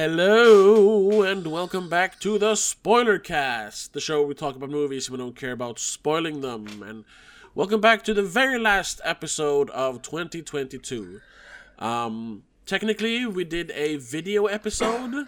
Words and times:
Hello 0.00 1.22
and 1.22 1.44
welcome 1.48 1.88
back 1.88 2.20
to 2.20 2.38
the 2.38 2.54
Spoiler 2.54 3.18
Cast, 3.18 3.94
the 3.94 4.00
show 4.00 4.20
where 4.20 4.28
we 4.28 4.34
talk 4.34 4.54
about 4.54 4.70
movies 4.70 5.08
and 5.08 5.18
we 5.18 5.24
don't 5.24 5.34
care 5.34 5.50
about 5.50 5.80
spoiling 5.80 6.40
them. 6.40 6.84
And 6.86 7.04
welcome 7.56 7.80
back 7.80 8.04
to 8.04 8.14
the 8.14 8.22
very 8.22 8.60
last 8.60 9.00
episode 9.02 9.70
of 9.70 10.00
2022. 10.02 11.20
Um, 11.80 12.44
technically, 12.64 13.26
we 13.26 13.42
did 13.42 13.72
a 13.72 13.96
video 13.96 14.46
episode, 14.46 15.26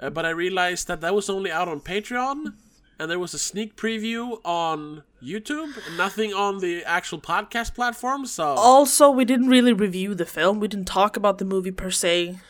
uh, 0.00 0.10
but 0.10 0.26
I 0.26 0.30
realized 0.30 0.88
that 0.88 1.00
that 1.00 1.14
was 1.14 1.30
only 1.30 1.52
out 1.52 1.68
on 1.68 1.80
Patreon, 1.80 2.54
and 2.98 3.08
there 3.08 3.20
was 3.20 3.34
a 3.34 3.38
sneak 3.38 3.76
preview 3.76 4.40
on 4.44 5.04
YouTube, 5.22 5.74
nothing 5.96 6.34
on 6.34 6.58
the 6.58 6.82
actual 6.82 7.20
podcast 7.20 7.76
platform. 7.76 8.26
So 8.26 8.46
Also, 8.46 9.12
we 9.12 9.24
didn't 9.24 9.46
really 9.46 9.72
review 9.72 10.16
the 10.16 10.26
film. 10.26 10.58
We 10.58 10.66
didn't 10.66 10.88
talk 10.88 11.16
about 11.16 11.38
the 11.38 11.44
movie 11.44 11.70
per 11.70 11.92
se. 11.92 12.40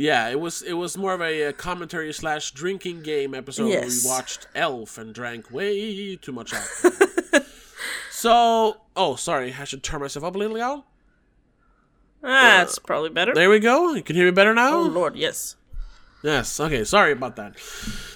Yeah, 0.00 0.30
it 0.30 0.40
was 0.40 0.62
it 0.62 0.72
was 0.72 0.96
more 0.96 1.12
of 1.12 1.20
a, 1.20 1.48
uh 1.48 1.52
commentary 1.52 2.10
slash 2.14 2.52
drinking 2.52 3.02
game 3.02 3.34
episode 3.34 3.68
where 3.68 3.82
we 3.82 3.98
watched 4.02 4.46
Elf 4.54 4.96
and 4.96 5.14
drank 5.14 5.50
way 5.50 6.16
too 6.16 6.32
much 6.32 6.54
alcohol. 6.54 7.42
so, 8.10 8.80
oh, 8.96 9.16
sorry, 9.16 9.54
I 9.60 9.64
should 9.64 9.82
turn 9.82 10.00
myself 10.00 10.24
up 10.24 10.34
a 10.34 10.38
little 10.38 10.56
now. 10.56 10.84
That's 12.22 12.78
probably 12.78 13.10
better. 13.10 13.34
There 13.34 13.50
we 13.50 13.58
go. 13.58 13.92
You 13.92 14.02
can 14.02 14.16
hear 14.16 14.24
me 14.24 14.30
better 14.30 14.54
now. 14.54 14.78
oh 14.78 14.82
lord, 14.84 15.16
yes. 15.16 15.56
Yes. 16.22 16.58
Okay. 16.58 16.82
Sorry 16.84 17.12
about 17.12 17.36
that. 17.36 17.56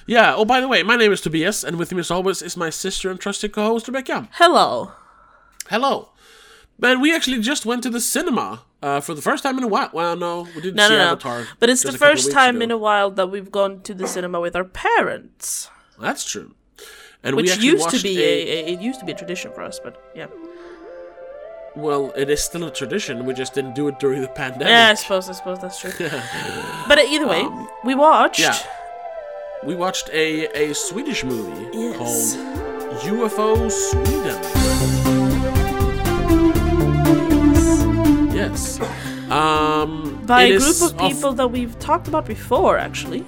Yeah. 0.07 0.35
Oh, 0.35 0.47
by 0.47 0.63
the 0.63 0.69
way, 0.69 0.83
my 0.83 0.97
name 0.97 1.13
is 1.13 1.21
Tobias, 1.21 1.63
and 1.63 1.77
with 1.77 1.93
me 1.93 2.01
as 2.01 2.11
always 2.11 2.41
is 2.41 2.57
my 2.57 2.71
sister 2.71 3.11
and 3.11 3.21
trusted 3.21 3.53
co-host 3.53 3.89
Rebecca. 3.89 4.31
Hello. 4.33 4.93
Hello. 5.69 6.13
Man, 6.79 7.03
we 7.03 7.15
actually 7.15 7.41
just 7.41 7.67
went 7.67 7.83
to 7.83 7.91
the 7.91 8.01
cinema 8.01 8.63
uh, 8.87 9.01
for 9.07 9.15
the 9.19 9.23
first 9.23 9.43
time 9.43 9.57
in 9.59 9.65
a 9.65 9.69
while. 9.75 9.91
Well, 9.93 10.15
no, 10.27 10.33
we 10.55 10.61
didn't 10.65 10.77
No, 10.77 10.89
see 10.89 10.95
no, 10.97 11.05
no. 11.05 11.13
Avatar. 11.13 11.39
But 11.61 11.71
it's 11.71 11.83
the 11.83 11.89
a 11.89 11.93
couple 11.93 12.07
of 12.07 12.11
first 12.13 12.33
time 12.33 12.57
ago. 12.57 12.65
in 12.65 12.71
a 12.71 12.79
while 12.87 13.11
that 13.19 13.29
we've 13.33 13.51
gone 13.61 13.81
to 13.89 13.93
the 13.95 14.07
cinema 14.07 14.39
with 14.41 14.55
our 14.57 14.65
parents, 14.65 15.71
That's 15.99 16.25
true. 16.33 16.49
And 17.25 17.37
we 17.37 17.43
which 17.45 17.57
used 17.73 17.89
to 17.97 18.01
be 18.03 18.15
a, 18.23 18.33
a, 18.57 18.73
it 18.73 18.81
used 18.89 18.99
to 19.01 19.07
be 19.07 19.13
a 19.13 19.15
tradition 19.23 19.51
for 19.57 19.63
us. 19.63 19.81
But 19.83 19.95
yeah, 20.15 20.27
Well, 21.75 22.13
it 22.23 22.29
is 22.31 22.41
still 22.45 22.65
a 22.65 22.71
tradition. 22.71 23.25
We 23.25 23.33
just 23.35 23.55
didn't 23.55 23.75
do 23.75 23.89
it 23.89 23.99
during 23.99 24.21
the 24.21 24.29
pandemic. 24.29 24.69
yeah, 24.69 24.91
I 24.91 24.95
suppose 24.95 25.29
I 25.29 25.33
suppose 25.33 25.59
that's 25.61 25.81
true. 25.81 25.93
but 26.89 26.99
either 26.99 27.27
way, 27.27 27.49
we 27.89 27.95
watched. 27.95 28.41
Um, 28.45 28.53
yeah. 28.53 28.59
We 29.69 29.75
watched 29.75 30.11
a, 30.13 30.47
a 30.63 30.75
Swedish 30.75 31.25
movie 31.25 31.67
Yes. 31.73 31.97
called 31.97 33.01
UFO 33.09 33.71
Sweden. 33.73 35.24
Yes. 38.55 38.81
Um, 39.31 40.23
By 40.27 40.43
a 40.45 40.59
group 40.59 40.81
of 40.83 40.97
people 40.99 41.33
that 41.33 41.49
we've 41.49 41.77
talked 41.81 42.07
about 42.07 42.25
before, 42.27 42.79
actually. 42.79 43.25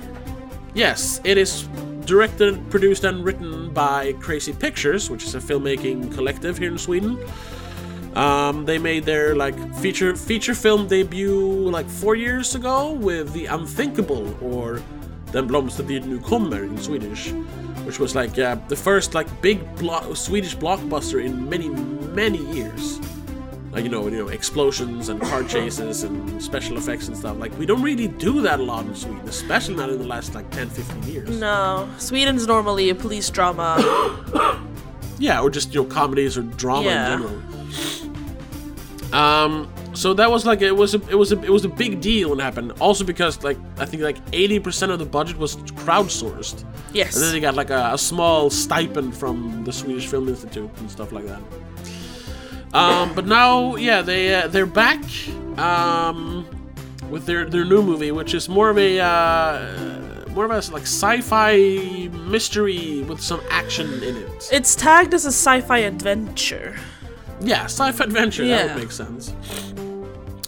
Yes, 0.74 1.20
it 1.24 1.36
is 1.36 1.66
directed, 2.04 2.70
produced, 2.70 3.02
and 3.04 3.24
written 3.24 3.72
by 3.72 4.12
Crazy 4.20 4.52
Pictures, 4.52 5.10
which 5.10 5.24
is 5.24 5.34
a 5.34 5.40
filmmaking 5.40 6.14
collective 6.14 6.58
here 6.58 6.70
in 6.70 6.78
Sweden. 6.78 7.18
Um, 8.14 8.64
they 8.64 8.78
made 8.78 9.04
their 9.04 9.34
like 9.34 9.56
feature 9.76 10.14
feature 10.16 10.54
film 10.54 10.86
debut 10.86 11.70
like 11.70 11.88
four 11.88 12.14
years 12.14 12.54
ago 12.54 12.92
with 12.92 13.32
The 13.32 13.46
Unthinkable 13.46 14.32
or 14.40 14.80
Den 15.32 15.48
blomstertid 15.48 16.06
nu 16.06 16.18
kommer 16.20 16.62
in 16.64 16.78
Swedish, 16.78 17.32
which 17.84 17.98
was 17.98 18.14
like 18.14 18.38
uh, 18.38 18.56
the 18.68 18.76
first 18.76 19.12
like 19.14 19.28
big 19.42 19.58
blo- 19.76 20.14
Swedish 20.14 20.56
blockbuster 20.56 21.22
in 21.22 21.48
many 21.48 21.68
many 22.14 22.38
years. 22.54 23.00
Like 23.76 23.84
you 23.84 23.90
know, 23.90 24.08
you 24.08 24.16
know, 24.16 24.28
explosions 24.28 25.10
and 25.10 25.20
car 25.20 25.44
chases 25.44 26.02
and 26.02 26.42
special 26.42 26.78
effects 26.78 27.08
and 27.08 27.16
stuff. 27.16 27.36
Like 27.36 27.56
we 27.58 27.66
don't 27.66 27.82
really 27.82 28.08
do 28.08 28.40
that 28.40 28.58
a 28.58 28.62
lot 28.62 28.86
in 28.86 28.94
Sweden, 28.94 29.20
especially 29.28 29.74
not 29.74 29.90
in 29.90 29.98
the 29.98 30.06
last 30.06 30.34
like 30.34 30.50
10, 30.50 30.70
15 30.70 31.02
years. 31.02 31.28
No, 31.28 31.86
Sweden's 31.98 32.46
normally 32.46 32.88
a 32.88 32.94
police 32.94 33.28
drama. 33.28 33.76
Yeah, 35.18 35.40
or 35.40 35.48
just 35.48 35.72
you 35.74 35.82
know 35.82 35.88
comedies 35.88 36.36
or 36.36 36.42
drama 36.42 36.86
Yeah. 36.86 37.14
in 37.14 37.22
general. 37.22 37.42
Um, 39.14 39.72
so 39.94 40.12
that 40.14 40.30
was 40.30 40.44
like 40.44 40.60
it 40.60 40.72
was 40.72 40.94
a, 40.94 41.00
it 41.08 41.14
was 41.14 41.32
a, 41.32 41.42
it 41.42 41.48
was 41.50 41.64
a 41.64 41.70
big 41.70 42.00
deal 42.02 42.30
when 42.30 42.40
it 42.40 42.42
happened. 42.42 42.72
Also 42.80 43.04
because 43.04 43.42
like 43.42 43.56
I 43.78 43.86
think 43.86 44.02
like 44.02 44.18
eighty 44.34 44.58
percent 44.58 44.92
of 44.92 44.98
the 44.98 45.06
budget 45.06 45.38
was 45.38 45.56
crowdsourced, 45.56 46.64
yes. 46.92 47.14
and 47.14 47.24
then 47.24 47.32
they 47.32 47.40
got 47.40 47.54
like 47.54 47.70
a, 47.70 47.92
a 47.94 47.98
small 47.98 48.50
stipend 48.50 49.16
from 49.16 49.64
the 49.64 49.72
Swedish 49.72 50.06
Film 50.06 50.28
Institute 50.28 50.70
and 50.78 50.90
stuff 50.90 51.12
like 51.12 51.26
that. 51.26 51.40
Um, 52.76 53.14
but 53.14 53.26
now, 53.26 53.76
yeah, 53.76 54.02
they 54.02 54.34
uh, 54.34 54.48
they're 54.48 54.66
back 54.66 55.02
um, 55.58 56.46
with 57.10 57.24
their 57.26 57.48
their 57.48 57.64
new 57.64 57.82
movie, 57.82 58.12
which 58.12 58.34
is 58.34 58.48
more 58.48 58.68
of 58.70 58.78
a 58.78 59.00
uh, 59.00 60.28
more 60.34 60.44
of 60.44 60.50
a 60.50 60.72
like 60.72 60.82
sci-fi 60.82 62.08
mystery 62.28 63.02
with 63.08 63.20
some 63.20 63.40
action 63.50 64.02
in 64.02 64.16
it. 64.16 64.48
It's 64.52 64.74
tagged 64.76 65.14
as 65.14 65.24
a 65.24 65.28
sci-fi 65.32 65.78
adventure. 65.78 66.76
Yeah, 67.40 67.64
sci-fi 67.64 68.04
adventure. 68.04 68.46
That 68.46 68.66
Yeah. 68.66 68.74
would 68.74 68.82
make 68.82 68.92
sense. 68.92 69.32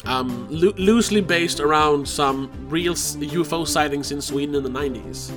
Um, 0.05 0.49
loo- 0.49 0.73
loosely 0.79 1.21
based 1.21 1.61
around 1.61 2.09
some 2.09 2.51
real 2.69 2.95
UFO 2.95 3.67
sightings 3.67 4.11
in 4.11 4.21
Sweden 4.23 4.55
in 4.55 4.63
the 4.63 4.71
'90s. 4.71 5.31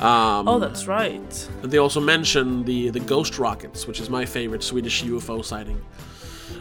Um, 0.00 0.46
Oh, 0.48 0.58
that's 0.58 0.86
right. 0.86 1.48
they 1.62 1.78
also 1.78 2.00
mention 2.00 2.64
the 2.64 2.90
the 2.90 3.00
ghost 3.00 3.38
rockets, 3.38 3.86
which 3.86 4.00
is 4.00 4.08
my 4.08 4.24
favorite 4.24 4.62
Swedish 4.62 5.02
UFO 5.04 5.44
sighting. 5.44 5.80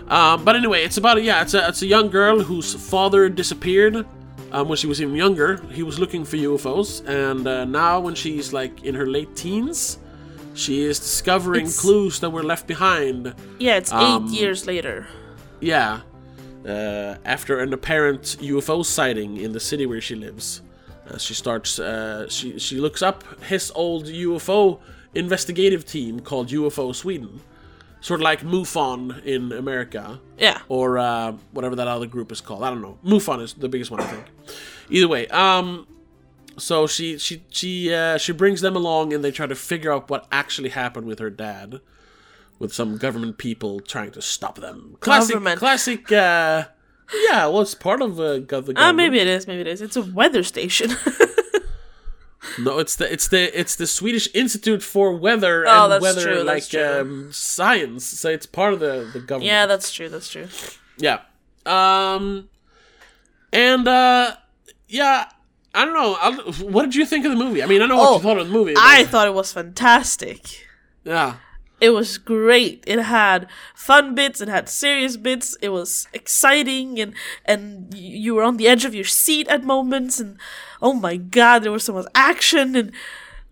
Um, 0.10 0.44
but 0.46 0.56
anyway, 0.56 0.84
it's 0.84 0.98
about 0.98 1.22
yeah, 1.22 1.42
it's 1.42 1.54
a 1.54 1.68
it's 1.68 1.82
a 1.82 1.86
young 1.88 2.10
girl 2.10 2.42
whose 2.42 2.74
father 2.74 3.30
disappeared 3.30 4.06
um, 4.52 4.68
when 4.70 4.78
she 4.78 4.88
was 4.88 5.02
even 5.02 5.16
younger. 5.16 5.58
He 5.72 5.84
was 5.84 6.00
looking 6.00 6.26
for 6.26 6.38
UFOs, 6.38 7.06
and 7.08 7.46
uh, 7.48 7.66
now 7.66 8.00
when 8.00 8.16
she's 8.16 8.54
like 8.54 8.84
in 8.84 8.96
her 8.96 9.06
late 9.06 9.36
teens, 9.36 10.00
she 10.54 10.82
is 10.84 10.98
discovering 11.00 11.66
It's- 11.66 11.80
clues 11.82 12.20
that 12.22 12.32
were 12.32 12.44
left 12.44 12.66
behind. 12.68 13.36
Yeah, 13.60 13.76
it's 13.78 13.92
Um, 13.92 14.02
eight 14.30 14.40
years 14.40 14.66
later. 14.66 15.06
Yeah, 15.60 16.02
uh, 16.66 17.16
after 17.26 17.60
an 17.60 17.72
apparent 17.74 18.38
UFO 18.42 18.84
sighting 18.84 19.38
in 19.38 19.52
the 19.52 19.60
city 19.60 19.86
where 19.86 20.02
she 20.02 20.16
lives, 20.16 20.62
uh, 21.10 21.18
she 21.18 21.34
starts. 21.34 21.80
Uh, 21.80 22.28
she 22.30 22.60
she 22.60 22.80
looks 22.80 23.02
up 23.02 23.24
his 23.44 23.72
old 23.76 24.06
UFO 24.08 24.80
investigative 25.16 25.86
team 25.86 26.20
called 26.20 26.50
UFO 26.50 26.94
Sweden, 26.94 27.42
sort 28.02 28.20
of 28.20 28.24
like 28.24 28.42
MUFON 28.42 29.24
in 29.26 29.52
America, 29.52 30.20
Yeah. 30.38 30.60
or 30.70 30.98
uh, 31.00 31.34
whatever 31.52 31.76
that 31.76 31.88
other 31.88 32.06
group 32.08 32.32
is 32.32 32.42
called. 32.42 32.64
I 32.64 32.70
don't 32.70 32.82
know. 32.82 32.98
MUFON 33.06 33.42
is 33.42 33.54
the 33.54 33.70
biggest 33.70 33.90
one, 33.92 34.02
I 34.02 34.06
think. 34.06 34.26
Either 34.90 35.08
way, 35.08 35.28
um, 35.30 35.88
so 36.58 36.88
she 36.88 37.18
she 37.18 37.44
she 37.50 37.94
uh, 37.94 38.18
she 38.18 38.32
brings 38.34 38.62
them 38.62 38.76
along, 38.76 39.14
and 39.14 39.24
they 39.24 39.32
try 39.32 39.48
to 39.48 39.56
figure 39.56 39.92
out 39.92 40.10
what 40.10 40.28
actually 40.32 40.70
happened 40.70 41.08
with 41.08 41.20
her 41.20 41.30
dad, 41.30 41.82
with 42.60 42.74
some 42.74 42.98
government 42.98 43.38
people 43.38 43.80
trying 43.80 44.12
to 44.12 44.22
stop 44.22 44.56
them. 44.60 44.98
Classic, 45.00 45.34
Government. 45.34 45.60
classic. 45.60 46.12
Uh, 46.12 46.66
yeah, 47.30 47.46
well, 47.48 47.62
it's 47.62 47.76
part 47.76 48.02
of 48.02 48.20
uh, 48.20 48.34
the 48.34 48.40
government. 48.42 48.80
Ah, 48.80 48.92
maybe 48.92 49.20
it 49.20 49.28
is. 49.28 49.48
Maybe 49.48 49.62
it 49.62 49.68
is. 49.68 49.82
It's 49.82 49.96
a 49.96 50.02
weather 50.02 50.44
station. 50.44 50.92
No, 52.60 52.80
it's 52.80 52.96
the 52.96 53.12
it's 53.12 53.28
the 53.28 53.60
it's 53.60 53.76
the 53.76 53.86
Swedish 53.86 54.28
Institute 54.34 54.82
for 54.82 55.14
Weather 55.14 55.66
Oh, 55.68 55.92
and 55.92 56.02
Weather 56.02 56.22
true, 56.22 56.44
like. 56.44 56.74
Um, 56.74 57.32
science. 57.34 58.06
So 58.06 58.30
it's 58.30 58.46
part 58.46 58.74
of 58.74 58.80
the 58.80 59.10
the 59.12 59.20
government. 59.20 59.46
yeah, 59.46 59.66
that's 59.66 59.92
true. 59.92 60.08
That's 60.10 60.30
true. 60.30 60.48
Yeah. 60.98 61.20
Um. 61.66 62.50
And 63.52 63.88
uh, 63.88 64.36
yeah. 64.88 65.26
I 65.76 65.86
don't 65.86 65.94
know. 65.94 66.18
I'll, 66.20 66.54
what 66.72 66.84
did 66.84 66.96
you 66.96 67.06
think 67.06 67.26
of 67.26 67.32
the 67.32 67.38
movie? 67.38 67.62
I 67.62 67.66
mean, 67.68 67.82
I 67.82 67.86
know 67.86 67.98
what 67.98 68.10
Oh, 68.10 68.16
you 68.16 68.22
thought 68.22 68.40
of 68.40 68.48
the 68.48 68.54
movie. 68.54 68.74
I 68.78 69.04
thought 69.04 69.28
it 69.28 69.34
was 69.34 69.52
fantastic. 69.54 70.66
yeah. 71.04 71.36
It 71.80 71.92
was 71.92 72.18
great. 72.18 72.84
It 72.88 73.00
had 73.00 73.48
fun 73.76 74.16
bits. 74.16 74.42
It 74.42 74.48
had 74.48 74.68
serious 74.68 75.16
bits. 75.16 75.56
It 75.62 75.70
was 75.70 76.08
exciting, 76.14 77.00
and 77.00 77.14
and 77.46 77.94
you 77.94 78.34
were 78.36 78.44
on 78.44 78.58
the 78.58 78.68
edge 78.68 78.84
of 78.86 78.96
your 78.96 79.06
seat 79.06 79.48
at 79.48 79.64
moments. 79.64 80.20
And 80.20 80.38
oh 80.82 80.94
my 80.94 81.18
god, 81.18 81.64
there 81.64 81.72
was 81.72 81.84
so 81.84 81.94
much 81.94 82.08
action, 82.16 82.76
and 82.76 82.92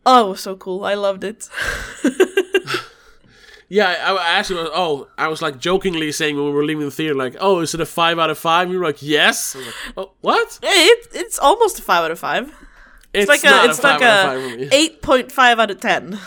oh, 0.06 0.28
it 0.28 0.30
was 0.30 0.42
so 0.42 0.56
cool. 0.56 0.84
I 0.84 0.96
loved 0.96 1.24
it. 1.24 1.50
Yeah, 3.68 3.88
I, 3.88 4.16
I 4.16 4.30
actually 4.38 4.62
was. 4.62 4.70
Oh, 4.74 5.08
I 5.18 5.28
was 5.28 5.42
like 5.42 5.58
jokingly 5.58 6.12
saying 6.12 6.36
when 6.36 6.46
we 6.46 6.52
were 6.52 6.64
leaving 6.64 6.86
the 6.86 6.92
theater, 6.92 7.16
like, 7.16 7.36
"Oh, 7.40 7.62
is 7.62 7.74
it 7.74 7.82
a 7.82 7.86
five 7.86 8.20
out 8.20 8.30
of 8.30 8.38
five? 8.38 8.70
You 8.70 8.80
were 8.80 8.86
like, 8.86 9.02
"Yes." 9.02 9.56
Like, 9.56 9.74
oh, 9.98 10.12
what? 10.22 10.60
it 10.62 11.08
it's 11.14 11.40
almost 11.40 11.80
a 11.80 11.82
five 11.82 12.04
out 12.04 12.12
of 12.12 12.20
five. 12.20 12.54
It's, 13.12 13.28
It's 13.28 13.44
like 13.44 13.44
a 13.44 13.70
it's 13.70 13.80
five 13.80 14.00
like 14.00 14.10
out 14.10 14.36
of 14.38 14.44
five 14.44 14.60
a 14.62 14.76
eight 14.76 15.02
point 15.02 15.32
five 15.32 15.58
out 15.58 15.72
of 15.72 15.80
ten. 15.80 16.20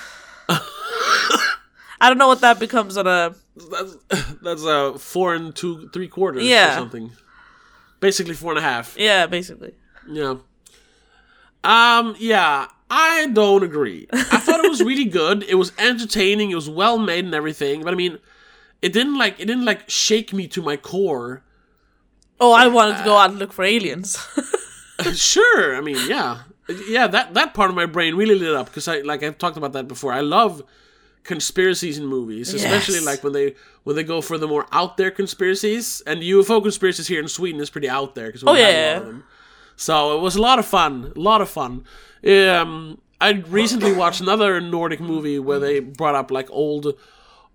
I 2.01 2.09
don't 2.09 2.19
know 2.19 2.29
what 2.29 2.41
that 2.43 2.61
becomes 2.61 2.97
on 2.97 3.07
a 3.07 3.35
That's, 3.71 3.97
that's 4.43 4.65
uh, 4.65 4.93
four 4.99 5.35
and 5.35 5.55
two 5.55 5.89
three 5.93 6.09
quarters 6.09 6.45
Yeah. 6.45 6.73
or 6.73 6.75
something. 6.79 7.13
Basically 8.01 8.35
four 8.35 8.53
and 8.53 8.59
a 8.59 8.63
half. 8.63 8.97
yeah, 8.97 9.27
basically. 9.27 9.75
Yeah. 10.09 10.37
Um, 11.65 12.15
yeah, 12.19 12.69
I 12.89 13.27
don't 13.33 13.63
agree. 13.65 14.07
I 14.13 14.39
thought 14.39 14.65
it 14.65 14.69
was 14.71 14.83
really 14.83 15.05
good. 15.21 15.43
It 15.49 15.57
was 15.57 15.73
entertaining, 15.79 16.51
it 16.51 16.55
was 16.55 16.71
well 16.71 16.99
made 16.99 17.25
and 17.25 17.35
everything, 17.35 17.83
but 17.83 17.93
I 17.93 17.97
mean 17.97 18.19
it 18.81 18.93
didn't 18.93 19.19
like 19.19 19.41
it 19.41 19.47
didn't 19.47 19.65
like 19.65 19.89
shake 19.91 20.33
me 20.33 20.47
to 20.49 20.63
my 20.63 20.77
core. 20.77 21.43
Oh, 22.41 22.53
I 22.53 22.69
wanted 22.69 22.99
to 22.99 23.05
go 23.05 23.17
out 23.17 23.31
and 23.31 23.39
look 23.41 23.53
for 23.53 23.65
aliens. 23.65 24.17
sure. 25.15 25.75
I 25.77 25.81
mean, 25.81 25.99
yeah, 26.09 26.43
yeah. 26.89 27.09
That 27.09 27.35
that 27.35 27.53
part 27.55 27.71
of 27.71 27.75
my 27.77 27.87
brain 27.87 28.15
really 28.15 28.37
lit 28.37 28.55
up 28.55 28.67
because 28.67 28.87
I 28.87 29.01
like 29.01 29.25
I've 29.25 29.39
talked 29.39 29.57
about 29.57 29.73
that 29.73 29.89
before. 29.89 30.13
I 30.13 30.21
love 30.21 30.63
conspiracies 31.35 31.97
in 31.99 32.07
movies, 32.07 32.53
especially 32.55 32.95
Yes. 33.01 33.07
like 33.11 33.23
when 33.25 33.33
they 33.33 33.55
when 33.85 33.95
they 33.97 34.03
go 34.15 34.21
for 34.21 34.37
the 34.39 34.49
more 34.49 34.67
out 34.73 34.97
there 34.97 35.11
conspiracies. 35.13 36.03
And 36.07 36.23
UFO 36.23 36.61
conspiracies 36.61 37.07
here 37.13 37.21
in 37.21 37.29
Sweden 37.29 37.61
is 37.61 37.71
pretty 37.71 37.89
out 37.99 38.15
there 38.17 38.27
because 38.29 38.43
we 38.45 38.51
Oh, 38.51 38.55
yeah. 38.55 38.95
lot 38.95 39.03
of 39.03 39.07
them. 39.07 39.25
So 39.77 40.17
it 40.17 40.21
was 40.21 40.35
a 40.37 40.43
lot 40.43 40.59
of 40.59 40.67
fun, 40.67 41.13
a 41.17 41.21
lot 41.21 41.41
of 41.41 41.49
fun. 41.49 41.85
Um, 42.27 42.99
I 43.21 43.31
recently 43.61 43.93
watched 43.93 44.21
another 44.21 44.61
Nordic 44.61 45.01
movie 45.01 45.39
where 45.39 45.61
they 45.61 45.79
brought 45.81 46.15
up 46.17 46.31
like 46.31 46.49
old, 46.51 46.85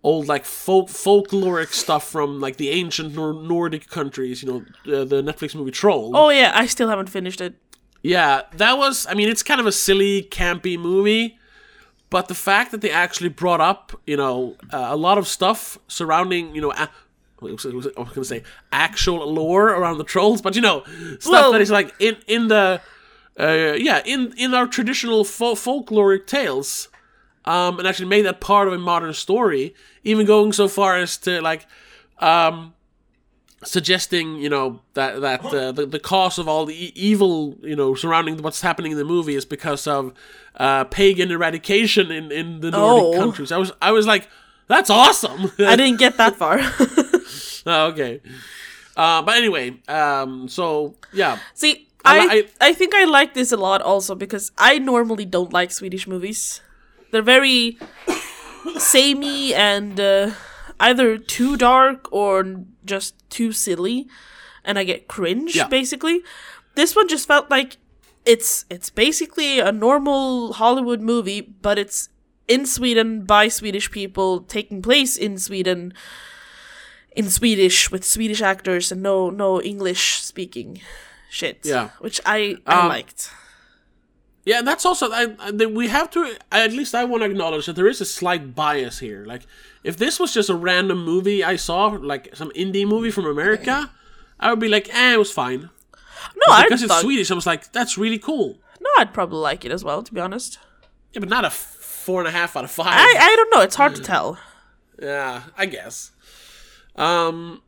old 0.04 0.28
like 0.28 0.46
folk 0.46 0.88
folkloric 0.90 1.72
stuff 1.74 2.04
from 2.10 2.40
like 2.40 2.56
the 2.58 2.70
ancient 2.70 3.16
Nor- 3.16 3.34
Nordic 3.54 3.90
countries. 3.90 4.42
You 4.44 4.48
know, 4.52 4.60
uh, 4.98 5.04
the 5.06 5.22
Netflix 5.22 5.56
movie 5.56 5.72
Troll. 5.72 6.12
Oh 6.16 6.30
yeah, 6.30 6.52
I 6.56 6.66
still 6.68 6.90
haven't 6.90 7.10
finished 7.10 7.42
it. 7.42 7.54
Yeah, 8.02 8.42
that 8.58 8.78
was. 8.78 9.06
I 9.10 9.14
mean, 9.14 9.30
it's 9.30 9.44
kind 9.44 9.62
of 9.62 9.68
a 9.68 9.72
silly, 9.72 10.24
campy 10.40 10.78
movie, 10.78 11.38
but 12.16 12.28
the 12.28 12.36
fact 12.50 12.68
that 12.72 12.82
they 12.82 12.92
actually 13.06 13.30
brought 13.42 13.60
up, 13.72 13.84
you 14.12 14.18
know, 14.22 14.56
uh, 14.78 14.88
a 14.98 15.00
lot 15.08 15.18
of 15.18 15.26
stuff 15.28 15.60
surrounding, 15.88 16.54
you 16.56 16.62
know, 16.62 16.72
a- 16.84 16.90
I 17.42 17.46
was, 17.52 17.66
going 17.66 18.06
to 18.14 18.24
say 18.36 18.44
actual 18.72 19.20
lore 19.40 19.68
around 19.80 19.98
the 19.98 20.04
trolls, 20.14 20.40
but 20.46 20.56
you 20.56 20.62
know, 20.62 20.78
stuff 21.20 21.32
Well- 21.32 21.52
that 21.54 21.62
is 21.62 21.72
like 21.80 21.90
in 22.00 22.16
in 22.36 22.48
the, 22.54 22.80
uh, 23.40 23.74
yeah, 23.88 24.00
in 24.14 24.20
in 24.38 24.54
our 24.54 24.68
traditional 24.68 25.24
fo- 25.26 25.56
folkloric 25.66 26.26
tales, 26.28 26.88
um, 27.54 27.80
and 27.80 27.88
actually 27.88 28.10
made 28.16 28.26
that 28.30 28.40
part 28.40 28.68
of 28.70 28.74
a 28.74 28.78
modern 28.78 29.14
story, 29.14 29.74
even 30.04 30.26
going 30.26 30.54
so 30.54 30.68
far 30.68 30.92
as 31.04 31.18
to 31.26 31.42
like, 31.50 31.66
um, 32.20 32.74
suggesting 33.66 34.36
you 34.38 34.50
know 34.50 34.80
that 34.94 35.22
that 35.22 35.44
uh, 35.46 35.72
the 35.72 35.86
the 35.86 36.00
cause 36.00 36.38
of 36.38 36.48
all 36.48 36.66
the 36.66 36.76
e- 36.86 36.92
evil 36.96 37.56
you 37.62 37.76
know 37.76 37.96
surrounding 37.96 38.38
what's 38.42 38.62
happening 38.62 38.92
in 38.92 38.98
the 38.98 39.06
movie 39.06 39.36
is 39.36 39.46
because 39.46 39.88
of 39.88 40.14
uh, 40.58 40.84
pagan 40.86 41.32
eradication 41.32 42.12
in 42.12 42.32
in 42.32 42.60
the 42.62 42.72
Nordic 42.72 43.04
Oh. 43.06 43.20
countries. 43.20 43.52
I 43.52 43.58
was 43.58 43.72
I 43.82 43.92
was 43.92 44.06
like, 44.08 44.28
that's 44.68 44.90
awesome. 44.90 45.52
I 45.60 45.76
didn't 45.80 45.98
get 46.00 46.18
that 46.18 46.36
far. 46.36 46.60
oh, 47.66 47.88
okay. 47.92 48.22
Uh, 48.96 49.22
but 49.24 49.36
anyway, 49.38 49.74
um, 49.88 50.48
so 50.48 50.96
yeah, 51.14 51.40
See, 51.56 51.88
I 52.06 52.46
I, 52.62 52.70
I 52.70 52.74
think 52.74 52.94
I 52.94 53.06
like 53.06 53.34
this 53.34 53.52
a 53.52 53.58
lot 53.58 53.82
also 53.82 54.14
because 54.16 54.52
I 54.58 54.78
normally 54.80 55.26
don't 55.26 55.52
like 55.54 55.72
Swedish 55.72 56.06
movies. 56.08 56.62
They're 57.12 57.22
very 57.24 57.78
samey 58.78 59.54
and 59.54 60.00
uh, 60.00 60.32
either 60.80 61.18
too 61.18 61.58
dark 61.58 62.08
or 62.12 62.64
just 62.86 63.16
too 63.30 63.52
silly, 63.52 64.08
and 64.64 64.78
I 64.80 64.84
get 64.84 65.08
cringe 65.08 65.56
Yeah. 65.56 65.68
basically. 65.68 66.24
This 66.76 66.96
one 66.96 67.08
just 67.08 67.28
felt 67.28 67.50
like 67.50 67.78
it's 68.26 68.66
it's 68.70 68.90
basically 68.90 69.60
a 69.60 69.72
normal 69.72 70.54
Hollywood 70.54 71.02
movie, 71.02 71.42
but 71.42 71.78
it's 71.78 72.10
in 72.48 72.66
Sweden 72.66 73.26
by 73.26 73.48
Swedish 73.50 73.92
people, 73.92 74.42
taking 74.42 74.82
place 74.82 75.16
in 75.18 75.38
Sweden 75.38 75.94
in 77.16 77.30
Swedish 77.30 77.92
with 77.92 78.04
Swedish 78.04 78.42
actors 78.42 78.92
and 78.92 79.02
no 79.04 79.30
no 79.30 79.62
English 79.62 80.22
speaking 80.22 80.82
shit. 81.30 81.60
Yeah. 81.64 81.90
which 82.00 82.20
I 82.26 82.58
I 82.66 82.80
Um, 82.82 82.88
liked. 82.90 83.30
Yeah, 84.46 84.62
that's 84.62 84.86
also 84.86 85.10
I, 85.12 85.36
I, 85.40 85.52
we 85.52 85.88
have 85.88 86.10
to. 86.12 86.36
At 86.52 86.74
least 86.74 86.94
I 86.94 87.06
want 87.06 87.24
to 87.24 87.30
acknowledge 87.30 87.66
that 87.68 87.76
there 87.78 87.88
is 87.88 88.02
a 88.02 88.06
slight 88.06 88.54
bias 88.56 89.00
here. 89.00 89.24
Like, 89.26 89.44
if 89.84 89.98
this 89.98 90.20
was 90.20 90.34
just 90.34 90.50
a 90.50 90.56
random 90.56 91.04
movie 91.04 91.44
I 91.44 91.56
saw, 91.58 91.88
like 91.88 92.36
some 92.36 92.52
indie 92.52 92.88
movie 92.88 93.12
from 93.12 93.26
America, 93.26 93.92
I 94.40 94.50
would 94.50 94.60
be 94.60 94.68
like, 94.70 94.94
eh, 94.94 95.14
it 95.14 95.18
was 95.20 95.32
fine. 95.32 95.70
No, 96.36 96.54
I 96.54 96.64
Because 96.64 96.82
it's 96.84 96.92
thought, 96.92 97.02
Swedish, 97.02 97.30
I 97.32 97.36
was 97.36 97.46
like, 97.46 97.72
that's 97.74 97.98
really 97.98 98.18
cool. 98.20 98.58
no, 98.80 98.90
I'd 98.98 99.14
probably 99.14 99.40
like 99.40 99.66
it 99.66 99.72
as 99.72 99.84
well. 99.84 100.02
To 100.04 100.14
be 100.14 100.20
honest, 100.22 100.58
Yeah, 101.12 101.20
but 101.20 101.30
not 101.30 101.46
a 101.46 101.50
four 101.50 102.20
and 102.20 102.28
a 102.28 102.32
half 102.32 102.56
out 102.56 102.64
of 102.64 102.72
five. 102.72 102.88
I 102.98 103.16
I 103.20 103.36
don't 103.36 103.54
know. 103.56 103.62
It's 103.62 103.76
hard 103.76 103.96
to 103.96 104.02
tell. 104.02 104.38
Yeah, 105.02 105.44
I 105.58 105.66
guess. 105.66 106.12
Um, 106.96 107.62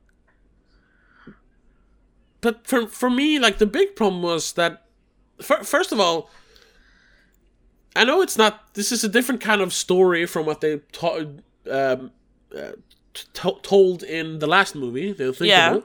but 2.41 2.67
for 2.67 2.87
for 2.87 3.09
me, 3.09 3.39
like 3.39 3.57
the 3.57 3.65
big 3.65 3.95
problem 3.95 4.21
was 4.21 4.53
that, 4.53 4.83
fir- 5.41 5.63
first 5.63 5.91
of 5.91 5.99
all, 5.99 6.29
I 7.95 8.03
know 8.03 8.21
it's 8.21 8.37
not. 8.37 8.73
This 8.73 8.91
is 8.91 9.03
a 9.03 9.09
different 9.09 9.41
kind 9.41 9.61
of 9.61 9.73
story 9.73 10.25
from 10.25 10.45
what 10.45 10.61
they 10.61 10.79
to- 10.93 11.37
um, 11.69 12.11
uh, 12.55 12.71
t- 13.13 13.57
told 13.61 14.03
in 14.03 14.39
the 14.39 14.47
last 14.47 14.75
movie, 14.75 15.11
The 15.13 15.27
Unthinkable. 15.29 15.83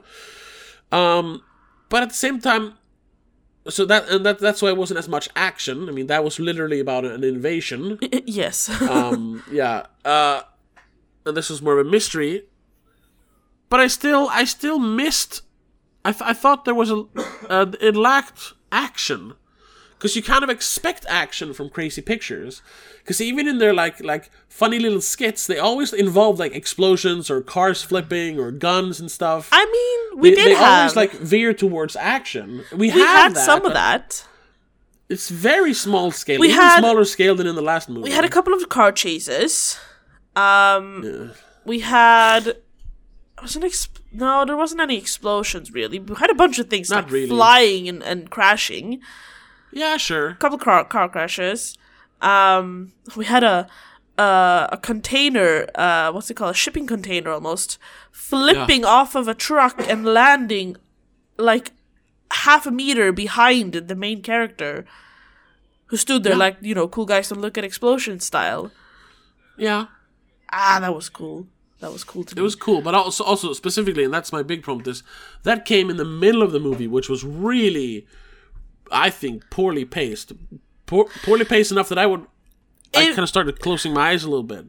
Um, 0.93 1.43
but 1.89 2.03
at 2.03 2.09
the 2.09 2.15
same 2.15 2.41
time, 2.41 2.75
so 3.69 3.85
that 3.85 4.09
and 4.09 4.25
that 4.25 4.39
that's 4.39 4.63
why 4.63 4.69
it 4.71 4.77
wasn't 4.77 4.99
as 4.99 5.09
much 5.09 5.29
action. 5.37 5.89
I 5.89 5.93
mean, 5.93 6.07
that 6.07 6.25
was 6.25 6.41
literally 6.41 6.81
about 6.81 7.05
an 7.05 7.23
invasion 7.23 7.99
yes. 8.27 8.69
um 8.83 9.43
yeah 9.53 9.87
uh 10.05 10.43
and 11.27 11.37
this 11.37 11.51
was 11.51 11.61
more 11.61 11.79
of 11.79 11.87
a 11.87 11.91
mystery 11.91 12.45
but 13.69 13.79
i 13.79 13.87
still 13.87 14.29
i 14.31 14.45
still 14.45 14.79
missed 14.79 15.43
i, 16.05 16.13
th- 16.13 16.23
I 16.25 16.33
thought 16.33 16.65
there 16.65 16.75
was 16.75 16.91
a 16.91 17.05
uh, 17.49 17.67
it 17.81 17.95
lacked 17.95 18.55
action 18.73 19.35
because 20.01 20.17
you 20.17 20.23
kind 20.23 20.43
of 20.43 20.49
expect 20.49 21.05
action 21.09 21.53
from 21.53 21.69
crazy 21.69 22.01
pictures 22.01 22.63
because 23.01 23.21
even 23.21 23.47
in 23.47 23.59
their 23.59 23.75
like 23.75 24.03
like 24.03 24.31
funny 24.49 24.79
little 24.79 25.03
skits 25.03 25.47
they 25.47 25.59
always 25.59 25.93
involve 25.93 26.39
like 26.39 26.55
explosions 26.55 27.31
or 27.31 27.43
cars 27.43 27.83
flipping 27.83 28.41
or 28.41 28.51
guns 28.51 28.99
and 28.99 29.11
stuff 29.11 29.51
I 29.53 29.65
mean, 29.77 30.21
we 30.23 30.31
they, 30.31 30.37
did 30.37 30.47
they 30.47 30.55
have 30.55 30.79
always 30.79 30.97
like 30.97 31.13
veer 31.13 31.53
towards 31.53 31.97
action 31.97 32.65
we, 32.73 32.79
we 32.79 32.89
had 32.89 33.35
that, 33.35 33.45
some 33.45 33.67
of 33.67 33.75
that. 33.75 34.25
it's 35.11 35.29
very 35.29 35.75
small 35.75 36.11
scale 36.13 36.41
We 36.41 36.49
even 36.49 36.61
had- 36.61 36.79
smaller 36.79 37.05
scale 37.05 37.35
than 37.35 37.47
in 37.47 37.55
the 37.55 37.63
last 37.73 37.89
movie 37.91 38.05
We 38.09 38.13
had 38.13 38.25
a 38.25 38.29
couple 38.31 38.55
of 38.55 38.69
car 38.71 38.93
chases. 38.93 39.79
Um, 40.37 41.33
we 41.67 41.81
had. 41.81 42.57
Was 43.43 43.57
an 43.57 43.65
ex- 43.65 43.89
no, 44.13 44.45
there 44.45 44.57
wasn't 44.57 44.81
any 44.81 44.97
explosions 44.99 45.73
really. 45.73 45.99
We 45.99 46.15
had 46.17 46.31
a 46.31 46.35
bunch 46.35 46.59
of 46.59 46.69
things 46.69 46.91
Not 46.91 47.05
like 47.05 47.13
really. 47.13 47.29
flying 47.29 47.89
and, 47.89 48.03
and 48.03 48.31
crashing. 48.31 49.01
Yeah 49.73 49.97
sure 49.97 50.29
A 50.31 50.35
couple 50.37 50.59
car 50.59 50.85
car 50.85 51.09
crashes. 51.09 51.77
Um, 52.21 52.93
we 53.17 53.25
had 53.25 53.43
a 53.45 53.67
uh, 54.19 54.67
a 54.71 54.77
container, 54.77 55.67
uh, 55.75 56.13
what's 56.13 56.31
it 56.31 56.35
called, 56.35 56.51
a 56.51 56.55
shipping 56.55 56.87
container 56.87 57.31
almost, 57.31 57.79
flipping 58.13 58.85
off 58.85 59.15
of 59.15 59.27
a 59.29 59.35
truck 59.35 59.77
and 59.89 60.05
landing 60.05 60.77
like 61.39 61.73
half 62.31 62.67
a 62.67 62.71
meter 62.71 63.13
behind 63.13 63.73
the 63.73 63.95
main 63.97 64.21
character, 64.21 64.85
who 65.87 65.97
stood 65.97 66.23
there 66.23 66.35
Yeah. 66.35 66.39
like 66.47 66.57
you 66.61 66.75
know, 66.75 66.87
cool 66.89 67.07
guys 67.07 67.29
don't 67.31 67.41
look 67.41 67.57
at 67.57 67.65
explosion 67.65 68.21
style. 68.21 68.71
yeah 69.57 69.87
Ah, 70.53 70.79
that 70.81 70.95
was 70.95 71.09
cool. 71.09 71.47
That 71.79 71.93
was 71.93 72.05
cool 72.05 72.25
to 72.25 72.35
do. 72.35 72.41
It 72.41 72.43
me. 72.43 72.45
was 72.45 72.57
cool, 72.57 72.83
but 72.83 72.95
also 72.95 73.25
also 73.25 73.53
specifically, 73.55 74.05
and 74.05 74.13
that's 74.13 74.33
my 74.33 74.43
big 74.43 74.63
problem. 74.63 74.79
with 74.85 74.87
This 74.97 75.03
that 75.45 75.65
came 75.65 75.89
in 75.89 75.97
the 75.97 76.05
middle 76.05 76.43
of 76.43 76.53
the 76.53 76.61
movie, 76.61 76.89
which 76.89 77.09
was 77.09 77.25
really, 77.25 78.07
I 78.91 79.11
think, 79.11 79.49
poorly 79.51 79.85
paced. 79.85 80.33
Poor, 80.87 81.07
poorly 81.23 81.45
paced 81.45 81.71
enough 81.73 81.89
that 81.89 81.99
I 81.99 82.07
would, 82.07 82.27
I 82.95 83.07
kind 83.07 83.21
of 83.21 83.29
started 83.29 83.61
closing 83.61 83.95
my 83.95 84.11
eyes 84.11 84.25
a 84.25 84.29
little 84.31 84.43
bit. 84.45 84.67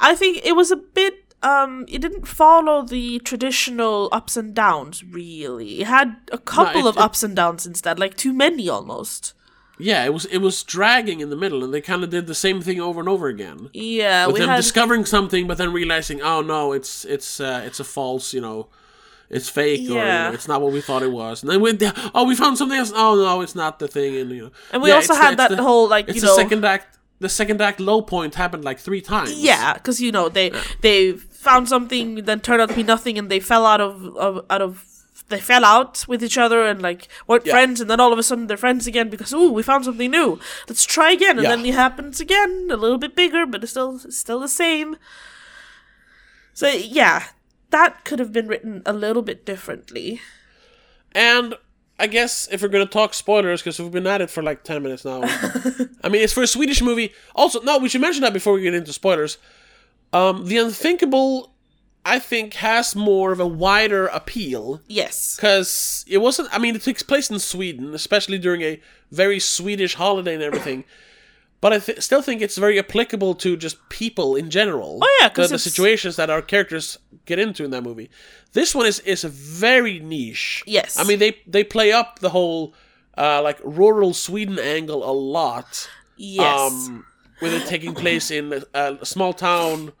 I 0.00 0.14
think 0.14 0.40
it 0.44 0.52
was 0.54 0.70
a 0.70 0.76
bit 0.76 1.14
um 1.42 1.84
it 1.88 2.00
didn't 2.00 2.26
follow 2.26 2.82
the 2.82 3.20
traditional 3.20 4.08
ups 4.12 4.36
and 4.36 4.54
downs 4.54 5.04
really. 5.04 5.80
It 5.80 5.86
had 5.86 6.16
a 6.32 6.38
couple 6.38 6.86
it- 6.86 6.90
of 6.90 6.96
it- 6.96 7.02
ups 7.02 7.22
and 7.22 7.34
downs 7.36 7.66
instead, 7.66 7.98
like 7.98 8.16
too 8.16 8.32
many 8.32 8.68
almost. 8.68 9.34
Yeah, 9.80 10.04
it 10.04 10.12
was 10.12 10.24
it 10.26 10.38
was 10.38 10.64
dragging 10.64 11.20
in 11.20 11.30
the 11.30 11.36
middle, 11.36 11.62
and 11.62 11.72
they 11.72 11.80
kind 11.80 12.02
of 12.02 12.10
did 12.10 12.26
the 12.26 12.34
same 12.34 12.60
thing 12.60 12.80
over 12.80 12.98
and 13.00 13.08
over 13.08 13.28
again. 13.28 13.70
Yeah, 13.72 14.26
With 14.26 14.34
we 14.34 14.40
them 14.40 14.48
had 14.48 14.56
discovering 14.56 15.04
something, 15.04 15.46
but 15.46 15.56
then 15.58 15.72
realizing, 15.72 16.20
oh 16.20 16.40
no, 16.42 16.72
it's 16.72 17.04
it's 17.04 17.38
uh, 17.40 17.62
it's 17.64 17.78
a 17.78 17.84
false, 17.84 18.32
you 18.34 18.40
know, 18.40 18.66
it's 19.30 19.48
fake, 19.48 19.80
or 19.90 19.92
you 19.92 19.94
know, 19.96 20.30
it's 20.32 20.48
not 20.48 20.60
what 20.62 20.72
we 20.72 20.80
thought 20.80 21.02
it 21.02 21.12
was. 21.12 21.42
And 21.42 21.50
then 21.50 21.60
we, 21.60 21.76
oh, 22.14 22.24
we 22.24 22.34
found 22.34 22.56
something 22.58 22.78
else. 22.78 22.92
Oh 22.94 23.14
no, 23.14 23.40
it's 23.42 23.54
not 23.54 23.78
the 23.78 23.88
thing, 23.88 24.16
and 24.16 24.30
you 24.30 24.42
know. 24.44 24.50
And 24.72 24.82
we 24.82 24.88
Yeah, 24.90 24.96
also 24.96 25.14
had 25.14 25.36
that 25.38 25.50
the- 25.50 25.62
whole, 25.62 25.88
like, 25.88 26.06
it's 26.08 26.16
you 26.16 26.20
the 26.22 26.26
know- 26.28 26.36
second 26.36 26.64
act. 26.64 26.94
The 27.20 27.28
second 27.28 27.60
act 27.60 27.80
low 27.80 28.00
point 28.00 28.36
happened 28.36 28.64
like 28.64 28.78
three 28.78 29.00
times. 29.00 29.32
yeah, 29.42 29.74
because 29.74 30.00
you 30.00 30.12
know 30.12 30.28
they 30.28 30.52
they 30.82 31.12
found 31.14 31.68
something, 31.68 32.14
then 32.24 32.38
turned 32.40 32.62
out 32.62 32.68
to 32.68 32.76
be 32.76 32.84
nothing, 32.84 33.18
and 33.18 33.28
they 33.28 33.40
fell 33.40 33.66
out 33.66 33.80
of, 33.80 34.16
of 34.16 34.46
out 34.48 34.62
of 34.62 34.84
they 35.28 35.40
fell 35.40 35.64
out 35.64 36.04
with 36.06 36.22
each 36.22 36.38
other 36.38 36.62
and 36.64 36.80
like 36.80 37.08
weren't 37.26 37.44
Yeah. 37.44 37.54
friends, 37.54 37.80
and 37.80 37.90
then 37.90 37.98
all 37.98 38.12
of 38.12 38.20
a 38.20 38.22
sudden 38.22 38.46
they're 38.46 38.56
friends 38.56 38.86
again 38.86 39.08
because 39.10 39.34
oh 39.34 39.50
we 39.50 39.64
found 39.64 39.84
something 39.84 40.10
new. 40.12 40.38
Let's 40.68 40.84
try 40.86 41.10
again, 41.10 41.38
and 41.38 41.42
Yeah. 41.42 41.56
then 41.56 41.66
it 41.66 41.74
happens 41.74 42.20
again, 42.20 42.68
a 42.70 42.76
little 42.76 42.98
bit 42.98 43.16
bigger, 43.16 43.44
but 43.46 43.64
it's 43.64 43.72
still 43.72 43.98
still 43.98 44.38
the 44.38 44.48
same. 44.48 44.96
So 46.54 46.68
yeah, 46.68 47.24
that 47.70 48.04
could 48.04 48.18
have 48.18 48.32
been 48.32 48.46
written 48.48 48.82
a 48.86 48.92
little 48.92 49.22
bit 49.22 49.44
differently. 49.44 50.20
And 51.12 51.54
I 51.98 52.06
guess 52.06 52.48
if 52.50 52.62
we're 52.62 52.68
gonna 52.68 52.86
talk 52.86 53.14
spoilers, 53.14 53.60
because 53.60 53.78
we've 53.80 53.90
been 53.90 54.06
at 54.06 54.20
it 54.20 54.30
for 54.30 54.42
like 54.42 54.62
ten 54.64 54.82
minutes 54.82 55.04
now. 55.04 55.20
I 56.04 56.08
mean, 56.08 56.22
it's 56.22 56.32
for 56.32 56.42
a 56.42 56.46
Swedish 56.46 56.80
movie. 56.82 57.12
Also, 57.34 57.60
no, 57.62 57.78
we 57.78 57.88
should 57.88 58.00
mention 58.00 58.22
that 58.22 58.32
before 58.32 58.52
we 58.52 58.62
get 58.62 58.74
into 58.74 58.92
spoilers. 58.92 59.38
Um, 60.12 60.46
the 60.46 60.58
Unthinkable. 60.58 61.52
I 62.04 62.20
think 62.20 62.54
has 62.54 62.96
more 62.96 63.32
of 63.32 63.40
a 63.40 63.46
wider 63.46 64.06
appeal 64.06 64.80
Yes. 64.86 65.36
because 65.36 66.06
it 66.08 66.18
wasn't. 66.18 66.48
I 66.52 66.58
mean, 66.58 66.74
it 66.74 66.82
takes 66.82 67.02
place 67.02 67.28
in 67.28 67.38
Sweden, 67.38 67.92
especially 67.92 68.38
during 68.38 68.62
a 68.62 68.80
very 69.10 69.38
Swedish 69.38 69.94
holiday 69.94 70.32
and 70.34 70.42
everything. 70.42 70.84
But 71.60 71.72
I 71.72 71.78
th- 71.80 72.00
still 72.00 72.22
think 72.22 72.40
it's 72.40 72.56
very 72.56 72.78
applicable 72.78 73.34
to 73.36 73.56
just 73.56 73.76
people 73.88 74.36
in 74.36 74.48
general. 74.48 75.00
Oh, 75.02 75.18
yeah, 75.20 75.28
the, 75.28 75.34
'cause 75.34 75.48
the 75.48 75.54
it's- 75.56 75.64
situations 75.64 76.14
that 76.16 76.30
our 76.30 76.40
characters 76.42 76.98
get 77.24 77.38
into 77.38 77.64
in 77.64 77.70
that 77.72 77.82
movie. 77.82 78.10
This 78.52 78.74
one 78.74 78.86
is 78.86 79.00
is 79.00 79.24
very 79.24 79.98
niche. 79.98 80.62
Yes. 80.66 80.96
I 80.98 81.04
mean 81.04 81.18
they 81.18 81.38
they 81.46 81.64
play 81.64 81.90
up 81.92 82.18
the 82.20 82.30
whole 82.30 82.74
uh, 83.16 83.42
like 83.42 83.58
rural 83.64 84.14
Sweden 84.14 84.58
angle 84.58 85.02
a 85.02 85.12
lot. 85.12 85.88
Yes. 86.16 86.72
Um, 86.88 87.04
with 87.40 87.52
it 87.52 87.66
taking 87.66 87.94
place 87.94 88.30
in 88.30 88.52
a, 88.74 88.98
a 89.02 89.06
small 89.06 89.32
town 89.32 89.92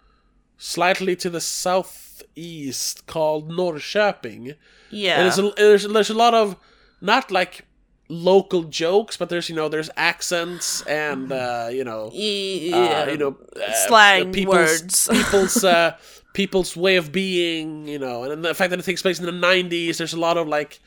slightly 0.56 1.14
to 1.16 1.30
the 1.30 1.40
southeast 1.40 3.06
called 3.06 3.50
Norrköping. 3.50 4.54
yeah. 4.90 5.16
And 5.20 5.24
there's 5.26 5.38
a, 5.38 5.52
there's 5.56 5.84
there's 5.88 6.10
a 6.10 6.14
lot 6.14 6.34
of 6.34 6.56
not 7.00 7.30
like 7.30 7.64
local 8.08 8.64
jokes, 8.64 9.16
but 9.16 9.28
there's 9.28 9.48
you 9.48 9.54
know 9.54 9.68
there's 9.68 9.90
accents 9.96 10.82
and 10.82 11.30
uh, 11.32 11.68
you 11.70 11.84
know 11.84 12.10
yeah. 12.14 13.04
uh, 13.06 13.10
you 13.10 13.18
know 13.18 13.36
uh, 13.56 13.72
Slang 13.86 14.32
people's, 14.32 14.56
words. 14.56 15.08
people's 15.12 15.64
uh, 15.64 15.96
people's 16.32 16.76
way 16.76 16.96
of 16.96 17.12
being, 17.12 17.86
you 17.88 17.98
know, 17.98 18.24
and 18.24 18.44
the 18.44 18.54
fact 18.54 18.70
that 18.70 18.78
it 18.78 18.84
takes 18.84 19.02
place 19.02 19.18
in 19.18 19.26
the 19.26 19.32
'90s. 19.32 19.98
There's 19.98 20.12
a 20.12 20.20
lot 20.20 20.36
of 20.36 20.48
like, 20.48 20.80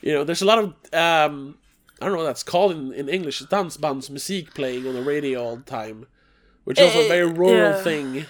you 0.00 0.12
know, 0.12 0.24
there's 0.24 0.42
a 0.42 0.46
lot 0.46 0.58
of 0.58 0.64
um, 0.94 1.58
I 2.00 2.04
don't 2.04 2.12
know 2.12 2.18
what 2.18 2.26
that's 2.26 2.42
called 2.42 2.72
in, 2.72 2.92
in 2.92 3.08
English. 3.08 3.40
Dance 3.40 3.76
dansbands 3.76 4.10
music 4.10 4.54
playing 4.54 4.86
on 4.86 4.94
the 4.94 5.02
radio 5.02 5.42
all 5.42 5.56
the 5.56 5.62
time, 5.62 6.06
which 6.64 6.78
is 6.78 6.86
also 6.86 7.04
a 7.04 7.08
very 7.08 7.28
Eh, 7.28 7.34
rural 7.34 7.70
yeah. 7.70 7.82
thing. 7.82 8.26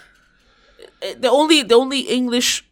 the 1.18 1.30
only 1.30 1.62
the 1.62 1.74
only 1.74 2.00
English 2.00 2.64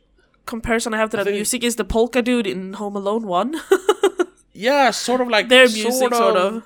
comparison 0.46 0.94
I 0.94 0.98
have 0.98 1.10
to 1.10 1.16
that 1.18 1.26
music 1.26 1.64
is 1.64 1.76
the 1.76 1.84
polka 1.84 2.22
dude 2.22 2.46
in 2.46 2.74
Home 2.74 2.96
Alone 2.96 3.26
one. 3.26 3.56
Yeah, 4.56 4.90
sort 4.90 5.20
of 5.20 5.28
like 5.28 5.48
Their 5.48 5.68
music, 5.68 5.92
sort 5.92 6.36
of, 6.36 6.62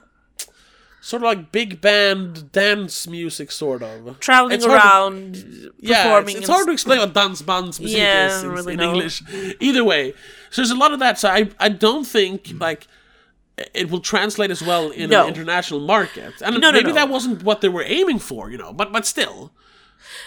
sort 1.01 1.23
of 1.23 1.27
like 1.27 1.51
big 1.53 1.81
band 1.81 2.53
dance 2.53 3.07
music, 3.09 3.51
sort 3.51 3.83
of 3.83 4.21
traveling 4.21 4.55
It's 4.55 4.65
hard 4.67 4.81
to- 4.81 4.87
around, 4.87 5.73
Yeah, 5.81 6.03
performing. 6.05 6.29
it's, 6.37 6.41
it's 6.41 6.49
hard 6.49 6.67
to 6.67 6.73
explain 6.73 6.99
what 7.01 7.13
dance 7.15 7.43
bands 7.43 7.81
music 7.81 7.99
Yeah, 7.99 8.29
is 8.37 8.43
in, 8.45 8.51
really 8.51 8.73
in 8.75 8.79
know. 8.79 8.93
English. 8.95 9.23
Either 9.61 9.83
way, 9.85 10.13
so 10.51 10.63
there's 10.63 10.71
a 10.71 10.75
lot 10.85 10.93
of 10.93 10.99
that. 11.01 11.19
So 11.19 11.29
I 11.29 11.51
I 11.59 11.69
don't 11.69 12.07
think 12.07 12.53
like 12.61 12.87
it 13.75 13.91
will 13.91 14.01
translate 14.01 14.51
as 14.51 14.63
well 14.63 14.91
in 14.91 15.11
No. 15.11 15.23
an 15.25 15.29
international 15.35 15.81
market, 15.81 16.33
and 16.43 16.55
No, 16.55 16.61
no, 16.61 16.73
maybe 16.73 16.89
no. 16.89 16.95
that 16.95 17.09
wasn't 17.11 17.43
what 17.43 17.61
they 17.61 17.69
were 17.69 17.85
aiming 17.87 18.19
for, 18.19 18.51
you 18.51 18.59
know. 18.59 18.73
But 18.73 18.93
but 18.93 19.05
still, 19.07 19.53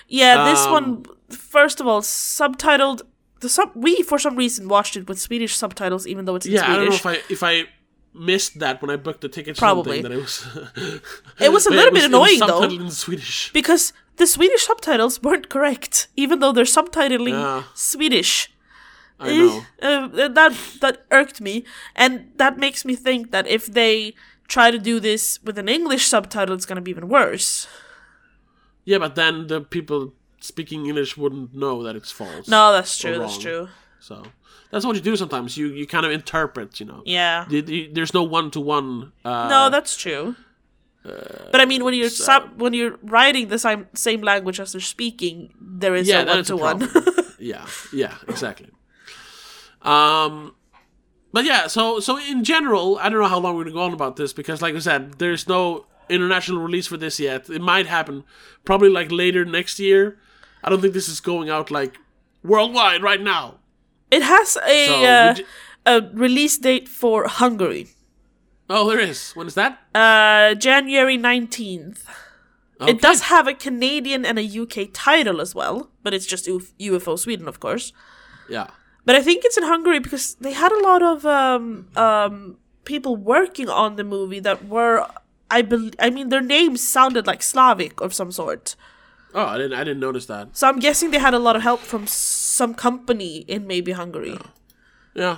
Yeah, 0.08 0.46
this 0.52 0.66
Um, 0.66 0.72
one 0.72 1.06
first 1.30 1.80
of 1.82 1.88
all 1.88 2.02
subtitled. 2.02 3.02
We 3.76 4.02
for 4.04 4.20
some 4.20 4.36
reason 4.36 4.68
watched 4.68 4.96
it 4.96 5.08
with 5.08 5.20
Swedish 5.20 5.56
subtitles, 5.56 6.08
even 6.08 6.26
though 6.26 6.36
it's 6.36 6.46
in 6.46 6.54
yeah, 6.54 6.72
I 6.72 6.76
don't 6.78 6.90
know 6.90 6.96
if 6.96 7.06
I 7.06 7.20
if 7.30 7.44
I 7.44 7.66
missed 8.14 8.60
that 8.60 8.82
when 8.82 8.92
I 8.92 8.96
booked 8.96 9.22
the 9.22 9.30
tickets. 9.30 9.60
Probably. 9.60 10.02
that 10.02 10.12
it 10.12 10.18
was. 10.18 10.46
It 11.40 11.52
was 11.52 11.66
a 11.66 11.70
little 11.78 11.88
it 11.88 11.94
bit 11.94 12.04
annoying 12.06 12.40
though, 12.40 12.64
in 12.64 12.92
Swedish. 12.92 13.52
because 13.54 13.94
the 14.18 14.28
Swedish 14.28 14.64
subtitles 14.64 15.22
weren't 15.22 15.50
correct, 15.50 16.08
even 16.16 16.40
though 16.40 16.52
they're 16.52 16.66
subtitling 16.66 17.32
Yeah. 17.32 17.64
Swedish. 17.74 18.50
I 19.20 19.38
know. 19.38 19.66
Uh, 19.82 20.08
that 20.28 20.54
that 20.82 21.06
irked 21.12 21.40
me, 21.40 21.64
and 21.96 22.32
that 22.38 22.58
makes 22.58 22.84
me 22.84 22.96
think 22.96 23.32
that 23.32 23.48
if 23.48 23.66
they 23.68 24.14
try 24.48 24.70
to 24.72 24.78
do 24.78 25.00
this 25.00 25.40
with 25.44 25.58
an 25.58 25.70
English 25.70 26.06
subtitle, 26.06 26.56
it's 26.56 26.66
gonna 26.66 26.82
be 26.82 26.92
even 26.92 27.08
worse. 27.08 27.68
Yeah, 28.86 28.98
but 29.00 29.16
then 29.16 29.48
the 29.48 29.62
people 29.62 30.14
speaking 30.44 30.86
English 30.86 31.16
wouldn't 31.18 31.54
know 31.54 31.84
that 31.84 31.96
it's 31.96 32.12
false. 32.12 32.48
No, 32.48 32.72
that's 32.72 32.98
true. 32.98 33.18
That's 33.18 33.38
true. 33.38 33.70
So 34.00 34.24
that's 34.72 34.86
what 34.86 34.96
you 34.96 35.02
do 35.02 35.16
sometimes. 35.16 35.56
You 35.58 35.68
you 35.80 35.86
kind 35.88 36.06
of 36.06 36.12
interpret, 36.12 36.80
you 36.80 36.86
know. 36.86 37.02
Yeah. 37.06 37.46
You- 37.50 37.64
you- 37.76 37.90
there's 37.94 38.14
no 38.14 38.24
one 38.24 38.52
to 38.52 38.60
one. 38.60 39.12
No, 39.24 39.70
that's 39.70 39.96
true. 39.96 40.36
but 41.52 41.60
I 41.60 41.66
mean, 41.66 41.84
when 41.84 41.94
you're 41.94 42.10
so- 42.10 42.24
sub- 42.24 42.62
when 42.62 42.74
you're 42.74 42.98
writing 43.04 43.48
the 43.50 43.60
same 43.60 43.88
same 43.94 44.22
language 44.22 44.60
as 44.60 44.72
they're 44.72 44.82
speaking, 44.96 45.54
there 45.60 45.96
is 45.96 46.08
Yeah, 46.08 46.24
a 46.24 46.26
one 46.36 46.44
to 46.46 46.56
one. 46.56 46.80
yeah, 47.40 47.66
yeah, 47.92 48.16
exactly. 48.28 48.70
Um, 49.82 50.56
but 51.34 51.46
yeah, 51.46 51.68
so 51.68 52.00
so 52.00 52.18
in 52.18 52.44
general, 52.44 52.98
I 53.02 53.10
don't 53.10 53.20
know 53.22 53.28
how 53.28 53.40
long 53.40 53.56
we're 53.56 53.64
gonna 53.66 53.74
go 53.74 53.82
on 53.84 53.94
about 53.94 54.16
this 54.16 54.34
because, 54.34 54.62
like 54.62 54.76
I 54.76 54.80
said, 54.80 55.20
there's 55.20 55.48
no 55.48 55.86
international 56.10 56.62
release 56.62 56.88
for 56.88 56.98
this 56.98 57.20
yet. 57.20 57.50
It 57.50 57.62
might 57.62 57.88
happen 57.88 58.24
probably 58.66 58.90
like 58.90 59.12
later 59.12 59.44
next 59.46 59.80
year. 59.80 60.18
I 60.64 60.70
don't 60.70 60.82
think 60.82 60.94
this 60.94 61.10
is 61.10 61.20
going 61.20 61.50
out 61.50 61.72
like 61.72 61.98
worldwide 62.44 63.02
right 63.04 63.22
now. 63.22 63.56
It 64.12 64.22
has 64.24 64.58
a 64.66 64.86
So, 64.88 65.04
uh, 65.06 65.36
a 65.86 66.02
release 66.14 66.58
date 66.58 66.88
for 66.88 67.28
Hungary, 67.28 67.88
Oh, 68.70 68.90
there 68.90 69.00
is. 69.00 69.32
When 69.36 69.48
is 69.48 69.56
that? 69.56 69.80
uh, 69.94 70.56
January 70.56 71.18
nineteenth. 71.18 72.06
Okay. 72.82 72.92
It 72.92 73.02
does 73.02 73.22
have 73.24 73.48
a 73.48 73.54
Canadian 73.54 74.26
and 74.26 74.38
a 74.40 74.44
UK 74.62 74.90
title 74.94 75.40
as 75.42 75.54
well, 75.56 75.90
but 76.04 76.14
it's 76.14 76.26
just 76.26 76.48
UF- 76.48 76.74
UFO 76.80 77.18
Sweden, 77.18 77.48
of 77.48 77.60
course. 77.60 77.94
Yeah. 78.50 78.68
But 79.06 79.16
I 79.16 79.22
think 79.22 79.44
it's 79.46 79.58
in 79.58 79.64
Hungary 79.64 80.00
because 80.00 80.36
they 80.36 80.54
had 80.54 80.72
a 80.72 80.80
lot 80.82 81.02
of 81.04 81.26
um, 81.26 81.88
um, 81.96 82.58
people 82.86 83.16
working 83.16 83.70
on 83.70 83.96
the 83.96 84.04
movie 84.04 84.40
that 84.40 84.68
were, 84.68 85.06
I 85.52 85.62
bel 85.62 85.92
I 86.00 86.10
mean, 86.10 86.30
their 86.30 86.42
names 86.42 86.82
sounded 86.88 87.28
like 87.28 87.42
Slavic 87.44 88.02
of 88.02 88.14
some 88.14 88.32
sort. 88.32 88.76
Oh, 89.34 89.46
I 89.46 89.58
didn't. 89.58 89.74
I 89.74 89.84
didn't 89.84 90.00
notice 90.00 90.26
that. 90.28 90.56
So 90.56 90.68
I'm 90.68 90.80
guessing 90.80 91.12
they 91.12 91.18
had 91.20 91.34
a 91.34 91.40
lot 91.40 91.56
of 91.56 91.62
help 91.64 91.80
from 91.80 92.06
some 92.08 92.74
company 92.76 93.38
in 93.48 93.66
maybe 93.68 93.92
Hungary. 93.94 94.38
Yeah. 95.16 95.38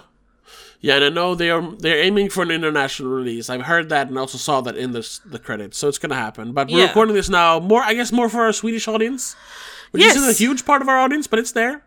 Yeah, 0.82 0.96
and 0.96 1.06
I 1.06 1.10
know 1.10 1.34
they 1.34 1.50
are 1.50 1.64
they're 1.80 1.98
aiming 2.02 2.30
for 2.30 2.44
an 2.44 2.52
international 2.52 3.10
release. 3.10 3.50
I've 3.50 3.64
heard 3.64 3.90
that 3.90 4.08
and 4.10 4.18
also 4.20 4.38
saw 4.38 4.62
that 4.62 4.76
in 4.78 4.92
the 4.92 5.20
the 5.26 5.40
credits, 5.40 5.78
so 5.78 5.88
it's 5.88 5.98
gonna 5.98 6.16
happen. 6.16 6.52
But 6.54 6.68
we're 6.70 6.80
Yeah. 6.80 6.88
recording 6.88 7.16
this 7.16 7.30
now 7.30 7.60
more, 7.60 7.82
I 7.82 7.94
guess, 7.94 8.12
more 8.12 8.30
for 8.30 8.42
our 8.42 8.54
Swedish 8.54 8.88
audience, 8.88 9.36
which 9.92 10.04
Yes. 10.04 10.16
isn't 10.18 10.30
a 10.30 10.34
huge 10.34 10.66
part 10.66 10.82
of 10.82 10.90
our 10.90 10.98
audience, 11.00 11.26
but 11.28 11.40
it's 11.40 11.54
there. 11.54 11.82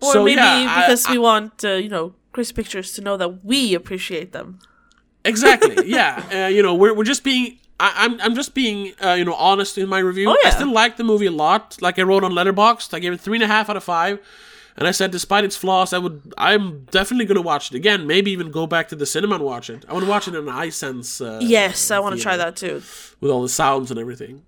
Or 0.00 0.12
So, 0.12 0.24
maybe 0.24 0.36
yeah, 0.36 0.66
I- 0.68 0.82
because 0.82 1.06
I- 1.06 1.12
we 1.12 1.18
want, 1.18 1.64
uh, 1.64 1.70
you 1.84 1.88
know, 1.88 2.14
Crazy 2.32 2.52
Pictures 2.52 2.92
to 2.92 3.00
know 3.00 3.16
that 3.16 3.42
we 3.44 3.74
appreciate 3.74 4.32
them. 4.32 4.58
Exactly. 5.24 5.74
yeah. 5.88 6.22
Uh, 6.44 6.48
you 6.48 6.62
know, 6.62 6.74
we're 6.74 6.94
we're 6.94 7.04
just 7.14 7.24
being. 7.24 7.58
I, 7.78 7.92
I'm 8.04 8.20
I'm 8.20 8.34
just 8.34 8.54
being 8.54 8.92
uh, 9.04 9.12
you 9.12 9.24
know 9.24 9.34
honest 9.34 9.76
in 9.78 9.88
my 9.88 9.98
review. 9.98 10.30
Oh, 10.30 10.36
yeah. 10.42 10.48
I 10.48 10.52
still 10.52 10.72
like 10.72 10.96
the 10.96 11.04
movie 11.04 11.26
a 11.26 11.30
lot. 11.30 11.76
Like 11.80 11.98
I 11.98 12.02
wrote 12.02 12.24
on 12.24 12.32
Letterboxd, 12.32 12.94
I 12.94 12.98
gave 13.00 13.12
it 13.12 13.20
three 13.20 13.36
and 13.36 13.44
a 13.44 13.48
half 13.48 13.68
out 13.70 13.76
of 13.76 13.84
five. 13.84 14.18
And 14.78 14.86
I 14.86 14.90
said, 14.90 15.10
despite 15.10 15.42
its 15.42 15.56
flaws, 15.56 15.94
I 15.94 15.98
would. 15.98 16.34
I'm 16.36 16.84
definitely 16.90 17.24
gonna 17.24 17.40
watch 17.40 17.70
it 17.72 17.76
again. 17.76 18.06
Maybe 18.06 18.30
even 18.30 18.50
go 18.50 18.66
back 18.66 18.88
to 18.88 18.94
the 18.96 19.06
cinema 19.06 19.36
and 19.36 19.44
watch 19.44 19.70
it. 19.70 19.86
I 19.88 19.94
want 19.94 20.04
to 20.04 20.10
watch 20.10 20.28
it 20.28 20.34
in 20.34 20.46
an 20.48 20.54
iSense. 20.54 21.24
Uh, 21.24 21.38
Yes, 21.40 21.90
I 21.90 21.98
want 21.98 22.14
to 22.14 22.20
try 22.20 22.36
that 22.36 22.56
too. 22.56 22.82
with 23.22 23.30
all 23.30 23.40
the 23.40 23.48
sounds 23.48 23.90
and 23.90 23.98
everything. 23.98 24.42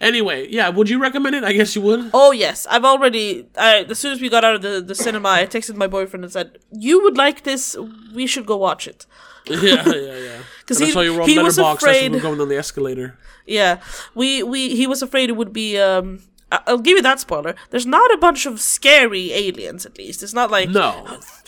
Anyway, 0.00 0.46
yeah, 0.50 0.68
would 0.68 0.88
you 0.88 1.00
recommend 1.00 1.34
it? 1.34 1.42
I 1.42 1.52
guess 1.52 1.74
you 1.74 1.82
would. 1.82 2.10
Oh 2.14 2.30
yes, 2.30 2.64
I've 2.70 2.84
already. 2.84 3.48
I, 3.58 3.78
as 3.88 3.98
soon 3.98 4.12
as 4.12 4.20
we 4.20 4.28
got 4.28 4.44
out 4.44 4.54
of 4.54 4.62
the, 4.62 4.80
the 4.80 4.94
cinema, 4.94 5.30
I 5.30 5.46
texted 5.46 5.74
my 5.74 5.88
boyfriend 5.88 6.22
and 6.24 6.32
said, 6.32 6.58
"You 6.70 7.02
would 7.02 7.16
like 7.16 7.42
this. 7.42 7.76
We 8.14 8.28
should 8.28 8.46
go 8.46 8.56
watch 8.56 8.86
it." 8.86 9.04
yeah, 9.50 9.84
yeah, 9.88 10.16
yeah. 10.16 10.38
'Cause 10.66 10.78
And 10.78 10.86
he- 10.86 10.92
saw 10.92 11.00
you 11.00 11.14
were 11.14 11.22
on 11.22 11.28
he 11.28 11.38
was 11.38 11.58
afraid- 11.58 12.12
were 12.12 12.20
going 12.20 12.40
on 12.40 12.48
the 12.48 12.56
escalator. 12.56 13.18
Yeah, 13.46 13.78
we 14.14 14.42
we 14.42 14.74
he 14.76 14.86
was 14.86 15.02
afraid 15.02 15.28
it 15.28 15.36
would 15.36 15.52
be. 15.52 15.78
Um, 15.78 16.20
I'll 16.66 16.78
give 16.78 16.96
you 16.96 17.02
that 17.02 17.18
spoiler. 17.18 17.54
There's 17.70 17.86
not 17.86 18.12
a 18.12 18.18
bunch 18.18 18.44
of 18.46 18.60
scary 18.60 19.32
aliens. 19.32 19.86
At 19.86 19.96
least 19.98 20.22
it's 20.22 20.34
not 20.34 20.50
like 20.50 20.68
No, 20.68 20.90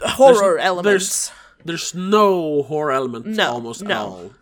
horror 0.03 0.55
There's- 0.57 0.67
elements. 0.67 1.33
there's 1.65 1.95
no 1.95 2.63
horror 2.65 2.91
element. 2.93 3.27
No, 3.27 3.53
almost 3.53 3.83
no. 3.83 3.99
all. 4.01 4.33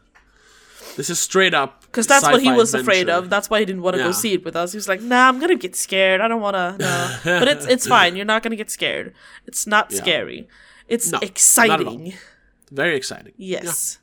This 0.97 1.09
is 1.11 1.19
straight 1.19 1.55
up 1.55 1.83
Because 1.87 2.07
that's 2.07 2.25
what 2.25 2.43
he 2.43 2.53
was 2.53 2.75
afraid 2.75 3.09
of. 3.09 3.29
That's 3.31 3.49
why 3.51 3.61
he 3.61 3.65
didn't 3.65 3.83
want 3.83 3.95
to 3.97 4.01
Yeah. 4.01 4.09
go 4.09 4.13
see 4.13 4.35
it 4.35 4.45
with 4.45 4.55
us. 4.57 4.73
He 4.73 4.77
was 4.77 4.89
like, 4.89 5.01
"Nah, 5.03 5.29
I'm 5.29 5.39
gonna 5.41 5.57
get 5.57 5.75
scared. 5.75 6.21
I 6.21 6.29
don't 6.29 6.41
want 6.43 6.55
to." 6.55 6.77
No, 6.79 7.19
but 7.41 7.49
it's 7.49 7.67
it's 7.67 7.87
fine. 7.87 8.15
You're 8.17 8.25
not 8.27 8.43
gonna 8.43 8.57
get 8.57 8.71
scared. 8.71 9.13
It's 9.47 9.67
not 9.67 9.91
Yeah. 9.91 9.99
scary. 10.01 10.49
It's 10.89 11.07
No, 11.11 11.17
not 11.17 11.23
at 11.23 11.27
all. 11.27 11.31
exciting. 11.31 12.15
Very 12.71 12.97
exciting. 12.97 13.33
Yes. 13.37 13.99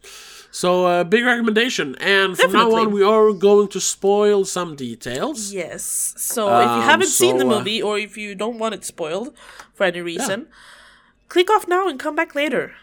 So, 0.51 0.85
uh, 0.85 1.03
big 1.03 1.23
recommendation. 1.25 1.95
And 2.01 2.37
from 2.37 2.51
now 2.53 2.71
on, 2.73 2.91
we 2.91 3.03
are 3.03 3.31
going 3.33 3.67
to 3.69 3.79
spoil 3.79 4.45
some 4.45 4.75
details. 4.75 5.53
Yes. 5.53 6.13
So 6.17 6.47
if 6.59 6.65
you 6.65 6.71
Um, 6.71 6.81
haven't 6.81 7.07
seen 7.09 7.37
the 7.37 7.45
uh, 7.45 7.49
movie, 7.59 7.81
or 7.81 7.99
if 7.99 8.17
you 8.17 8.33
don't 8.35 8.57
want 8.57 8.73
it 8.73 8.83
spoiled 8.83 9.35
for 9.75 9.83
any 9.85 10.01
reason, 10.01 10.47
click 11.27 11.49
off 11.51 11.67
now 11.67 11.87
and 11.87 11.99
come 11.99 12.15
back 12.15 12.33
later. 12.33 12.73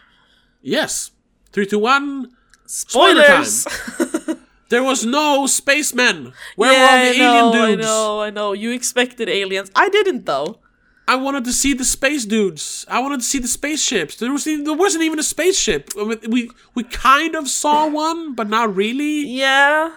Yes. 0.61 1.11
Three, 1.51 1.65
two, 1.65 1.79
one. 1.79 2.31
Spoiler 2.65 3.23
Spoilers. 3.43 3.67
There 4.69 4.83
was 4.83 5.05
no 5.05 5.47
spacemen. 5.47 6.33
Where 6.57 6.73
yeah, 6.73 6.81
were 6.83 6.89
all 6.89 7.03
the 7.03 7.09
I 7.09 7.17
know, 7.17 7.53
alien 7.63 7.79
I 7.79 7.83
know, 7.83 8.21
I 8.21 8.29
know. 8.29 8.51
You 8.53 8.71
expected 8.71 9.29
aliens. 9.29 9.71
I 9.75 9.87
didn't 9.89 10.25
though. 10.25 10.59
I 11.07 11.15
wanted 11.15 11.45
to 11.45 11.53
see 11.53 11.73
the 11.73 11.85
space 11.85 12.25
dudes. 12.25 12.85
I 12.89 12.99
wanted 12.99 13.21
to 13.21 13.25
see 13.25 13.39
the 13.39 13.47
spaceships. 13.47 14.17
There 14.17 14.31
was 14.31 14.43
there 14.43 14.73
wasn't 14.73 15.03
even 15.05 15.19
a 15.19 15.23
spaceship. 15.23 15.91
We 15.95 16.51
we 16.75 16.83
kind 16.83 17.35
of 17.35 17.47
saw 17.47 17.87
one, 17.87 18.35
but 18.35 18.49
not 18.49 18.75
really. 18.75 19.25
Yeah. 19.25 19.93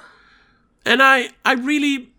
And 0.86 1.02
I 1.02 1.30
I 1.44 1.54
really 1.54 2.12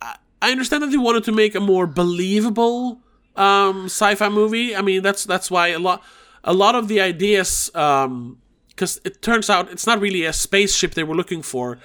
I, 0.00 0.16
I 0.40 0.52
understand 0.52 0.84
that 0.84 0.90
they 0.90 0.96
wanted 0.96 1.24
to 1.24 1.32
make 1.32 1.56
a 1.56 1.60
more 1.60 1.86
believable 1.88 3.00
um, 3.34 3.86
sci-fi 3.86 4.28
movie. 4.28 4.76
I 4.76 4.82
mean, 4.82 5.02
that's 5.02 5.24
that's 5.24 5.50
why 5.50 5.68
a 5.68 5.80
lot 5.80 6.04
a 6.44 6.52
lot 6.52 6.76
of 6.76 6.86
the 6.86 7.00
ideas 7.00 7.70
because 7.72 9.00
it 9.04 9.20
turns 9.20 9.50
out 9.50 9.70
it's 9.72 9.86
not 9.86 10.00
really 10.00 10.24
a 10.24 10.32
spaceship 10.32 10.94
they 10.94 11.04
were 11.04 11.16
looking 11.16 11.42
for. 11.42 11.78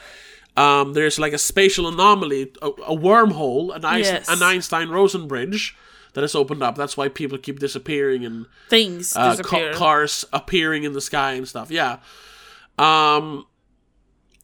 Um, 0.55 0.93
there's 0.93 1.17
like 1.17 1.33
a 1.33 1.38
spatial 1.39 1.88
anomaly, 1.88 2.51
a, 2.62 2.67
a 2.67 2.95
wormhole, 2.95 3.75
an, 3.75 3.81
Yes. 4.00 4.29
an 4.29 4.43
Einstein-Rosen 4.43 5.27
bridge 5.27 5.75
that 6.13 6.22
has 6.22 6.36
opened 6.36 6.62
up. 6.62 6.75
That's 6.75 6.95
why 6.95 7.10
people 7.10 7.38
keep 7.39 7.57
disappearing 7.60 8.24
and 8.24 8.45
Things 8.69 9.15
uh, 9.15 9.31
disappear. 9.36 9.72
ca- 9.72 9.77
cars 9.79 10.25
appearing 10.31 10.83
in 10.83 10.93
the 10.93 11.01
sky 11.01 11.33
and 11.33 11.48
stuff. 11.48 11.72
Yeah. 11.72 11.98
Um, 12.77 13.48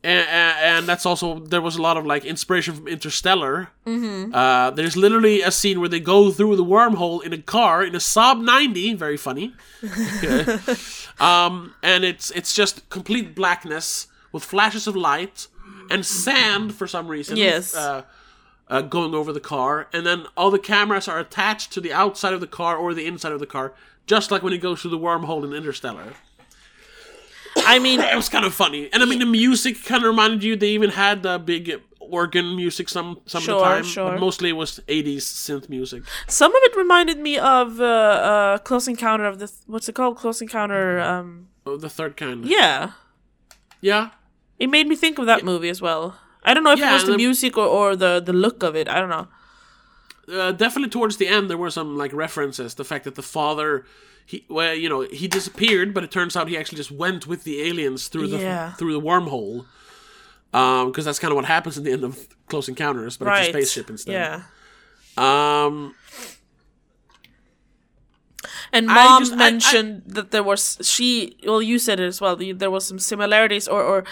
and, 0.04 0.28
and 0.30 0.88
that's 0.88 1.06
also 1.06 1.39
there 1.39 1.62
was 1.62 1.75
a 1.75 1.82
lot 1.82 1.98
of 1.98 2.06
like 2.06 2.25
inspiration 2.25 2.74
from 2.74 2.88
Interstellar. 2.88 3.70
Mm-hmm. 3.86 4.34
Uh, 4.34 4.72
there's 4.72 4.96
literally 4.98 5.42
a 5.42 5.51
scene 5.51 5.80
where 5.80 5.89
they 5.89 6.00
go 6.00 6.32
through 6.32 6.56
the 6.56 6.63
wormhole 6.66 7.22
in 7.24 7.34
a 7.34 7.38
car 7.38 7.84
in 7.84 7.94
a 7.94 8.00
Saab 8.00 8.42
90. 8.42 8.94
Very 8.96 9.18
funny. 9.18 9.54
um, 11.20 11.75
and 11.84 12.04
it's 12.04 12.32
it's 12.32 12.54
just 12.54 12.88
complete 12.89 13.36
blackness 13.36 14.08
with 14.32 14.44
flashes 14.44 14.88
of 14.88 14.96
light 14.96 15.48
and 15.89 16.05
sand 16.05 16.74
for 16.74 16.88
some 16.88 17.08
reason. 17.08 17.38
Yes. 17.38 17.75
Uh, 17.75 18.03
uh, 18.67 18.81
going 18.81 19.15
over 19.15 19.34
the 19.34 19.39
car, 19.39 19.88
and 19.91 20.05
then 20.05 20.25
all 20.38 20.51
the 20.51 20.60
cameras 20.60 21.08
are 21.08 21.19
attached 21.19 21.72
to 21.74 21.81
the 21.81 21.91
outside 21.91 22.34
of 22.34 22.39
the 22.39 22.48
car 22.48 22.77
or 22.77 22.93
the 22.93 23.05
inside 23.08 23.31
of 23.31 23.39
the 23.39 23.48
car, 23.48 23.74
just 24.05 24.29
like 24.29 24.43
when 24.43 24.53
it 24.53 24.60
goes 24.60 24.81
through 24.81 24.91
the 24.91 24.98
wormhole 25.00 25.43
in 25.43 25.53
Interstellar. 25.53 26.13
I 27.58 27.79
mean, 27.79 28.00
It 28.13 28.15
was 28.15 28.29
kind 28.29 28.46
of 28.46 28.53
funny, 28.53 28.89
and 28.93 29.01
I 29.01 29.05
mean 29.08 29.19
the 29.19 29.25
music 29.25 29.84
kind 29.84 30.03
of 30.03 30.08
reminded 30.08 30.43
you. 30.43 30.55
They 30.55 30.69
even 30.69 30.91
had 30.91 31.24
the 31.24 31.39
big 31.39 31.81
organ 32.00 32.55
music 32.55 32.89
some 32.89 33.19
some 33.25 33.41
of 33.41 33.48
the 33.48 33.60
time, 33.60 33.84
sure. 33.84 34.12
but 34.12 34.19
mostly 34.19 34.50
it 34.50 34.53
was 34.53 34.79
'80s 34.88 35.17
synth 35.17 35.69
music. 35.69 36.03
some 36.27 36.55
of 36.55 36.62
it 36.63 36.75
reminded 36.75 37.19
me 37.19 37.38
of 37.38 37.79
uh, 37.79 37.84
uh, 37.86 38.58
Close 38.60 38.88
Encounter 38.88 39.25
of 39.25 39.39
the 39.39 39.51
what's 39.65 39.89
it 39.89 39.93
called? 39.96 40.17
Close 40.17 40.41
Encounter. 40.41 41.00
Um, 41.00 41.48
Oh, 41.65 41.77
the 41.77 41.89
third 41.89 42.17
kind. 42.17 42.46
yeah, 42.46 42.91
Yeah, 43.81 44.10
it 44.60 44.70
made 44.70 44.88
me 44.88 44.96
think 44.96 45.18
of 45.20 45.25
that 45.25 45.44
movie 45.44 45.70
as 45.70 45.82
well. 45.82 46.16
I 46.44 46.54
don't 46.54 46.63
know 46.63 46.72
if 46.72 46.80
Yeah, 46.80 46.92
it 46.92 46.94
was 46.94 47.06
the 47.06 47.12
the- 47.12 47.18
music 47.18 47.58
or, 47.58 47.66
or 47.68 47.96
the 47.96 48.20
the 48.20 48.34
look 48.34 48.63
of 48.63 48.75
it. 48.75 48.88
I 48.88 49.00
don't 49.00 49.10
know. 49.10 49.28
uh, 50.42 50.51
definitely 50.51 50.89
towards 50.89 51.18
the 51.18 51.28
end 51.28 51.50
there 51.50 51.58
were 51.58 51.72
some 51.72 51.98
like 51.98 52.13
references. 52.13 52.75
The 52.75 52.84
fact 52.86 53.04
that 53.06 53.16
the 53.16 53.24
father, 53.24 53.86
he 54.25 54.46
well, 54.48 54.74
you 54.75 54.88
know, 54.89 55.01
he 55.01 55.28
disappeared, 55.28 55.94
but 55.94 56.04
it 56.04 56.12
turns 56.12 56.36
out 56.38 56.48
he 56.48 56.58
actually 56.58 56.78
just 56.78 56.92
went 56.92 57.25
with 57.28 57.44
the 57.44 57.62
aliens 57.68 58.08
through 58.10 58.28
the 58.28 58.38
Yeah. 58.38 58.74
through 58.74 58.94
the 58.94 59.01
wormhole. 59.01 59.66
Um, 60.54 60.88
because 60.92 61.06
that's 61.06 61.20
kind 61.20 61.32
of 61.32 61.36
what 61.36 61.46
happens 61.46 61.78
at 61.78 61.84
the 61.84 61.92
end 61.92 62.04
of 62.04 62.18
Close 62.48 62.68
Encounters, 62.70 63.18
but 63.18 63.28
right. 63.28 63.39
it's 63.42 63.50
a 63.50 63.51
spaceship 63.54 63.89
instead. 63.89 64.13
Yeah. 64.13 64.42
Um, 65.18 65.94
And 68.72 68.88
mom 68.88 69.22
just- 69.24 69.34
I- 69.34 69.36
I- 69.36 69.51
mentioned 69.51 70.01
that 70.08 70.31
there 70.31 70.43
was 70.43 70.77
she. 70.81 71.36
Well, 71.46 71.62
you 71.62 71.77
said 71.79 72.00
it 72.00 72.08
as 72.08 72.22
well. 72.22 72.36
There 72.38 72.72
was 72.72 72.86
some 72.88 73.00
similarities 73.00 73.67
or, 73.67 73.84
or 73.84 74.03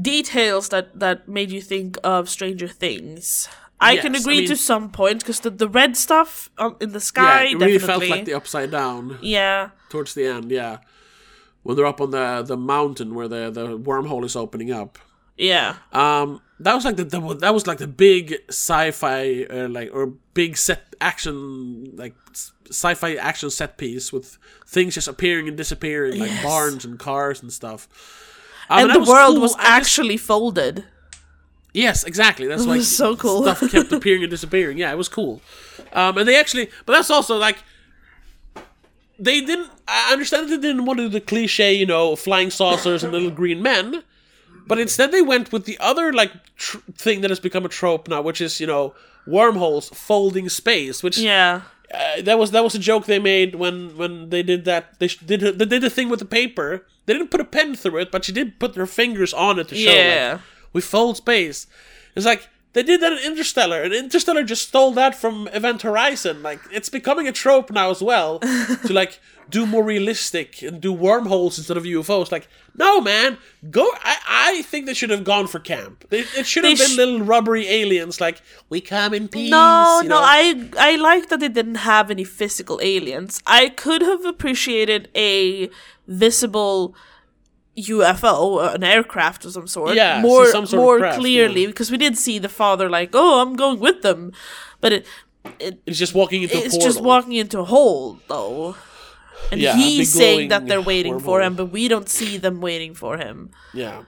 details 0.00 0.68
that 0.68 0.98
that 1.00 1.28
made 1.28 1.50
you 1.50 1.60
think 1.60 1.98
of 2.02 2.28
Stranger 2.28 2.68
Things. 2.68 3.48
I 3.78 3.96
can 3.98 4.14
Yes, 4.14 4.22
I 4.22 4.24
agree 4.24 4.38
mean- 4.38 4.48
to 4.48 4.56
some 4.56 4.88
point 4.90 5.20
because 5.20 5.40
the, 5.40 5.50
the 5.50 5.68
red 5.68 5.96
stuff 5.96 6.48
in 6.80 6.92
the 6.92 6.94
yeah, 6.94 6.98
sky 6.98 7.42
it 7.44 7.58
really 7.58 7.72
definitely. 7.78 8.06
felt 8.08 8.10
like 8.18 8.24
the 8.24 8.32
upside 8.34 8.70
down. 8.70 9.18
yeah, 9.20 9.70
towards 9.90 10.14
the 10.14 10.24
end, 10.24 10.50
yeah. 10.50 10.78
When 11.62 11.76
they're 11.76 11.84
up 11.86 12.00
on 12.00 12.10
the 12.12 12.42
the 12.46 12.56
mountain 12.56 13.14
where 13.14 13.28
the 13.28 13.50
the 13.50 13.78
wormhole 13.78 14.24
is 14.24 14.36
opening 14.36 14.72
up. 14.72 14.98
Yeah, 15.36 15.76
Um, 15.92 16.40
that 16.60 16.74
was 16.74 16.84
like 16.84 16.96
the, 16.96 17.04
the 17.04 17.20
that 17.40 17.52
was 17.52 17.66
like 17.66 17.78
the 17.78 17.86
big 17.86 18.34
sci-fi 18.48 19.44
uh, 19.50 19.68
like 19.68 19.90
or 19.92 20.06
big 20.32 20.56
set 20.56 20.94
action 21.00 21.94
like 21.96 22.14
sci-fi 22.70 23.14
action 23.16 23.50
set 23.50 23.76
piece 23.76 24.12
with 24.12 24.38
things 24.66 24.94
just 24.94 25.06
appearing 25.08 25.48
and 25.48 25.56
disappearing 25.56 26.18
like 26.18 26.30
Yes. 26.30 26.42
barns 26.42 26.84
and 26.86 26.98
cars 26.98 27.42
and 27.42 27.52
stuff. 27.52 27.86
Um, 28.70 28.80
and 28.80 28.90
that 28.90 29.04
the 29.04 29.10
world 29.10 29.34
cool. 29.34 29.42
was 29.42 29.54
I 29.56 29.58
just- 29.58 29.68
actually 29.68 30.16
folded. 30.16 30.84
Yes, 31.74 32.04
exactly. 32.04 32.46
That's 32.46 32.64
why 32.64 32.76
was 32.78 32.96
so 32.96 33.14
cool. 33.16 33.42
stuff 33.42 33.70
kept 33.70 33.92
appearing 33.98 34.22
and 34.22 34.30
disappearing. 34.30 34.78
Yeah, 34.78 34.90
it 34.90 34.96
was 34.96 35.10
cool. 35.10 35.42
Um, 35.92 36.16
and 36.16 36.26
they 36.26 36.40
actually, 36.40 36.70
but 36.86 36.94
that's 36.94 37.10
also 37.10 37.36
like 37.36 37.58
they 39.18 39.40
didn't. 39.42 39.70
I 39.88 40.12
understand 40.12 40.48
that 40.48 40.60
they 40.62 40.68
didn't 40.68 40.84
want 40.86 40.98
to 40.98 41.04
do 41.04 41.08
the 41.10 41.20
cliche, 41.20 41.74
you 41.74 41.86
know, 41.86 42.16
flying 42.16 42.50
saucers 42.50 43.04
and 43.04 43.12
little 43.12 43.30
green 43.30 43.62
men, 43.62 44.02
but 44.66 44.78
instead 44.78 45.12
they 45.12 45.22
went 45.22 45.52
with 45.52 45.64
the 45.64 45.78
other 45.80 46.12
like 46.12 46.32
tr- 46.56 46.78
thing 46.94 47.20
that 47.22 47.30
has 47.30 47.40
become 47.40 47.64
a 47.64 47.68
trope 47.68 48.08
now, 48.08 48.20
which 48.22 48.40
is 48.40 48.60
you 48.60 48.66
know 48.66 48.94
wormholes 49.26 49.88
folding 49.90 50.48
space, 50.48 51.02
which 51.02 51.18
Yeah, 51.18 51.62
uh, 51.92 52.22
that 52.22 52.38
was 52.38 52.50
that 52.52 52.64
was 52.64 52.74
a 52.74 52.78
joke 52.78 53.06
they 53.06 53.18
made 53.18 53.54
when 53.54 53.96
when 53.96 54.30
they 54.30 54.42
did 54.42 54.64
that. 54.64 54.98
They 54.98 55.08
sh- 55.08 55.18
did 55.18 55.40
they 55.40 55.64
did 55.64 55.82
the 55.82 55.90
thing 55.90 56.08
with 56.08 56.18
the 56.20 56.24
paper. 56.26 56.84
They 57.06 57.12
didn't 57.12 57.30
put 57.30 57.40
a 57.40 57.44
pen 57.44 57.74
through 57.76 57.98
it, 58.00 58.10
but 58.10 58.24
she 58.24 58.32
did 58.32 58.58
put 58.58 58.74
her 58.76 58.86
fingers 58.86 59.32
on 59.32 59.58
it 59.58 59.68
to 59.68 59.74
show 59.76 59.92
Yeah. 59.92 60.32
like 60.32 60.40
we 60.72 60.80
fold 60.80 61.16
space. 61.16 61.66
It's 62.14 62.26
like 62.26 62.48
they 62.72 62.82
did 62.82 63.00
that 63.00 63.12
in 63.12 63.18
Interstellar, 63.32 63.82
and 63.82 63.94
Interstellar 63.94 64.42
just 64.42 64.68
stole 64.68 64.92
that 64.92 65.14
from 65.14 65.48
Event 65.52 65.82
Horizon. 65.82 66.42
Like 66.42 66.60
it's 66.72 66.88
becoming 66.90 67.26
a 67.28 67.32
trope 67.32 67.70
now 67.70 67.90
as 67.90 68.02
well 68.02 68.38
to 68.86 68.92
like 68.92 69.20
do 69.48 69.64
more 69.66 69.84
realistic 69.84 70.62
and 70.62 70.80
do 70.80 70.92
wormholes 70.92 71.58
instead 71.58 71.76
of 71.76 71.84
UFOs. 71.84 72.32
Like 72.32 72.48
no, 72.74 73.00
man, 73.00 73.38
go. 73.70 73.88
I 74.02 74.16
I 74.28 74.62
think 74.62 74.86
they 74.86 74.94
should 74.94 75.10
have 75.10 75.24
gone 75.24 75.46
for 75.46 75.58
camp. 75.60 76.04
They, 76.10 76.20
it 76.20 76.46
should 76.46 76.64
have 76.64 76.78
been 76.78 76.90
sh- 76.90 76.96
little 76.96 77.20
rubbery 77.22 77.66
aliens. 77.68 78.20
Like 78.20 78.42
we 78.68 78.80
come 78.80 79.14
in 79.14 79.28
peace. 79.28 79.50
no, 79.50 80.00
you 80.02 80.08
no. 80.08 80.18
I 80.18 80.68
I 80.78 80.96
like 80.96 81.28
that 81.28 81.40
they 81.40 81.48
didn't 81.48 81.76
have 81.76 82.10
any 82.10 82.24
physical 82.24 82.80
aliens. 82.82 83.42
I 83.46 83.68
could 83.68 84.02
have 84.02 84.24
appreciated 84.24 85.08
a 85.14 85.70
visible 86.06 86.94
UFO, 87.78 88.74
an 88.74 88.82
aircraft 88.82 89.44
of 89.44 89.52
some 89.52 89.66
sort, 89.66 89.94
Yeah, 89.94 90.20
more 90.22 90.46
some 90.46 90.66
sort 90.66 90.80
more 90.82 90.98
craft, 90.98 91.18
clearly 91.18 91.62
yeah. 91.62 91.66
because 91.68 91.90
we 91.90 91.98
did 91.98 92.16
see 92.16 92.38
the 92.38 92.48
father 92.48 92.88
like, 92.88 93.10
oh, 93.12 93.42
I'm 93.42 93.54
going 93.54 93.78
with 93.80 94.02
them, 94.02 94.32
but 94.80 94.92
it, 94.92 95.06
it 95.60 95.78
It's 95.86 95.98
just 95.98 96.14
walking 96.14 96.42
into 96.42 96.56
a 96.56 96.60
it's 96.60 96.76
just 96.78 97.02
walking 97.02 97.32
into 97.34 97.60
a 97.60 97.64
hole 97.64 98.18
though. 98.28 98.76
And 99.52 99.60
Yeah, 99.60 99.76
he's 99.76 100.12
saying 100.12 100.48
that 100.48 100.66
they're 100.66 100.80
waiting 100.80 101.20
for 101.20 101.40
him, 101.40 101.54
but 101.54 101.66
we 101.66 101.88
don't 101.88 102.08
see 102.08 102.36
them 102.36 102.60
waiting 102.60 102.94
for 102.94 103.18
him. 103.18 103.50
Yeah. 103.72 104.04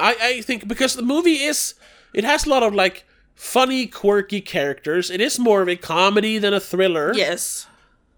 I, 0.00 0.16
I 0.20 0.40
think 0.42 0.68
because 0.68 0.94
the 0.94 1.02
movie 1.02 1.42
is 1.42 1.74
it 2.12 2.24
has 2.24 2.46
a 2.46 2.50
lot 2.50 2.62
of 2.62 2.74
like 2.74 3.04
funny, 3.34 3.86
quirky 3.86 4.40
characters. 4.40 5.10
It 5.10 5.20
is 5.20 5.38
more 5.38 5.62
of 5.62 5.68
a 5.68 5.76
comedy 5.76 6.38
than 6.38 6.52
a 6.54 6.60
thriller. 6.60 7.12
Yes. 7.14 7.66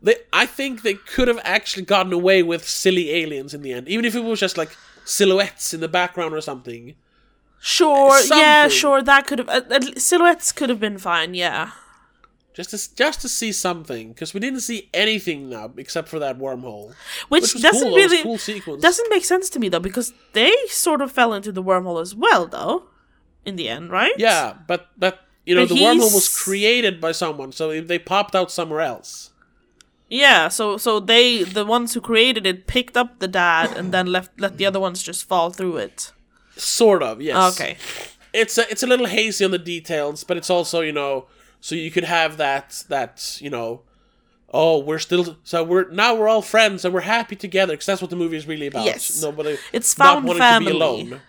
They, 0.03 0.16
I 0.33 0.47
think 0.47 0.83
they 0.83 0.95
could 0.95 1.29
have 1.29 1.40
actually 1.45 1.85
gotten 1.85 2.12
away 2.12 2.43
with 2.43 2.66
silly 2.66 3.11
aliens 3.11 3.53
in 3.53 3.62
the 3.62 3.73
end, 3.73 3.88
even 3.88 4.05
if 4.05 4.14
it 4.14 4.25
was 4.25 4.40
just 4.40 4.57
like 4.57 4.75
silhouettes 5.05 5.75
in 5.75 5.81
the 5.81 5.88
background 5.88 6.35
or 6.35 6.40
something. 6.40 6.95
Sure, 7.62 8.19
yeah, 8.23 8.69
sure, 8.69 9.03
that 9.03 9.27
could 9.27 9.38
have 9.38 9.49
uh, 9.51 9.81
silhouettes 9.99 10.51
could 10.51 10.71
have 10.71 10.81
been 10.81 10.97
fine, 10.97 11.35
yeah. 11.35 11.73
Just 12.61 12.70
to 12.70 12.94
just 12.96 13.20
to 13.23 13.29
see 13.29 13.53
something, 13.53 14.09
because 14.12 14.35
we 14.35 14.40
didn't 14.40 14.61
see 14.61 14.88
anything 14.92 15.49
now 15.49 15.73
except 15.77 16.09
for 16.09 16.18
that 16.18 16.38
wormhole, 16.38 16.94
Which, 17.29 17.55
which 17.55 17.62
doesn't 17.62 17.88
cool. 17.88 17.96
Really 17.96 18.23
cool 18.23 18.38
sequence. 18.38 18.83
doesn't 18.83 19.09
make 19.11 19.25
sense 19.25 19.49
to 19.51 19.59
me 19.59 19.68
though 19.68 19.81
because 19.81 20.12
they 20.33 20.55
sort 20.68 21.01
of 21.01 21.11
fell 21.11 21.33
into 21.33 21.53
the 21.53 21.62
wormhole 21.62 22.01
as 22.01 22.14
well 22.14 22.46
though 22.46 22.85
in 23.44 23.57
the 23.57 23.68
end, 23.68 23.90
right? 23.90 24.12
Yeah, 24.18 24.55
but 24.66 24.88
but 24.99 25.20
you 25.46 25.55
know 25.55 25.62
But 25.66 25.75
the 25.75 25.81
wormhole 25.81 26.14
was 26.14 26.29
created 26.44 27.01
by 27.01 27.12
someone, 27.12 27.53
so 27.53 27.81
they 27.81 27.99
popped 27.99 28.35
out 28.35 28.51
somewhere 28.51 28.81
else. 28.81 29.31
Yeah, 30.09 30.49
so 30.49 30.77
so 30.77 31.01
they 31.01 31.44
the 31.44 31.64
ones 31.64 31.94
who 31.94 32.01
created 32.01 32.44
it 32.46 32.66
picked 32.66 32.96
up 32.96 33.20
the 33.20 33.29
dad 33.29 33.77
and 33.77 33.92
then 33.92 34.07
left 34.12 34.38
let 34.40 34.59
the 34.59 34.66
other 34.66 34.81
ones 34.81 35.03
just 35.03 35.27
fall 35.27 35.51
through 35.51 35.79
it. 35.79 36.12
Sort 36.57 37.03
of, 37.03 37.23
yes. 37.23 37.55
Okay. 37.55 37.77
it's 38.35 38.59
a, 38.59 38.68
it's 38.70 38.83
a 38.83 38.87
little 38.87 39.07
hazy 39.07 39.44
on 39.44 39.51
the 39.51 39.59
details, 39.59 40.25
but 40.25 40.37
it's 40.37 40.51
also 40.51 40.81
you 40.81 40.92
know 40.92 41.27
so 41.61 41.75
you 41.75 41.90
could 41.90 42.05
have 42.05 42.37
that 42.38 42.85
that 42.88 43.38
you 43.40 43.51
know 43.51 43.83
oh 44.53 44.79
we're 44.79 44.99
still 44.99 45.37
so 45.44 45.62
we're 45.62 45.88
now 45.90 46.14
we're 46.14 46.29
all 46.29 46.42
friends 46.42 46.85
and 46.85 46.92
we're 46.94 47.01
happy 47.03 47.37
together 47.37 47.75
because 47.75 47.87
that's 47.87 48.01
what 48.03 48.11
the 48.11 48.16
movie 48.16 48.37
is 48.37 48.46
really 48.46 48.66
about. 48.66 48.85
Yes. 48.85 49.23
nobody 49.23 49.57
It's 49.73 49.96
not 49.99 50.14
found 50.14 50.27
wanting 50.27 50.40
family. 50.42 50.66
to 50.73 50.79
be 50.79 50.85
alone. 50.85 51.20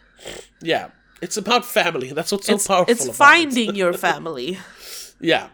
Yeah, 0.62 0.90
it's 1.22 1.38
about 1.38 1.66
family. 1.66 2.12
That's 2.14 2.32
what's 2.32 2.46
so 2.48 2.54
It's, 2.56 2.68
powerful. 2.68 2.92
it's 2.92 3.18
finding 3.18 3.70
It. 3.70 3.76
your 3.76 3.94
family 3.94 4.58
Yeah. 5.20 5.50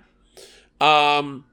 Um. 0.80 1.46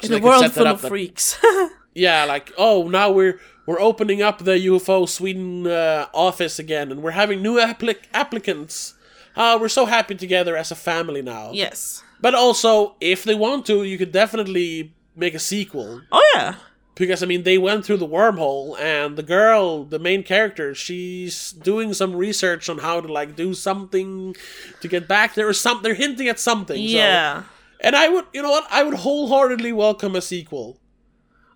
so 0.00 0.14
in 0.14 0.22
a 0.22 0.24
world 0.24 0.52
full 0.52 0.66
of 0.66 0.82
that- 0.82 0.88
freaks. 0.88 1.38
Yeah, 1.94 2.24
like 2.26 2.52
oh 2.58 2.88
now 2.88 3.10
we're 3.10 3.40
we're 3.64 3.80
opening 3.80 4.20
up 4.20 4.44
the 4.44 4.58
UFO 4.68 5.08
Sweden 5.08 5.66
uh, 5.66 6.06
office 6.12 6.58
again, 6.58 6.92
and 6.92 7.02
we're 7.02 7.12
having 7.12 7.40
new 7.40 7.56
applic- 7.58 8.04
applicants. 8.12 8.92
Uh, 9.34 9.56
we're 9.58 9.70
so 9.70 9.86
happy 9.86 10.14
together 10.14 10.56
as 10.58 10.70
a 10.70 10.74
family 10.74 11.22
now. 11.22 11.52
yes. 11.54 12.02
But 12.26 12.34
also, 12.34 12.96
if 13.00 13.22
they 13.22 13.36
want 13.36 13.66
to, 13.66 13.84
you 13.84 13.96
could 13.96 14.10
definitely 14.10 14.92
make 15.14 15.34
a 15.34 15.38
sequel. 15.38 16.02
Oh 16.10 16.32
yeah. 16.34 16.56
Because, 16.96 17.22
I 17.22 17.26
mean, 17.26 17.44
they 17.44 17.56
went 17.56 17.84
through 17.84 17.98
the 17.98 18.08
wormhole, 18.08 18.76
and 18.80 19.16
the 19.16 19.22
girl, 19.22 19.84
the 19.84 20.00
main 20.00 20.24
character, 20.24 20.74
she's 20.74 21.52
doing 21.52 21.94
some 21.94 22.16
research 22.16 22.68
on 22.68 22.78
how 22.78 23.00
to, 23.00 23.06
like, 23.06 23.36
do 23.36 23.54
something 23.54 24.34
to 24.80 24.88
get 24.88 25.06
back 25.06 25.34
there, 25.34 25.46
or 25.46 25.52
some, 25.52 25.84
they're 25.84 25.94
hinting 25.94 26.26
at 26.26 26.40
something. 26.40 26.82
Yeah. 26.82 27.42
So 27.42 27.48
And 27.82 27.94
I 27.94 28.08
would, 28.08 28.24
you 28.32 28.42
know 28.42 28.50
what? 28.50 28.66
I 28.72 28.82
would 28.82 28.94
wholeheartedly 28.94 29.72
welcome 29.72 30.16
a 30.16 30.20
sequel. 30.20 30.80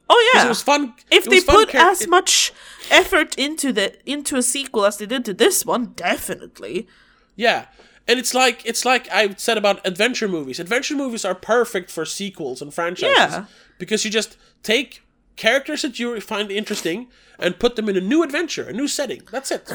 Oh 0.08 0.32
yeah. 0.34 0.44
It 0.44 0.48
was 0.48 0.62
fun. 0.62 0.94
if 1.10 1.24
they 1.24 1.40
fun 1.40 1.56
put 1.56 1.70
char- 1.70 1.90
as 1.90 2.06
much 2.06 2.52
effort 2.92 3.36
into 3.36 3.72
the 3.72 3.94
into 4.08 4.36
a 4.36 4.42
sequel 4.42 4.84
as 4.84 4.98
they 4.98 5.06
did 5.06 5.24
to 5.24 5.34
this 5.34 5.66
one, 5.66 5.94
definitely. 5.96 6.86
Yeah. 7.34 7.66
And 8.08 8.18
it's 8.18 8.34
like 8.34 8.62
it's 8.64 8.84
like 8.84 9.08
I 9.12 9.34
said 9.36 9.56
about 9.58 9.86
adventure 9.86 10.28
movies. 10.28 10.58
Adventure 10.60 10.96
movies 10.96 11.24
are 11.24 11.34
perfect 11.34 11.90
for 11.90 12.04
sequels 12.04 12.60
and 12.62 12.72
franchises 12.74 13.16
Yeah. 13.16 13.44
because 13.78 14.04
you 14.04 14.10
just 14.10 14.36
take 14.62 15.02
characters 15.36 15.82
that 15.82 15.98
you 15.98 16.20
find 16.20 16.50
interesting 16.50 17.06
and 17.38 17.58
put 17.58 17.76
them 17.76 17.88
in 17.88 17.96
a 17.96 18.00
new 18.00 18.22
adventure, 18.22 18.64
a 18.68 18.72
new 18.72 18.88
setting. 18.88 19.22
That's 19.30 19.50
it. 19.50 19.70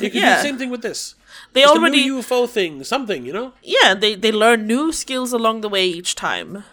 You 0.00 0.10
can 0.10 0.20
do 0.20 0.20
the 0.20 0.42
same 0.42 0.58
thing 0.58 0.70
with 0.70 0.82
this. 0.82 1.14
They 1.52 1.62
Just 1.62 1.74
already 1.76 2.06
a 2.08 2.12
UFO 2.12 2.46
thing, 2.48 2.84
something, 2.84 3.24
you 3.26 3.32
know? 3.32 3.52
yeah 3.62 3.94
they 3.94 4.14
they 4.16 4.32
learn 4.32 4.66
new 4.66 4.92
skills 4.92 5.32
along 5.32 5.62
the 5.62 5.68
way 5.68 5.86
each 5.86 6.14
time. 6.14 6.64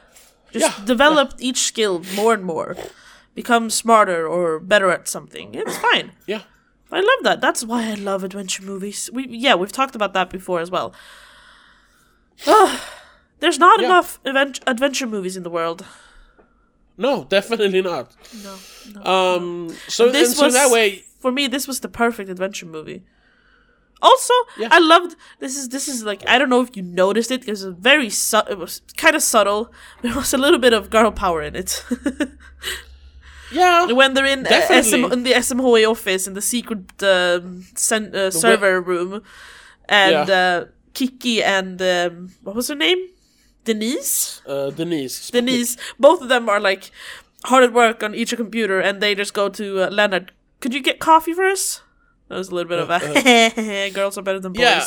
Just 0.51 0.77
Yeah, 0.79 0.85
develop 0.85 1.33
each 1.39 1.57
skill 1.71 2.03
more 2.15 2.33
and 2.33 2.43
more, 2.43 2.75
become 3.35 3.69
smarter 3.69 4.27
or 4.27 4.59
better 4.59 4.91
at 4.91 5.07
something. 5.07 5.55
It's 5.55 5.77
fine. 5.77 6.11
Yeah. 6.27 6.41
I 6.91 6.99
love 6.99 7.23
that. 7.23 7.41
That's 7.41 7.63
why 7.63 7.89
I 7.89 7.95
love 7.95 8.23
adventure 8.23 8.63
movies. 8.63 9.09
We 9.11 9.27
yeah, 9.27 9.55
we've 9.55 9.71
talked 9.71 9.95
about 9.95 10.13
that 10.13 10.29
before 10.29 10.59
as 10.61 10.69
well. 10.71 10.93
Ugh, 12.47 12.79
there's 13.39 13.59
not 13.59 13.79
Yeah. 13.79 13.87
enough 13.87 14.19
event- 14.25 14.59
adventure 14.67 15.07
movies 15.07 15.35
in 15.37 15.43
the 15.43 15.49
world. 15.49 15.85
No, 16.97 17.25
definitely 17.25 17.81
not. 17.81 18.15
No, 18.43 18.55
no. 18.93 19.03
Um 19.11 19.69
so, 19.87 20.09
this 20.11 20.29
and 20.29 20.37
so 20.37 20.57
that 20.57 20.71
way 20.71 21.03
for 21.19 21.31
me. 21.31 21.47
This 21.47 21.67
was 21.67 21.79
the 21.81 21.89
perfect 21.89 22.29
adventure 22.29 22.65
movie. 22.65 23.03
Also, 24.01 24.33
Yeah. 24.57 24.67
I 24.71 24.79
loved 24.79 25.15
this. 25.39 25.57
Is 25.57 25.69
this 25.69 25.87
is 25.87 26.03
like 26.03 26.23
I 26.29 26.37
don't 26.37 26.49
know 26.49 26.61
if 26.61 26.77
you 26.77 26.83
noticed 26.83 27.31
it 27.31 27.41
because 27.41 27.63
it 27.63 27.67
was 27.67 27.75
very 27.79 28.09
su- 28.09 28.47
it 28.49 28.57
was 28.57 28.81
kind 28.95 29.15
of 29.15 29.23
subtle. 29.23 29.73
There 30.03 30.13
was 30.15 30.33
a 30.33 30.37
little 30.37 30.59
bit 30.59 30.73
of 30.73 30.89
girl 30.89 31.11
power 31.11 31.41
in 31.41 31.55
it. 31.55 31.83
Yeah. 33.55 33.91
when 33.99 34.13
they're 34.13 34.25
in 34.35 34.45
uh, 34.47 34.81
SM, 34.83 35.03
in 35.15 35.23
the 35.23 35.33
SMHI 35.33 35.83
office 35.89 36.27
in 36.27 36.33
the 36.33 36.41
secret 36.41 36.83
um, 37.03 37.65
sen- 37.75 38.13
uh, 38.15 38.31
server 38.31 38.81
room, 38.81 39.21
and 39.89 40.27
Yeah. 40.27 40.39
uh, 40.41 40.65
Kiki 40.93 41.43
and 41.43 41.81
um, 41.81 42.29
what 42.43 42.55
was 42.55 42.67
her 42.67 42.75
name? 42.75 42.99
Denise. 43.63 44.41
Uh, 44.45 44.69
Denise. 44.71 45.29
Denise. 45.31 45.77
Both 45.99 46.21
of 46.21 46.29
them 46.29 46.49
are 46.49 46.59
like 46.59 46.91
hard 47.45 47.63
at 47.63 47.73
work 47.73 48.03
on 48.03 48.13
each 48.15 48.35
computer, 48.35 48.79
and 48.79 49.01
they 49.01 49.15
just 49.15 49.33
go 49.33 49.49
to 49.49 49.65
uh, 49.87 49.89
Leonard. 49.89 50.31
Could 50.61 50.73
you 50.73 50.81
get 50.81 50.99
coffee 50.99 51.33
for 51.33 51.45
us? 51.45 51.81
That 52.29 52.37
was 52.37 52.49
a 52.49 52.55
little 52.55 52.69
bit 52.69 52.79
of 52.79 52.89
a 52.89 53.89
girls 53.93 54.17
are 54.17 54.21
better 54.23 54.39
than 54.39 54.53
boys, 54.53 54.61
Yeah. 54.63 54.85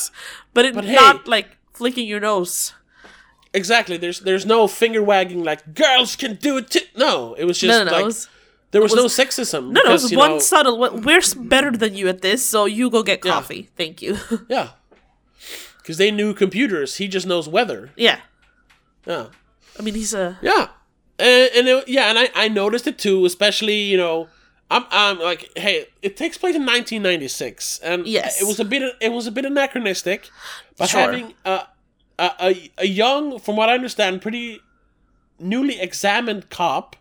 but 0.54 0.64
it 0.64 0.74
But 0.74 0.85
hey- 0.85 0.94
not 0.94 1.26
like 1.28 1.46
flicking 1.72 2.07
your 2.09 2.20
nose. 2.20 2.74
Exactly. 3.54 3.96
There's 3.96 4.20
there's 4.20 4.44
no 4.46 4.68
finger 4.68 5.02
wagging 5.02 5.42
like 5.44 5.74
girls 5.74 6.16
can 6.16 6.35
do 6.37 6.59
it 6.59 6.70
too. 6.70 6.81
No, 6.96 7.35
it 7.35 7.44
was 7.44 7.59
just 7.59 7.68
No, 7.70 7.85
no, 7.85 7.90
no. 7.90 7.96
like 7.96 8.04
was, 8.04 8.28
there 8.70 8.83
was, 8.83 8.92
was- 8.92 9.18
no 9.18 9.24
sexism. 9.24 9.70
no, 9.72 9.81
no. 9.85 9.90
It 9.90 9.92
was 9.92 10.14
one 10.14 10.31
know, 10.33 10.38
subtle. 10.38 10.78
We're 10.78 11.20
better 11.37 11.70
than 11.72 11.94
you 11.94 12.09
at 12.09 12.22
this, 12.22 12.44
so 12.46 12.64
you 12.66 12.90
go 12.90 13.02
get 13.02 13.24
Yeah. 13.24 13.33
coffee. 13.33 13.68
Thank 13.76 14.02
you. 14.02 14.18
Yeah. 14.48 14.70
Because 15.78 15.96
they 15.96 16.11
knew 16.11 16.35
computers. 16.35 16.96
He 16.96 17.09
just 17.09 17.26
knows 17.26 17.48
weather. 17.48 17.90
yeah. 17.96 18.20
Yeah. 19.07 19.26
I 19.78 19.83
mean, 19.83 19.94
he's 19.94 20.12
a 20.12 20.38
Yeah. 20.42 20.68
And, 21.18 21.50
and 21.57 21.68
it, 21.68 21.88
yeah, 21.88 22.11
and 22.11 22.18
I, 22.18 22.28
I 22.35 22.48
noticed 22.48 22.87
it 22.87 22.98
too, 22.98 23.24
especially, 23.24 23.81
you 23.81 23.96
know, 23.96 24.28
I'm, 24.70 24.85
I'm 24.90 25.18
like, 25.18 25.48
hey, 25.57 25.87
it 26.02 26.16
takes 26.16 26.37
place 26.37 26.54
in 26.54 26.62
1996, 26.66 27.78
and 27.83 28.07
Yes. 28.07 28.40
it 28.40 28.46
was 28.46 28.61
a 28.61 28.64
bit 28.66 28.83
it 29.00 29.12
was 29.12 29.26
a 29.26 29.33
bit 29.33 29.46
anachronistic, 29.46 30.28
but 30.76 30.90
Sure. 30.90 31.00
having 31.00 31.33
a 31.46 31.62
a 32.18 32.70
a 32.76 32.87
young, 32.87 33.38
from 33.38 33.57
what 33.57 33.68
I 33.70 33.74
understand, 33.74 34.20
pretty 34.20 34.61
newly 35.40 35.81
examined 35.81 36.50
cop, 36.50 36.96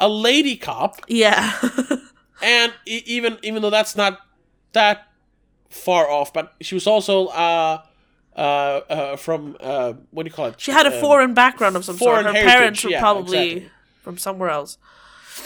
a 0.00 0.08
lady 0.08 0.56
cop, 0.56 0.96
yeah. 1.08 1.52
and 2.42 2.72
e- 2.86 3.02
even 3.06 3.38
even 3.42 3.62
though 3.62 3.70
that's 3.70 3.94
not 3.96 4.18
that 4.72 5.06
far 5.68 6.10
off, 6.10 6.32
but 6.32 6.54
she 6.60 6.74
was 6.74 6.86
also 6.86 7.26
uh 7.28 7.82
uh, 8.36 8.40
uh 8.40 9.16
from 9.16 9.56
uh 9.60 9.92
what 10.10 10.24
do 10.24 10.28
you 10.30 10.34
call 10.34 10.46
it? 10.46 10.60
she 10.60 10.72
had 10.72 10.86
a 10.86 10.94
Um, 10.94 11.00
foreign 11.00 11.34
background 11.34 11.76
of 11.76 11.84
some 11.84 11.96
sort. 11.98 12.08
foreign 12.22 12.26
Her 12.26 12.32
heritage, 12.32 12.52
parents 12.52 12.84
were 12.84 12.90
yeah, 12.90 13.00
probably 13.00 13.50
exactly. 13.50 13.70
from 14.02 14.18
somewhere 14.18 14.50
else. 14.50 14.78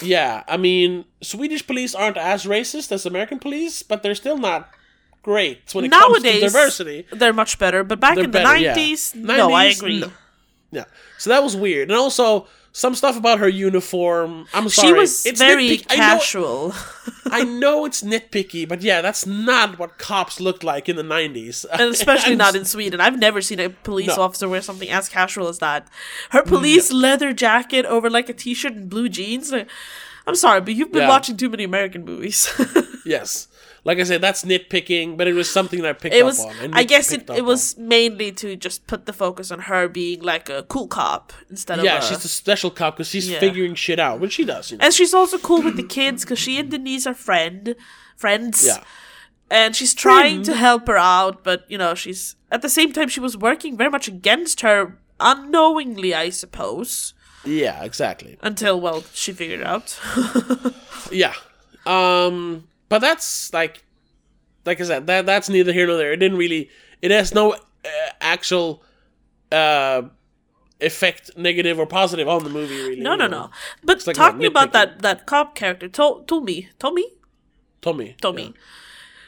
Yeah, 0.03 0.43
I 0.49 0.57
mean, 0.57 1.05
Swedish 1.23 1.67
police 1.67 1.95
aren't 1.95 2.17
as 2.17 2.45
racist 2.47 2.91
as 2.93 3.07
American 3.07 3.39
police, 3.39 3.83
but 3.83 4.03
they're 4.03 4.15
still 4.17 4.39
not 4.39 4.71
great 5.23 5.73
when 5.75 5.85
it 5.85 5.89
Nowadays, 5.89 6.41
comes 6.41 6.53
to 6.53 6.59
diversity. 6.59 7.07
they're 7.13 7.33
much 7.33 7.59
better. 7.59 7.85
But 7.85 8.01
back 8.01 8.17
in 8.19 8.31
better, 8.31 8.49
the 8.55 8.61
yeah. 8.61 8.69
nineties, 8.75 9.15
no, 9.15 9.53
I 9.53 9.65
agree. 9.67 10.01
no. 10.01 10.11
Yeah, 10.73 10.85
so 11.19 11.31
that 11.31 11.43
was 11.43 11.55
weird, 11.57 11.91
and 11.91 11.97
also 11.99 12.47
some 12.77 12.95
stuff 12.97 13.17
about 13.17 13.39
her 13.39 13.49
uniform. 13.49 14.47
I'm 14.53 14.69
sorry, 14.69 14.89
She 14.89 14.93
was 14.93 15.25
it's 15.27 15.39
very 15.41 15.79
nitpick- 15.79 15.87
I 15.91 15.95
know, 15.97 16.03
casual. 16.19 16.75
I 17.31 17.45
know 17.45 17.85
it's 17.85 18.03
nitpicky, 18.03 18.69
but 18.69 18.83
yeah, 18.83 19.01
that's 19.01 19.25
not 19.27 19.79
what 19.79 19.97
cops 19.97 20.41
looked 20.41 20.65
like 20.65 20.89
in 20.89 20.97
the 20.97 21.05
'90s, 21.05 21.65
and 21.73 21.83
especially 21.83 22.35
not 22.45 22.57
in 22.57 22.65
Sweden. 22.65 23.01
I've 23.01 23.19
never 23.19 23.41
seen 23.41 23.61
a 23.61 23.71
police 23.71 24.09
No. 24.17 24.23
officer 24.25 24.49
wear 24.49 24.61
something 24.61 24.91
as 24.91 25.09
casual 25.09 25.47
as 25.49 25.61
that. 25.61 25.87
Her 26.31 26.43
police 26.43 26.93
leather 26.93 27.33
jacket 27.33 27.87
over 27.87 28.11
like 28.11 28.29
a 28.29 28.35
t-shirt 28.35 28.73
and 28.75 28.91
blue 28.91 29.09
jeans. 29.09 29.53
I'm 30.27 30.35
sorry, 30.35 30.61
but 30.61 30.75
you've 30.75 30.91
been 30.93 31.03
Yeah. 31.03 31.09
watching 31.09 31.37
too 31.37 31.49
many 31.51 31.65
American 31.65 32.05
movies. 32.05 32.49
Yes, 33.07 33.49
like 33.85 33.99
I 33.99 34.03
said, 34.05 34.21
that's 34.21 34.45
nitpicking, 34.45 35.17
but 35.17 35.27
it 35.29 35.35
was 35.35 35.51
something 35.51 35.83
that 35.83 35.89
I 35.91 35.93
picked 35.93 36.15
it 36.15 36.21
up 36.21 36.27
was. 36.27 36.41
on. 36.45 36.73
I 36.75 36.85
guess 36.85 37.13
it, 37.13 37.19
picked 37.19 37.31
up 37.31 37.37
it 37.37 37.41
on. 37.41 37.47
was 37.47 37.77
mainly 37.77 38.33
to 38.33 38.57
just 38.57 38.87
put 38.87 39.05
the 39.07 39.13
focus 39.13 39.51
on 39.51 39.61
her 39.61 39.89
being 39.89 40.23
like 40.23 40.49
a 40.49 40.63
cool 40.65 40.87
cop 40.89 41.33
instead 41.51 41.77
Yeah, 41.79 41.99
of. 41.99 42.03
yeah, 42.03 42.09
she's 42.09 42.25
a 42.25 42.29
special 42.29 42.71
cop 42.71 42.97
because 42.97 43.09
she's 43.09 43.29
Yeah. 43.29 43.41
figuring 43.41 43.75
shit 43.75 43.99
out, 44.01 44.21
which 44.21 44.33
she 44.35 44.45
does. 44.45 44.71
You 44.71 44.79
know? 44.79 44.85
and 44.85 44.95
she's 44.95 45.13
also 45.15 45.39
cool 45.39 45.63
with 45.63 45.77
the 45.77 45.83
kids 45.83 46.25
because 46.25 46.39
she 46.39 46.59
and 46.59 46.71
Denise 46.71 47.07
are 47.07 47.15
friend 47.15 47.77
friends. 48.17 48.65
Yeah. 48.67 48.83
and 49.51 49.77
she's 49.77 49.93
trying 49.95 50.43
to 50.45 50.55
help 50.55 50.87
her 50.89 50.97
out, 50.97 51.45
but 51.45 51.65
you 51.69 51.77
know, 51.79 51.95
she's 51.95 52.37
at 52.51 52.63
the 52.63 52.69
same 52.71 52.93
time 52.93 53.09
she 53.09 53.21
was 53.21 53.37
working 53.37 53.77
very 53.77 53.91
much 53.91 54.09
against 54.09 54.63
her 54.63 54.99
unknowingly, 55.21 56.15
I 56.15 56.31
suppose. 56.31 57.13
Yeah, 57.45 57.85
exactly. 57.85 58.39
Until 58.41 58.81
well, 58.81 59.05
she 59.13 59.33
figured 59.33 59.61
it 59.61 59.67
out. 59.67 59.99
Yeah. 61.13 61.35
Um 61.85 62.67
but 62.89 63.01
that's 63.01 63.53
like 63.53 63.85
like 64.65 64.81
I 64.81 64.85
said, 64.85 65.07
that 65.07 65.27
that's 65.27 65.49
neither 65.49 65.73
here 65.73 65.87
nor 65.87 65.97
there. 65.97 66.13
It 66.13 66.19
didn't 66.19 66.39
really 66.39 66.71
it 67.03 67.11
has 67.11 67.35
no 67.35 67.53
uh, 67.53 67.59
actual 68.21 68.83
uh 69.53 70.03
effect 70.81 71.31
negative 71.37 71.79
or 71.79 71.87
positive 71.87 72.29
on 72.29 72.45
the 72.45 72.51
movie 72.51 72.77
really. 72.77 73.01
no, 73.01 73.15
no, 73.15 73.27
know. 73.27 73.45
no. 73.45 73.51
But 73.83 74.07
like 74.07 74.17
talking 74.17 74.47
about 74.47 74.73
that 74.73 75.03
that 75.03 75.27
cop 75.27 75.55
character, 75.55 75.89
to- 75.89 76.25
Tommy, 76.27 76.69
Tommy, 76.79 77.07
Tommy. 77.81 78.17
Tommy, 78.21 78.55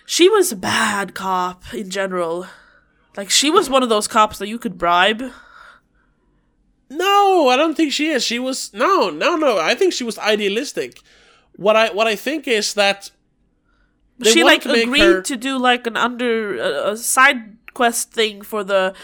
she 0.05 0.29
was 0.29 0.53
a 0.53 0.57
bad 0.57 1.15
cop 1.15 1.75
in 1.75 1.91
general. 1.91 2.47
Like 3.17 3.31
she 3.31 3.51
was 3.51 3.71
one 3.71 3.83
of 3.83 3.89
those 3.89 4.09
cops 4.09 4.39
that 4.39 4.49
you 4.49 4.59
could 4.59 4.77
bribe. 4.77 5.23
No, 6.89 7.49
I 7.49 7.57
don't 7.57 7.75
think 7.77 7.93
she 7.93 8.09
is. 8.09 8.23
She 8.23 8.39
was 8.39 8.73
no, 8.73 9.11
no, 9.11 9.37
no. 9.37 9.59
I 9.59 9.75
think 9.75 9.93
she 9.93 10.05
was 10.05 10.19
idealistic. 10.19 11.01
What 11.57 11.75
I 11.75 11.91
what 11.93 12.07
I 12.07 12.15
think 12.15 12.47
is 12.47 12.75
that 12.75 13.11
they 14.19 14.31
she 14.33 14.43
like 14.45 14.63
to 14.63 14.73
agreed 14.73 15.01
her- 15.03 15.23
to 15.23 15.37
do 15.37 15.59
like 15.59 15.87
an 15.87 15.97
under 15.97 16.61
uh, 16.61 16.93
a 16.93 16.97
side 16.97 17.57
quest 17.75 18.13
thing 18.13 18.43
for 18.43 18.65
the 18.65 18.95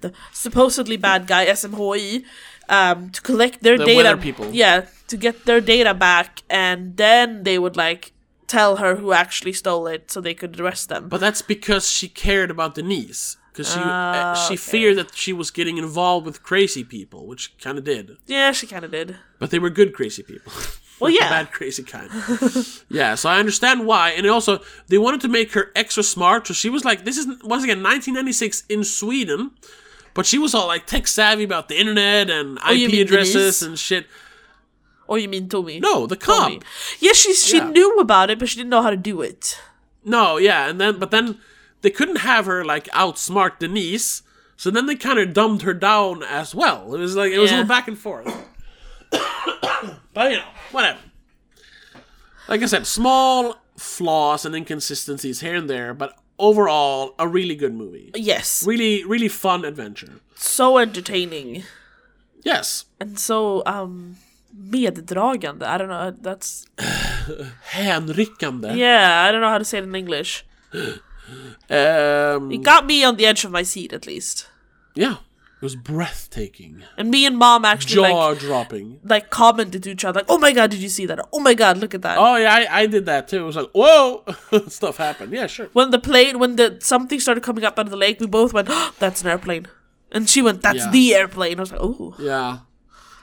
the 0.00 0.12
supposedly 0.32 0.96
bad 0.96 1.26
guy 1.26 1.46
SMHI 1.46 2.24
um 2.68 3.10
to 3.10 3.20
collect 3.22 3.62
their 3.62 3.76
The 3.78 3.84
data 3.84 4.16
people. 4.16 4.46
yeah 4.52 4.86
to 5.08 5.16
get 5.16 5.44
their 5.46 5.60
data 5.60 5.92
back 5.94 6.42
and 6.48 6.96
then 6.96 7.42
they 7.42 7.58
would 7.58 7.76
like 7.76 8.12
tell 8.46 8.76
her 8.76 8.96
who 8.96 9.12
actually 9.12 9.52
stole 9.52 9.86
it 9.94 10.10
so 10.10 10.20
they 10.20 10.34
could 10.34 10.58
arrest 10.60 10.88
them 10.88 11.08
But 11.08 11.20
that's 11.20 11.42
because 11.42 11.88
she 11.90 12.08
cared 12.08 12.50
about 12.50 12.74
Denise. 12.76 13.36
Because 13.52 13.72
she 13.74 13.80
uh, 13.80 14.34
she 14.46 14.54
okay. 14.54 14.70
feared 14.70 14.96
that 14.98 15.10
she 15.16 15.32
was 15.32 15.50
getting 15.50 15.76
involved 15.76 16.24
with 16.24 16.40
crazy 16.50 16.84
people, 16.84 17.26
which 17.26 17.44
kind 17.58 17.76
of 17.78 17.84
did. 17.84 18.16
yeah 18.26 18.52
she 18.52 18.66
kind 18.68 18.84
of 18.84 18.90
did 18.92 19.16
But 19.40 19.50
they 19.50 19.58
were 19.58 19.70
good 19.70 19.92
crazy 19.92 20.22
people. 20.22 20.52
well 21.00 21.10
yeah 21.10 21.28
bad 21.30 21.50
crazy 21.52 21.82
kind. 21.82 22.10
yeah, 22.88 23.14
so 23.14 23.28
I 23.28 23.38
understand 23.38 23.86
why, 23.86 24.10
and 24.10 24.26
also 24.26 24.60
they 24.88 24.98
wanted 24.98 25.20
to 25.22 25.28
make 25.28 25.52
her 25.54 25.70
extra 25.74 26.02
smart. 26.02 26.46
So 26.46 26.54
she 26.54 26.68
was 26.70 26.84
like, 26.84 27.04
"This 27.04 27.16
is 27.18 27.26
once 27.42 27.64
again 27.64 27.82
1996 27.82 28.64
in 28.68 28.84
Sweden," 28.84 29.50
but 30.14 30.26
she 30.26 30.38
was 30.38 30.54
all 30.54 30.66
like 30.66 30.86
tech 30.86 31.06
savvy 31.08 31.44
about 31.44 31.68
the 31.68 31.78
internet 31.80 32.30
and 32.30 32.58
Oh, 32.64 32.72
IP 32.72 33.00
addresses 33.00 33.60
Denise? 33.60 33.62
and 33.62 33.78
shit. 33.78 34.06
or 35.08 35.18
you 35.18 35.28
mean 35.28 35.48
Tommy 35.48 35.80
No, 35.80 36.06
the 36.06 36.16
cop. 36.16 36.38
Tommy. 36.50 36.60
yeah 37.00 37.12
she 37.12 37.34
she 37.34 37.56
Yeah. 37.56 37.70
knew 37.70 37.98
about 37.98 38.30
it 38.30 38.38
but 38.38 38.48
she 38.48 38.56
didn't 38.56 38.70
know 38.70 38.82
how 38.82 38.90
to 38.90 38.96
do 38.96 39.22
it 39.22 39.58
No, 40.04 40.36
yeah, 40.38 40.68
and 40.68 40.80
then 40.80 40.98
but 40.98 41.10
then 41.10 41.38
they 41.82 41.90
couldn't 41.90 42.18
have 42.20 42.46
her 42.46 42.64
like 42.64 42.84
outsmart 42.92 43.58
Denise, 43.58 44.22
so 44.56 44.70
then 44.70 44.86
they 44.86 44.94
kind 44.94 45.18
of 45.18 45.32
dumbed 45.32 45.62
her 45.62 45.74
down 45.74 46.22
as 46.22 46.54
well. 46.54 46.94
It 46.94 46.98
was 47.00 47.16
like 47.16 47.32
it 47.32 47.38
was 47.38 47.50
a 47.50 47.54
Yeah. 47.54 47.60
little 47.60 47.68
back 47.68 47.88
and 47.88 47.98
forth. 47.98 48.28
but 50.14 50.30
you 50.30 50.36
know, 50.38 50.44
whatever. 50.72 50.98
Like 52.48 52.62
I 52.62 52.66
said, 52.66 52.86
small 52.86 53.56
flaws 53.76 54.44
and 54.44 54.54
inconsistencies 54.54 55.40
here 55.40 55.54
and 55.54 55.68
there, 55.70 55.94
but 55.94 56.18
overall 56.38 57.14
a 57.18 57.26
really 57.28 57.54
good 57.54 57.74
movie. 57.74 58.10
yes 58.14 58.64
Really, 58.66 59.04
really 59.04 59.28
fun 59.28 59.64
adventure. 59.64 60.20
so 60.34 60.78
entertaining 60.78 61.64
Yes. 62.42 62.86
and 62.98 63.18
so 63.18 63.62
um 63.66 64.16
meddragande. 64.56 65.62
I 65.62 65.78
don't 65.78 65.88
know. 65.88 66.10
That's 66.20 66.66
Hänryckande. 67.72 68.76
yeah. 68.76 69.24
I 69.26 69.30
don't 69.32 69.40
know 69.42 69.48
how 69.50 69.58
to 69.58 69.64
say 69.64 69.78
it 69.78 69.84
in 69.84 69.94
English. 69.94 70.44
Um, 71.70 72.50
It 72.50 72.62
got 72.64 72.86
me 72.86 73.04
on 73.04 73.14
the 73.16 73.24
edge 73.26 73.44
of 73.44 73.52
my 73.52 73.62
seat 73.62 73.92
at 73.92 74.04
least. 74.06 74.48
yeah. 74.96 75.16
It 75.60 75.64
was 75.64 75.76
breathtaking. 75.76 76.82
And 76.96 77.10
me 77.10 77.26
and 77.26 77.36
mom 77.36 77.66
actually 77.66 78.00
like 78.00 78.12
Jaw 78.12 78.34
dropping. 78.34 78.98
like 79.04 79.28
commented 79.28 79.82
to 79.82 79.90
each 79.90 80.06
other 80.06 80.20
like, 80.20 80.26
"Oh 80.30 80.38
my 80.38 80.52
god, 80.52 80.70
did 80.70 80.80
you 80.80 80.88
see 80.88 81.04
that? 81.04 81.20
Oh 81.34 81.40
my 81.40 81.52
god, 81.52 81.76
look 81.76 81.92
at 81.94 82.00
that." 82.00 82.16
Oh 82.18 82.36
yeah, 82.36 82.54
I, 82.54 82.80
I 82.82 82.86
did 82.86 83.04
that 83.06 83.28
too. 83.28 83.40
It 83.42 83.46
was 83.46 83.56
like, 83.56 83.68
whoa, 83.74 84.24
stuff 84.68 84.96
happened. 84.96 85.32
Yeah, 85.34 85.46
sure. 85.46 85.68
When 85.74 85.90
the 85.90 85.98
plane, 85.98 86.38
when 86.38 86.56
the 86.56 86.78
something 86.80 87.20
started 87.20 87.42
coming 87.44 87.62
up 87.64 87.78
out 87.78 87.84
of 87.84 87.90
the 87.90 87.98
lake, 87.98 88.20
we 88.20 88.26
both 88.26 88.54
went, 88.54 88.68
oh, 88.70 88.94
"That's 88.98 89.20
an 89.20 89.28
airplane," 89.28 89.66
and 90.10 90.30
she 90.30 90.40
went, 90.40 90.62
"That's 90.62 90.78
Yeah. 90.86 90.90
the 90.92 91.14
airplane." 91.14 91.58
I 91.58 91.60
was 91.60 91.72
like, 91.72 91.80
"Oh, 91.82 92.14
Yeah. 92.18 92.60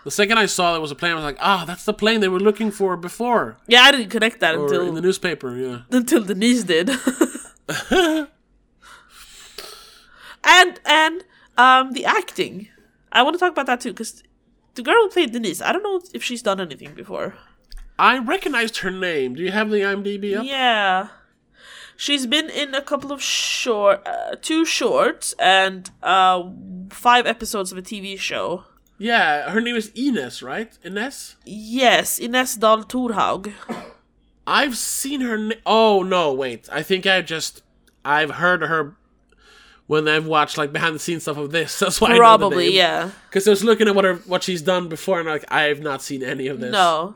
The 0.03 0.11
second 0.11 0.37
I 0.37 0.45
saw 0.45 0.71
there 0.73 0.79
was 0.79 0.91
a 0.91 0.95
plane, 0.95 1.13
I 1.13 1.15
was 1.15 1.23
like, 1.25 1.37
ah, 1.41 1.65
that's 1.67 1.83
the 1.83 1.93
plane 1.93 2.21
they 2.21 2.29
were 2.29 2.39
looking 2.39 2.69
for 2.71 2.95
before. 2.95 3.57
yeah." 3.67 3.81
I 3.81 3.91
didn't 3.91 4.09
connect 4.11 4.39
that 4.41 4.55
Or 4.55 4.65
until 4.65 4.87
in 4.87 4.93
the 4.95 5.01
newspaper, 5.01 5.55
yeah. 5.57 5.79
until 5.91 6.23
Denise 6.23 6.63
did. 6.63 6.89
and 10.43 10.79
and 10.85 11.23
um 11.57 11.93
the 11.93 12.05
acting, 12.05 12.67
I 13.11 13.23
want 13.23 13.35
to 13.35 13.39
talk 13.39 13.51
about 13.51 13.65
that 13.67 13.81
too 13.81 13.91
because 13.91 14.23
the 14.75 14.83
girl 14.83 14.95
who 14.95 15.09
played 15.09 15.31
Denise, 15.31 15.61
I 15.61 15.71
don't 15.71 15.83
know 15.83 16.01
if 16.13 16.23
she's 16.23 16.41
done 16.41 16.59
anything 16.61 16.93
before. 16.93 17.35
I 17.99 18.19
recognized 18.19 18.77
her 18.77 18.91
name. 18.91 19.35
Do 19.35 19.41
you 19.41 19.51
have 19.51 19.69
the 19.71 19.77
IMDb 19.77 20.37
up? 20.37 20.45
Yeah. 20.45 21.07
She's 21.95 22.27
been 22.27 22.47
in 22.51 22.75
a 22.75 22.81
couple 22.81 23.11
of 23.11 23.23
short, 23.23 24.05
uh, 24.07 24.35
two 24.39 24.65
shorts 24.65 25.33
and 25.39 25.89
uh, 26.03 26.43
five 26.91 27.25
episodes 27.25 27.71
of 27.71 27.77
a 27.79 27.81
TV 27.81 28.19
show. 28.19 28.65
Yeah, 28.99 29.49
her 29.49 29.61
name 29.61 29.75
is 29.75 29.91
Inez, 29.95 30.43
right? 30.43 30.77
Inez? 30.83 31.37
Yes, 31.43 32.19
Inez 32.19 32.55
Dahl 32.55 32.83
Torhaug. 32.83 33.51
I've 34.45 34.77
seen 34.77 35.21
her. 35.21 35.37
Na- 35.37 35.55
oh 35.65 36.03
no, 36.03 36.33
wait. 36.33 36.69
I 36.71 36.83
think 36.83 37.05
I 37.07 37.21
just 37.21 37.63
I've 38.05 38.31
heard 38.31 38.61
her 38.61 38.95
when 39.87 40.07
I've 40.07 40.25
watched 40.27 40.57
like 40.57 40.71
behind 40.71 40.95
the 40.95 40.99
scenes 40.99 41.23
stuff 41.23 41.37
of 41.37 41.51
this. 41.51 41.79
That's 41.79 41.99
why 41.99 42.15
Probably, 42.15 42.73
yeah. 42.75 43.11
Because 43.29 43.47
I 43.47 43.51
was 43.51 43.63
looking 43.63 43.87
at 43.87 43.95
what 43.95 44.05
her 44.05 44.15
what 44.15 44.43
she's 44.43 44.61
done 44.61 44.87
before, 44.89 45.19
and 45.19 45.27
like 45.27 45.45
I've 45.51 45.79
not 45.81 46.01
seen 46.01 46.23
any 46.23 46.47
of 46.47 46.59
this. 46.59 46.71
No, 46.71 47.15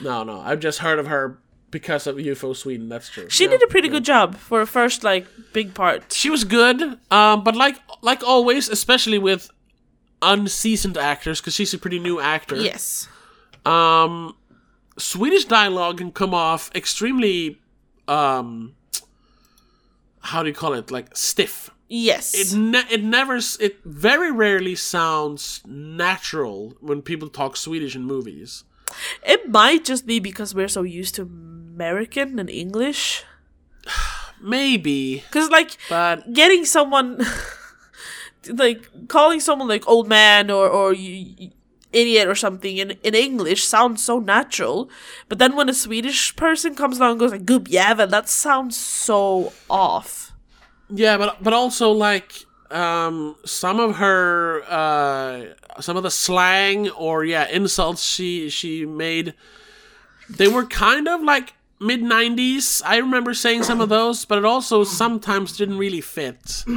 no, 0.00 0.22
no. 0.24 0.40
I've 0.40 0.60
just 0.60 0.78
heard 0.78 0.98
of 0.98 1.06
her 1.08 1.38
because 1.70 2.06
of 2.06 2.16
UFO 2.16 2.56
Sweden. 2.56 2.88
That's 2.88 3.10
true. 3.10 3.28
she 3.28 3.44
Yeah, 3.44 3.50
did 3.50 3.62
a 3.62 3.66
pretty 3.66 3.88
yeah. 3.88 3.92
good 3.94 4.04
job 4.04 4.36
for 4.36 4.60
a 4.62 4.66
first 4.66 5.04
like 5.04 5.26
big 5.52 5.74
part. 5.74 6.12
She 6.12 6.30
was 6.30 6.44
good, 6.44 6.80
um, 7.10 7.44
but 7.44 7.54
like 7.56 7.76
like 8.00 8.22
always, 8.24 8.68
especially 8.68 9.18
with 9.18 9.50
unseasoned 10.22 10.96
actors, 10.96 11.40
because 11.40 11.54
she's 11.54 11.74
a 11.74 11.78
pretty 11.78 11.98
new 11.98 12.20
actor. 12.20 12.56
Yes. 12.56 13.08
Um, 13.66 14.34
Swedish 14.98 15.44
dialogue 15.44 15.98
can 15.98 16.10
come 16.10 16.32
off 16.34 16.70
extremely, 16.74 17.58
um, 18.08 18.74
how 20.20 20.42
do 20.42 20.48
you 20.48 20.54
call 20.54 20.72
it? 20.74 20.90
Like 20.90 21.16
stiff. 21.16 21.70
Yes. 21.88 22.34
It 22.34 22.56
ne- 22.58 22.84
it 22.90 23.02
never 23.02 23.36
it 23.60 23.78
very 23.84 24.30
rarely 24.30 24.74
sounds 24.74 25.62
natural 25.66 26.76
when 26.80 27.00
people 27.02 27.28
talk 27.28 27.56
Swedish 27.56 27.96
in 27.96 28.04
movies. 28.04 28.64
It 29.22 29.48
might 29.50 29.84
just 29.84 30.06
be 30.06 30.18
because 30.20 30.54
we're 30.54 30.68
so 30.68 30.82
used 30.82 31.14
to 31.16 31.22
American 31.22 32.38
and 32.38 32.50
English. 32.50 33.24
Maybe, 34.40 35.24
Because, 35.26 35.50
like, 35.50 35.76
but 35.88 36.32
getting 36.32 36.64
someone, 36.64 37.18
like, 38.48 38.88
calling 39.08 39.40
someone, 39.40 39.66
like, 39.68 39.86
old 39.88 40.08
man 40.08 40.48
or, 40.50 40.68
or 40.68 40.92
you, 40.92 41.34
you- 41.36 41.50
idiot 41.92 42.28
or 42.28 42.34
something 42.34 42.76
in, 42.76 42.90
in 43.02 43.14
English 43.14 43.64
sounds 43.64 44.04
so 44.04 44.20
natural. 44.20 44.88
But 45.28 45.38
then 45.38 45.56
when 45.56 45.68
a 45.68 45.74
Swedish 45.74 46.36
person 46.36 46.74
comes 46.76 46.98
along 46.98 47.12
and 47.12 47.20
goes, 47.20 47.32
like, 47.32 47.46
gubbjävel, 47.46 48.10
that 48.10 48.28
sounds 48.28 48.76
so 48.76 49.52
off. 49.68 50.27
Yeah, 50.90 51.16
but 51.16 51.42
but 51.42 51.52
also 51.52 51.90
like 51.90 52.44
um 52.70 53.34
some 53.44 53.80
of 53.80 53.96
her 53.96 54.62
uh 54.68 55.44
some 55.80 55.96
of 55.96 56.02
the 56.02 56.10
slang 56.10 56.90
or 56.90 57.24
yeah 57.24 57.48
insults 57.48 58.02
she 58.02 58.50
she 58.50 58.84
made 58.84 59.32
they 60.28 60.48
were 60.48 60.66
kind 60.66 61.08
of 61.08 61.22
like 61.22 61.54
mid 61.80 62.02
90s 62.02 62.82
i 62.84 62.98
remember 62.98 63.32
saying 63.32 63.62
some 63.62 63.80
of 63.80 63.88
those 63.88 64.26
but 64.26 64.36
it 64.36 64.44
also 64.44 64.84
sometimes 64.84 65.56
didn't 65.56 65.78
really 65.78 66.02
fit 66.02 66.64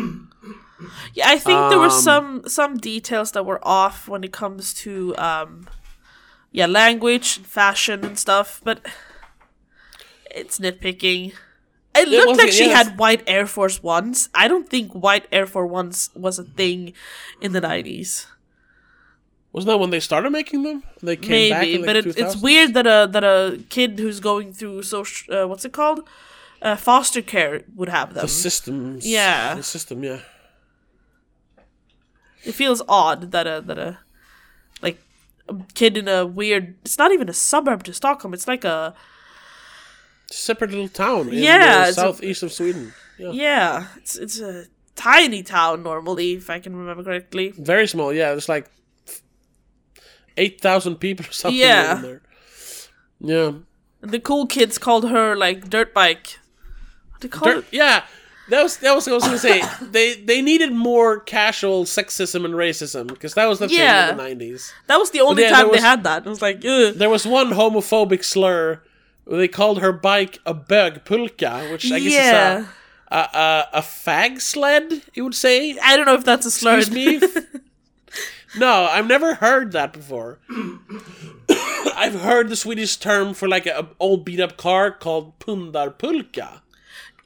Yeah, 1.14 1.30
I 1.30 1.38
think 1.38 1.70
there 1.70 1.78
were 1.78 1.86
Um, 1.86 1.92
some 1.92 2.42
some 2.48 2.78
details 2.78 3.32
that 3.34 3.46
were 3.46 3.60
off 3.62 4.08
when 4.08 4.24
it 4.24 4.32
comes 4.32 4.74
to 4.86 5.16
um 5.18 5.68
yeah, 6.52 6.66
language 6.66 7.38
and 7.38 7.46
fashion 7.46 8.04
and 8.04 8.18
stuff, 8.20 8.62
but 8.64 8.82
it's 10.30 10.60
nitpicking. 10.60 11.34
It 11.94 12.08
looked 12.08 12.30
was- 12.30 12.38
like 12.38 12.52
she 12.52 12.66
yes. 12.68 12.88
had 12.88 12.98
white 12.98 13.24
Air 13.28 13.46
Force 13.46 13.84
Ones. 13.84 14.30
I 14.34 14.48
don't 14.48 14.70
think 14.70 14.94
white 14.94 15.28
Air 15.32 15.46
Force 15.46 15.70
Ones 15.70 16.10
was 16.16 16.40
a 16.40 16.44
thing 16.44 16.94
in 17.42 17.52
the 17.54 17.62
nineties. 17.62 18.28
wasn't 19.52 19.68
that 19.72 19.80
when 19.80 19.90
they 19.90 20.00
started 20.00 20.30
making 20.32 20.64
them 20.64 20.84
they 21.04 21.18
came 21.18 21.50
back 21.52 21.62
Maybe, 21.62 21.78
like, 21.78 21.86
but 21.88 21.96
it, 21.98 22.06
it's 22.18 22.38
weird 22.42 22.74
that 22.76 22.88
a 22.88 23.00
that 23.12 23.24
a 23.24 23.60
kid 23.70 24.00
who's 24.00 24.20
going 24.22 24.54
through 24.54 24.82
social 24.84 25.26
uh, 25.36 25.46
what's 25.50 25.66
it 25.66 25.74
called 25.74 26.00
uh, 26.62 26.78
foster 26.78 27.22
care 27.22 27.64
would 27.76 27.90
have 27.90 28.14
them. 28.14 28.22
the 28.24 28.30
systems 28.30 29.06
Yeah. 29.06 29.56
the 29.56 29.64
system 29.76 29.98
yeah 30.10 30.20
It 32.44 32.54
feels 32.54 32.82
odd 32.88 33.32
that 33.32 33.46
a 33.46 33.62
that 33.68 33.78
a 33.78 34.00
like 34.82 34.98
a 35.48 35.56
kid 35.74 35.98
in 35.98 36.08
a 36.08 36.26
weird. 36.26 36.76
It's 36.86 36.98
not 36.98 37.12
even 37.12 37.30
a 37.30 37.34
suburb 37.34 37.84
to 37.84 37.94
Stockholm. 37.94 38.34
It's 38.34 38.48
like 38.48 38.64
a 38.64 38.96
separate 40.34 40.72
little 40.72 40.88
town 40.90 41.28
in 41.30 41.36
Yeah, 41.36 41.84
the 41.84 41.88
it's 41.90 41.96
southeast 41.98 42.44
of 42.44 42.52
sweden 42.54 42.94
yeah. 43.20 43.32
yeah. 43.32 43.88
It's 43.98 44.16
it's 44.18 44.40
a 44.40 44.66
tiny 44.96 45.44
town 45.44 45.84
normally, 45.84 46.34
if 46.34 46.50
I 46.50 46.60
can 46.60 46.76
remember 46.76 47.04
correctly. 47.04 47.54
very 47.58 47.88
small 47.88 48.14
yeah 48.14 48.30
there's 48.32 48.50
like 48.50 48.70
8000 50.38 50.96
people 50.96 51.26
or 51.26 51.32
something 51.32 51.60
Yeah. 51.60 51.96
in 51.98 52.02
there 52.02 52.22
yeah 53.20 53.52
And 54.02 54.12
the 54.12 54.20
cool 54.20 54.48
kids 54.48 54.78
called 54.78 55.10
her 55.10 55.36
like 55.36 55.70
dirt 55.70 55.94
bike. 55.94 56.40
What 57.12 57.22
do 57.22 57.28
they 57.28 57.32
call 57.38 57.48
Dirt, 57.54 57.66
it? 57.72 57.78
yeah, 57.78 58.04
that 58.50 58.64
was 58.64 58.78
that 58.78 58.96
was 58.96 59.06
what 59.06 59.14
I 59.14 59.16
was 59.16 59.24
gonna 59.26 59.38
say. 59.38 59.62
they 59.92 60.16
they 60.16 60.42
needed 60.42 60.72
more 60.74 61.20
casual 61.20 61.86
sexism 61.86 62.44
and 62.46 62.56
racism 62.56 63.08
because 63.08 63.36
that 63.36 63.46
was 63.48 63.60
the 63.60 63.68
Yeah. 63.68 63.78
thing 64.08 64.12
in 64.12 64.18
the 64.18 64.24
nineties. 64.24 64.74
That 64.88 64.98
was 64.98 65.12
the 65.12 65.22
only 65.22 65.44
yeah, 65.44 65.52
time 65.52 65.66
there 65.68 65.76
they 65.76 65.82
had 65.82 66.04
that. 66.06 66.26
It 66.26 66.30
was 66.30 66.42
like, 66.42 66.66
Ugh. 66.66 66.96
There 66.96 67.10
was 67.12 67.28
one 67.28 67.52
homophobic 67.52 68.24
slur. 68.24 68.82
They 69.28 69.48
called 69.48 69.82
her 69.82 69.92
bike 69.92 70.40
a 70.46 70.54
bög 70.54 71.04
pulka, 71.06 71.72
which 71.72 71.92
I 71.92 72.00
guess 72.00 72.14
Yeah. 72.14 72.60
is 72.60 72.66
a, 73.12 73.16
a 73.16 73.30
a 73.34 73.68
a 73.76 73.82
fag 73.82 74.42
sled. 74.42 75.02
You 75.14 75.24
would 75.26 75.36
say. 75.36 75.78
I 75.80 75.96
don't 75.96 76.06
know 76.06 76.16
if 76.16 76.26
that's 76.26 76.46
a 76.46 76.52
slur. 76.52 76.80
Excuse 76.80 77.22
me. 77.22 77.42
no, 78.58 78.88
I've 78.90 79.08
never 79.08 79.36
heard 79.36 79.72
that 79.74 79.94
before. 79.94 80.40
I've 81.96 82.20
heard 82.22 82.50
the 82.50 82.56
Swedish 82.56 82.98
term 82.98 83.34
for 83.34 83.48
like 83.48 83.66
an 83.68 83.88
old 84.00 84.26
beat 84.26 84.40
up 84.40 84.58
car 84.58 84.92
called 84.92 85.38
pundarpulka. 85.40 86.62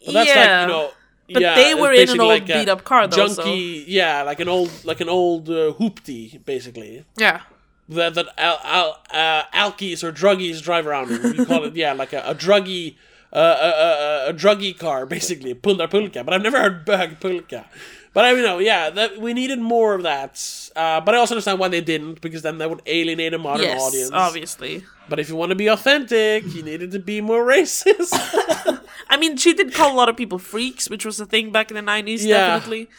Well, 0.06 0.14
that's 0.14 0.30
yeah. 0.30 0.60
like 0.62 0.68
you 0.68 0.74
know. 0.74 0.92
But 1.34 1.42
yeah, 1.42 1.56
they 1.56 1.74
were 1.74 1.92
in 1.92 2.08
an 2.10 2.20
old 2.20 2.30
like 2.30 2.46
beat-up 2.46 2.84
car, 2.84 3.08
though, 3.08 3.28
so- 3.28 3.44
Junky, 3.44 3.84
yeah, 3.88 4.22
like 4.22 4.40
an 4.40 4.48
old, 4.48 4.70
like 4.86 5.02
an 5.02 5.10
old 5.10 5.50
uh, 5.50 5.74
hoopty, 5.74 6.46
basically. 6.46 7.04
yeah. 7.18 7.42
That 7.90 8.16
that 8.16 8.28
al, 8.38 8.60
al, 8.64 9.04
uh, 9.12 9.44
alkies 9.54 10.04
or 10.04 10.12
druggies 10.12 10.62
drive 10.64 10.88
around 10.88 11.12
in. 11.12 11.22
We 11.38 11.46
call 11.46 11.64
it, 11.66 11.76
yeah, 11.76 11.94
like 11.94 12.14
a, 12.14 12.22
a 12.26 12.34
druggy, 12.34 12.96
uh, 13.32 13.38
a, 13.38 14.28
a, 14.28 14.30
a 14.30 14.34
druggy 14.34 14.76
car, 14.78 15.06
basically, 15.06 15.54
pundarpulka. 15.54 16.26
But 16.26 16.34
I've 16.34 16.42
never 16.42 16.60
heard 16.60 16.84
bög 16.86 17.20
pulka. 17.20 17.66
But 18.12 18.26
I 18.26 18.34
mean, 18.34 18.44
no, 18.44 18.58
yeah, 18.60 18.90
that 18.90 19.20
we 19.20 19.34
needed 19.34 19.60
more 19.60 19.94
of 19.94 20.02
that. 20.04 20.42
Uh, 20.76 21.00
but 21.02 21.14
I 21.14 21.18
also 21.20 21.36
understand 21.36 21.60
why 21.60 21.68
they 21.68 21.82
didn't, 21.82 22.22
because 22.22 22.42
then 22.42 22.58
that 22.58 22.70
would 22.72 22.82
alienate 22.88 23.34
a 23.36 23.38
modern 23.38 23.66
Yes, 23.66 23.82
audience. 23.82 24.12
obviously. 24.14 24.84
But 25.10 25.20
if 25.20 25.30
you 25.30 25.36
want 25.36 25.50
to 25.52 25.56
be 25.56 25.68
authentic, 25.68 26.56
you 26.56 26.64
needed 26.64 26.90
to 26.92 27.00
be 27.00 27.22
more 27.22 27.46
racist. 27.46 28.10
I 29.10 29.18
mean, 29.18 29.38
she 29.38 29.54
did 29.54 29.74
call 29.76 29.94
a 29.94 29.98
lot 29.98 30.10
of 30.10 30.16
people 30.18 30.40
freaks, 30.40 30.90
which 30.90 31.06
was 31.06 31.20
a 31.20 31.26
thing 31.28 31.52
back 31.52 31.70
in 31.70 31.76
the 31.76 31.82
nineties, 31.84 32.26
Yeah. 32.26 32.48
definitely. 32.48 32.90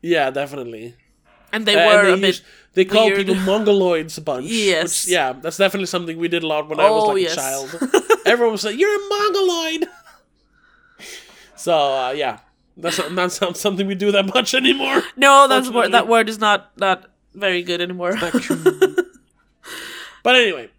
yeah, 0.00 0.30
definitely. 0.30 0.94
And 1.52 1.66
they 1.66 1.74
Uh, 1.74 1.86
were 1.86 2.00
and 2.12 2.22
they 2.22 2.28
a 2.28 2.32
bit. 2.32 2.42
They 2.76 2.84
call 2.84 3.06
weird. 3.06 3.26
people 3.26 3.34
mongoloids 3.42 4.16
a 4.18 4.20
bunch. 4.20 4.46
Yes. 4.46 5.04
Which, 5.06 5.12
yeah, 5.12 5.32
that's 5.32 5.56
definitely 5.56 5.86
something 5.86 6.16
we 6.16 6.28
did 6.28 6.44
a 6.44 6.46
lot 6.46 6.68
when 6.68 6.78
I 6.78 6.88
was 6.88 7.02
Oh, 7.04 7.08
like 7.08 7.22
yes. 7.22 7.32
a 7.32 7.36
child. 7.36 7.68
Everyone 8.26 8.52
was 8.52 8.64
like, 8.64 8.78
"You're 8.78 8.94
a 8.94 9.08
mongoloid." 9.08 9.88
so 11.56 11.74
uh, 11.74 12.10
yeah, 12.12 12.38
that's 12.76 12.98
not, 12.98 13.32
not 13.42 13.56
something 13.56 13.86
we 13.86 13.94
do 13.96 14.12
that 14.12 14.26
much 14.34 14.54
anymore. 14.54 15.02
No, 15.16 15.48
that's 15.48 15.70
word. 15.70 15.90
That 15.92 16.06
word 16.06 16.28
is 16.28 16.38
not 16.38 16.70
not 16.78 17.10
very 17.34 17.62
good 17.62 17.80
anymore. 17.80 18.14
But 20.22 20.34
anyway, 20.34 20.70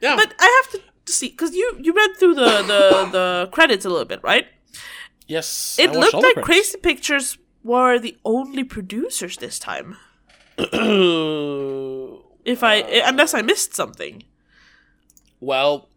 yeah, 0.00 0.16
but 0.16 0.32
I 0.38 0.62
have 0.64 0.80
to 1.06 1.12
see 1.12 1.28
because 1.28 1.54
you 1.54 1.76
you 1.80 1.92
read 1.92 2.16
through 2.16 2.34
the 2.36 2.62
the 2.72 3.08
the 3.12 3.48
credits 3.52 3.84
a 3.84 3.90
little 3.90 4.06
bit, 4.06 4.20
right? 4.22 4.46
yes, 5.28 5.76
It 5.78 5.92
looked 5.92 6.14
like. 6.14 6.36
Crazy 6.44 6.78
Pictures 6.78 7.36
were 7.62 7.98
the 7.98 8.16
only 8.24 8.64
producers 8.64 9.36
this 9.36 9.58
time. 9.58 9.96
If 12.44 12.62
I 12.62 12.74
unless 13.06 13.32
I 13.34 13.40
missed 13.42 13.74
something. 13.74 14.22
well, 15.40 15.88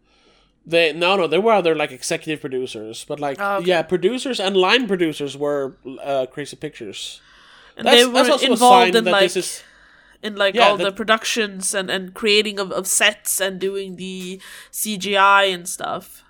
they 0.64 0.92
no 0.92 1.16
no 1.16 1.26
there 1.26 1.40
were 1.40 1.52
other 1.52 1.74
like 1.74 1.92
executive 1.92 2.40
producers, 2.40 3.04
but 3.06 3.20
like 3.20 3.36
Oh, 3.40 3.56
okay. 3.56 3.66
yeah, 3.68 3.82
producers 3.82 4.40
and 4.40 4.56
line 4.56 4.86
producers 4.86 5.36
were 5.36 5.76
uh, 6.02 6.26
Crazy 6.30 6.56
Pictures. 6.56 7.20
And 7.76 7.86
That's, 7.86 7.98
they 8.02 8.06
were 8.06 8.38
involved 8.52 8.94
in 8.94 9.04
like 9.04 9.36
is 9.36 9.62
in 10.22 10.36
like 10.36 10.54
Yeah, 10.54 10.70
all 10.70 10.76
the 10.76 10.90
productions 10.90 11.74
and, 11.74 11.90
and 11.90 12.12
creating 12.14 12.58
of, 12.58 12.72
of 12.72 12.86
sets 12.86 13.40
and 13.40 13.60
doing 13.60 13.96
the 13.96 14.40
CGI 14.72 15.52
and 15.54 15.68
stuff. 15.68 16.24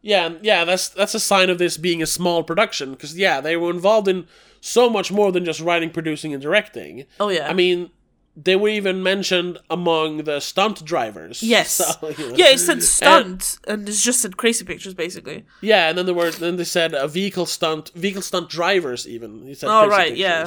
yeah 0.00 0.30
yeah 0.42 0.64
that's 0.64 0.88
that's 0.88 1.14
a 1.14 1.20
sign 1.20 1.50
of 1.50 1.58
this 1.58 1.76
being 1.76 2.00
a 2.02 2.06
small 2.06 2.42
production 2.42 2.92
because 2.92 3.16
yeah 3.18 3.40
they 3.42 3.56
were 3.56 3.70
involved 3.70 4.08
in 4.08 4.26
so 4.60 4.88
much 4.90 5.10
more 5.12 5.32
than 5.32 5.44
just 5.44 5.60
writing, 5.60 5.90
producing, 5.90 6.32
and 6.32 6.42
directing. 6.42 7.04
Oh 7.20 7.28
yeah. 7.28 7.48
I 7.48 7.52
mean, 7.52 7.90
they 8.40 8.54
were 8.54 8.68
even 8.68 9.02
mentioned 9.02 9.58
among 9.68 10.18
the 10.24 10.40
stunt 10.40 10.84
drivers. 10.84 11.42
yes. 11.42 11.80
So, 12.00 12.08
you 12.10 12.30
know. 12.30 12.36
Yeah, 12.36 12.50
it 12.50 12.58
said 12.58 12.82
stunt 12.82 13.58
and 13.66 13.88
it's 13.88 14.02
just 14.02 14.20
said 14.20 14.36
crazy 14.36 14.64
pictures 14.64 14.94
basically. 14.94 15.44
Yeah, 15.60 15.88
and 15.88 15.98
then 15.98 16.06
there 16.06 16.14
were 16.14 16.30
then 16.30 16.56
they 16.56 16.64
said 16.64 16.94
uh, 16.94 17.06
vehicle 17.08 17.46
stunt 17.46 17.90
vehicle 17.94 18.22
stunt 18.22 18.48
drivers 18.48 19.08
even. 19.08 19.44
He 19.44 19.54
said 19.54 19.68
Oh, 19.68 19.88
right, 19.88 20.16
yeah. 20.16 20.46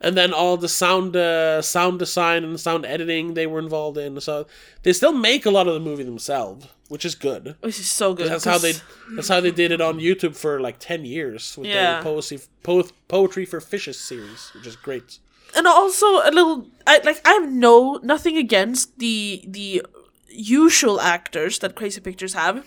And 0.00 0.16
then 0.16 0.32
all 0.32 0.56
the 0.56 0.68
sound 0.68 1.16
uh, 1.16 1.60
sound 1.60 1.98
design 1.98 2.44
and 2.44 2.58
sound 2.60 2.86
editing 2.86 3.34
they 3.34 3.46
were 3.48 3.58
involved 3.58 3.98
in. 3.98 4.20
So 4.20 4.46
they 4.84 4.92
still 4.92 5.12
make 5.12 5.44
a 5.44 5.50
lot 5.50 5.66
of 5.66 5.74
the 5.74 5.80
movie 5.80 6.04
themselves, 6.04 6.66
which 6.88 7.04
is 7.04 7.16
good. 7.16 7.56
Which 7.60 7.80
is 7.80 7.90
so 7.90 8.14
good. 8.14 8.28
That's 8.30 8.44
how 8.44 8.58
they 8.58 8.74
'cause- 8.74 8.82
that's 9.16 9.28
how 9.28 9.40
they 9.40 9.50
did 9.50 9.72
it 9.72 9.80
on 9.80 9.98
YouTube 9.98 10.36
for 10.36 10.60
like 10.60 10.78
ten 10.78 11.04
years 11.04 11.56
with 11.58 11.66
Yeah. 11.66 12.00
the 12.00 12.08
poesy, 12.08 12.46
po- 12.62 12.88
poetry 13.08 13.44
for 13.44 13.60
fishes 13.60 13.98
series, 13.98 14.50
which 14.54 14.66
is 14.68 14.76
great. 14.76 15.18
and 15.56 15.66
also 15.66 16.06
a 16.06 16.30
little 16.30 16.68
I 16.86 17.00
like 17.04 17.20
I 17.26 17.32
have 17.32 17.50
no 17.50 17.98
nothing 18.02 18.36
against 18.36 18.98
the 18.98 19.42
the 19.46 19.82
usual 20.28 21.00
actors 21.00 21.58
that 21.60 21.74
Crazy 21.74 22.00
Pictures 22.00 22.34
have. 22.34 22.64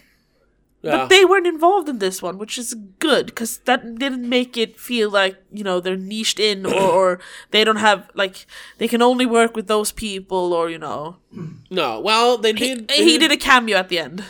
Yeah. 0.81 0.97
But 0.97 1.09
they 1.09 1.25
weren't 1.25 1.45
involved 1.45 1.89
in 1.89 1.99
this 1.99 2.21
one, 2.23 2.39
which 2.39 2.57
is 2.57 2.73
good 2.97 3.27
because 3.27 3.59
that 3.65 3.99
didn't 3.99 4.27
make 4.27 4.57
it 4.57 4.79
feel 4.79 5.11
like 5.11 5.37
you 5.51 5.63
know 5.63 5.79
they're 5.79 5.95
niched 5.95 6.39
in 6.39 6.65
or, 6.65 6.73
or 6.81 7.19
they 7.51 7.63
don't 7.63 7.75
have 7.75 8.09
like 8.15 8.47
they 8.79 8.87
can 8.87 9.01
only 9.01 9.25
work 9.27 9.55
with 9.55 9.67
those 9.67 9.91
people 9.91 10.53
or 10.53 10.69
you 10.69 10.79
know 10.79 11.17
no, 11.69 11.99
well 11.99 12.37
they 12.37 12.53
he, 12.53 12.75
did. 12.75 12.91
he 12.91 13.17
did 13.17 13.31
a 13.31 13.37
cameo 13.37 13.77
at 13.77 13.89
the 13.89 13.99
end, 13.99 14.23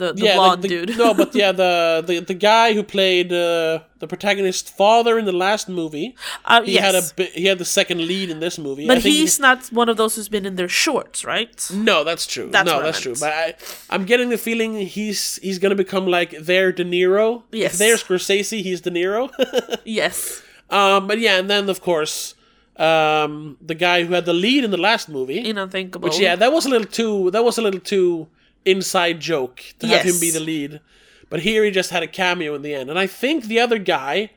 the 0.00 0.12
the 0.12 0.24
yeah, 0.24 0.34
blonde 0.36 0.62
the, 0.62 0.68
dude. 0.68 0.98
no, 0.98 1.14
but 1.14 1.34
yeah, 1.42 1.52
the 1.52 2.02
the, 2.04 2.20
the 2.20 2.34
guy 2.34 2.72
who 2.74 2.82
played 2.82 3.32
uh, 3.32 3.80
the 4.00 4.08
protagonist's 4.08 4.68
father 4.68 5.18
in 5.20 5.26
the 5.26 5.38
last 5.46 5.68
movie, 5.68 6.16
uh, 6.44 6.62
he 6.62 6.74
yes. 6.74 6.84
had 6.84 6.94
a 6.96 7.30
he 7.40 7.44
had 7.46 7.58
the 7.58 7.64
second 7.64 7.98
lead 8.10 8.30
in 8.30 8.40
this 8.40 8.58
movie. 8.58 8.86
but 8.86 8.98
I 8.98 9.00
think 9.00 9.14
he's 9.14 9.38
not 9.38 9.58
one 9.68 9.88
of 9.88 9.96
those 9.96 10.16
who's 10.16 10.28
been 10.28 10.46
in 10.46 10.56
their 10.56 10.68
shorts, 10.68 11.24
right? 11.24 11.54
No, 11.72 12.02
that's 12.02 12.26
true. 12.26 12.48
That's 12.50 12.66
no, 12.66 12.82
that's 12.82 13.00
true. 13.00 13.14
But 13.20 13.32
I, 13.32 13.54
I'm 13.90 14.04
getting 14.04 14.30
the 14.30 14.38
feeling 14.38 14.72
he's 14.98 15.36
he's 15.36 15.58
gonna 15.58 15.80
become 15.86 16.06
like 16.06 16.30
their 16.50 16.72
De 16.72 16.84
Niro. 16.84 17.44
Yes. 17.52 17.74
If 17.74 17.78
there's 17.78 18.02
Scorsese, 18.02 18.62
he's 18.62 18.80
De 18.80 18.90
Niro. 18.90 19.30
Yes, 19.84 20.42
um, 20.68 21.06
but 21.06 21.18
yeah, 21.18 21.38
and 21.38 21.48
then 21.50 21.68
of 21.68 21.80
course, 21.80 22.34
um, 22.76 23.56
the 23.60 23.74
guy 23.74 24.04
who 24.04 24.14
had 24.14 24.24
the 24.24 24.32
lead 24.32 24.64
in 24.64 24.70
the 24.70 24.82
last 24.88 25.08
movie, 25.08 25.38
in 25.38 25.58
Unthinkable. 25.58 26.08
which 26.08 26.18
yeah, 26.18 26.36
that 26.36 26.52
was 26.52 26.66
a 26.66 26.68
little 26.68 26.86
too 26.86 27.30
that 27.32 27.44
was 27.44 27.58
a 27.58 27.62
little 27.62 27.80
too 27.80 28.28
inside 28.64 29.20
joke 29.20 29.62
to 29.78 29.86
have 29.86 30.02
him 30.02 30.18
be 30.20 30.30
the 30.30 30.40
lead. 30.40 30.80
But 31.28 31.40
here 31.40 31.64
he 31.64 31.70
just 31.70 31.90
had 31.90 32.02
a 32.02 32.08
cameo 32.08 32.54
in 32.54 32.62
the 32.62 32.74
end, 32.74 32.90
and 32.90 32.98
I 32.98 33.06
think 33.06 33.44
the 33.44 33.60
other 33.60 33.78
guy 33.78 34.30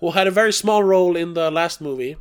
who 0.00 0.12
had 0.12 0.26
a 0.26 0.30
very 0.30 0.52
small 0.52 0.82
role 0.84 1.16
in 1.16 1.34
the 1.34 1.50
last 1.50 1.80
movie, 1.80 2.16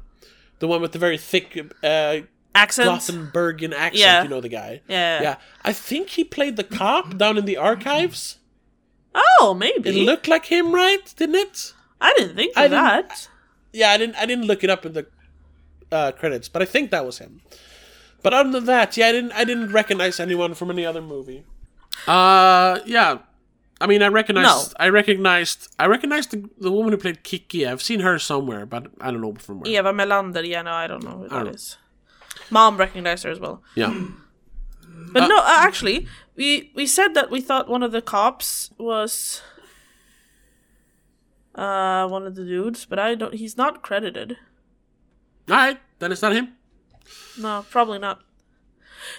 the 0.60 0.68
one 0.68 0.82
with 0.82 0.94
the 0.94 1.00
very 1.00 1.18
thick 1.18 1.60
uh, 1.84 2.18
accent. 2.56 2.90
Gothenburgian 2.90 3.74
accent, 3.74 3.96
Yeah. 4.00 4.24
you 4.24 4.30
know 4.30 4.42
the 4.42 4.50
guy. 4.50 4.82
Yeah. 4.88 5.22
Yeah. 5.22 5.36
I 5.64 5.74
think 5.74 6.10
he 6.10 6.24
played 6.24 6.56
the 6.56 6.64
cop 6.64 7.18
down 7.18 7.38
in 7.38 7.46
the 7.46 7.58
archives. 7.58 8.38
Oh, 9.14 9.54
maybe. 9.54 9.90
It 10.02 10.06
looked 10.06 10.28
like 10.28 10.46
him, 10.46 10.74
right? 10.74 11.14
Didn't 11.18 11.36
it? 11.36 11.74
I 12.02 12.14
didn't 12.18 12.36
think 12.36 12.52
of 12.56 12.58
I 12.58 12.68
didn't- 12.68 12.84
that. 12.84 13.28
Yeah, 13.74 13.92
I 13.92 13.98
didn't 13.98 14.16
I 14.16 14.26
didn't 14.26 14.46
look 14.46 14.64
it 14.64 14.70
up 14.70 14.86
in 14.86 14.94
the 14.94 15.06
uh, 15.92 16.12
credits, 16.14 16.48
but 16.50 16.62
I 16.62 16.66
think 16.66 16.92
that 16.92 17.06
was 17.06 17.18
him. 17.20 17.42
But 18.26 18.34
other 18.34 18.50
than 18.50 18.66
that, 18.66 18.98
yeah, 18.98 19.10
I 19.10 19.12
didn't 19.12 19.34
I 19.34 19.44
didn't 19.46 19.72
recognize 19.72 20.20
anyone 20.20 20.56
from 20.56 20.72
any 20.72 20.84
other 20.84 21.02
movie. 21.14 21.46
Uh 22.08 22.80
yeah. 22.84 23.20
I 23.80 23.86
mean 23.86 24.02
I 24.02 24.08
recognized 24.08 24.72
no. 24.72 24.86
I 24.86 24.90
recognized 24.90 25.60
I 25.78 25.86
recognized 25.86 26.32
the, 26.32 26.50
the 26.58 26.72
woman 26.72 26.92
who 26.92 26.98
played 26.98 27.22
Kiki. 27.22 27.68
I've 27.68 27.84
seen 27.84 28.00
her 28.00 28.18
somewhere, 28.18 28.66
but 28.66 28.88
I 29.00 29.12
don't 29.12 29.22
know 29.22 29.36
from 29.36 29.60
where. 29.60 29.72
Eva 29.72 29.94
Melander. 29.94 30.42
Yeah, 30.44 30.64
no, 30.64 30.72
I 30.72 30.88
don't 30.88 31.04
know 31.04 31.18
who 31.20 31.28
that 31.30 31.44
don't 31.44 31.54
is. 31.54 31.78
Mom 32.50 32.78
recognized 32.78 33.26
her 33.26 33.30
as 33.30 33.40
well. 33.40 33.62
Yeah. 33.76 33.94
But 35.14 35.28
no, 35.28 35.38
uh, 35.38 35.44
actually, 35.68 36.08
we 36.36 36.72
we 36.74 36.88
said 36.88 37.14
that 37.14 37.30
we 37.30 37.42
thought 37.42 37.70
one 37.70 37.84
of 37.84 37.92
the 37.92 38.02
cops 38.02 38.72
was 38.80 39.44
uh 41.54 42.08
one 42.08 42.26
of 42.26 42.34
the 42.34 42.44
dudes, 42.44 42.86
but 42.86 42.98
I 42.98 43.14
don't. 43.14 43.36
He's 43.36 43.56
not 43.56 43.84
credited. 43.84 44.38
Alright, 45.48 45.80
then 46.00 46.12
it's 46.12 46.24
not 46.24 46.34
him. 46.34 46.56
No, 47.40 47.66
probably 47.70 48.00
not. 48.00 48.22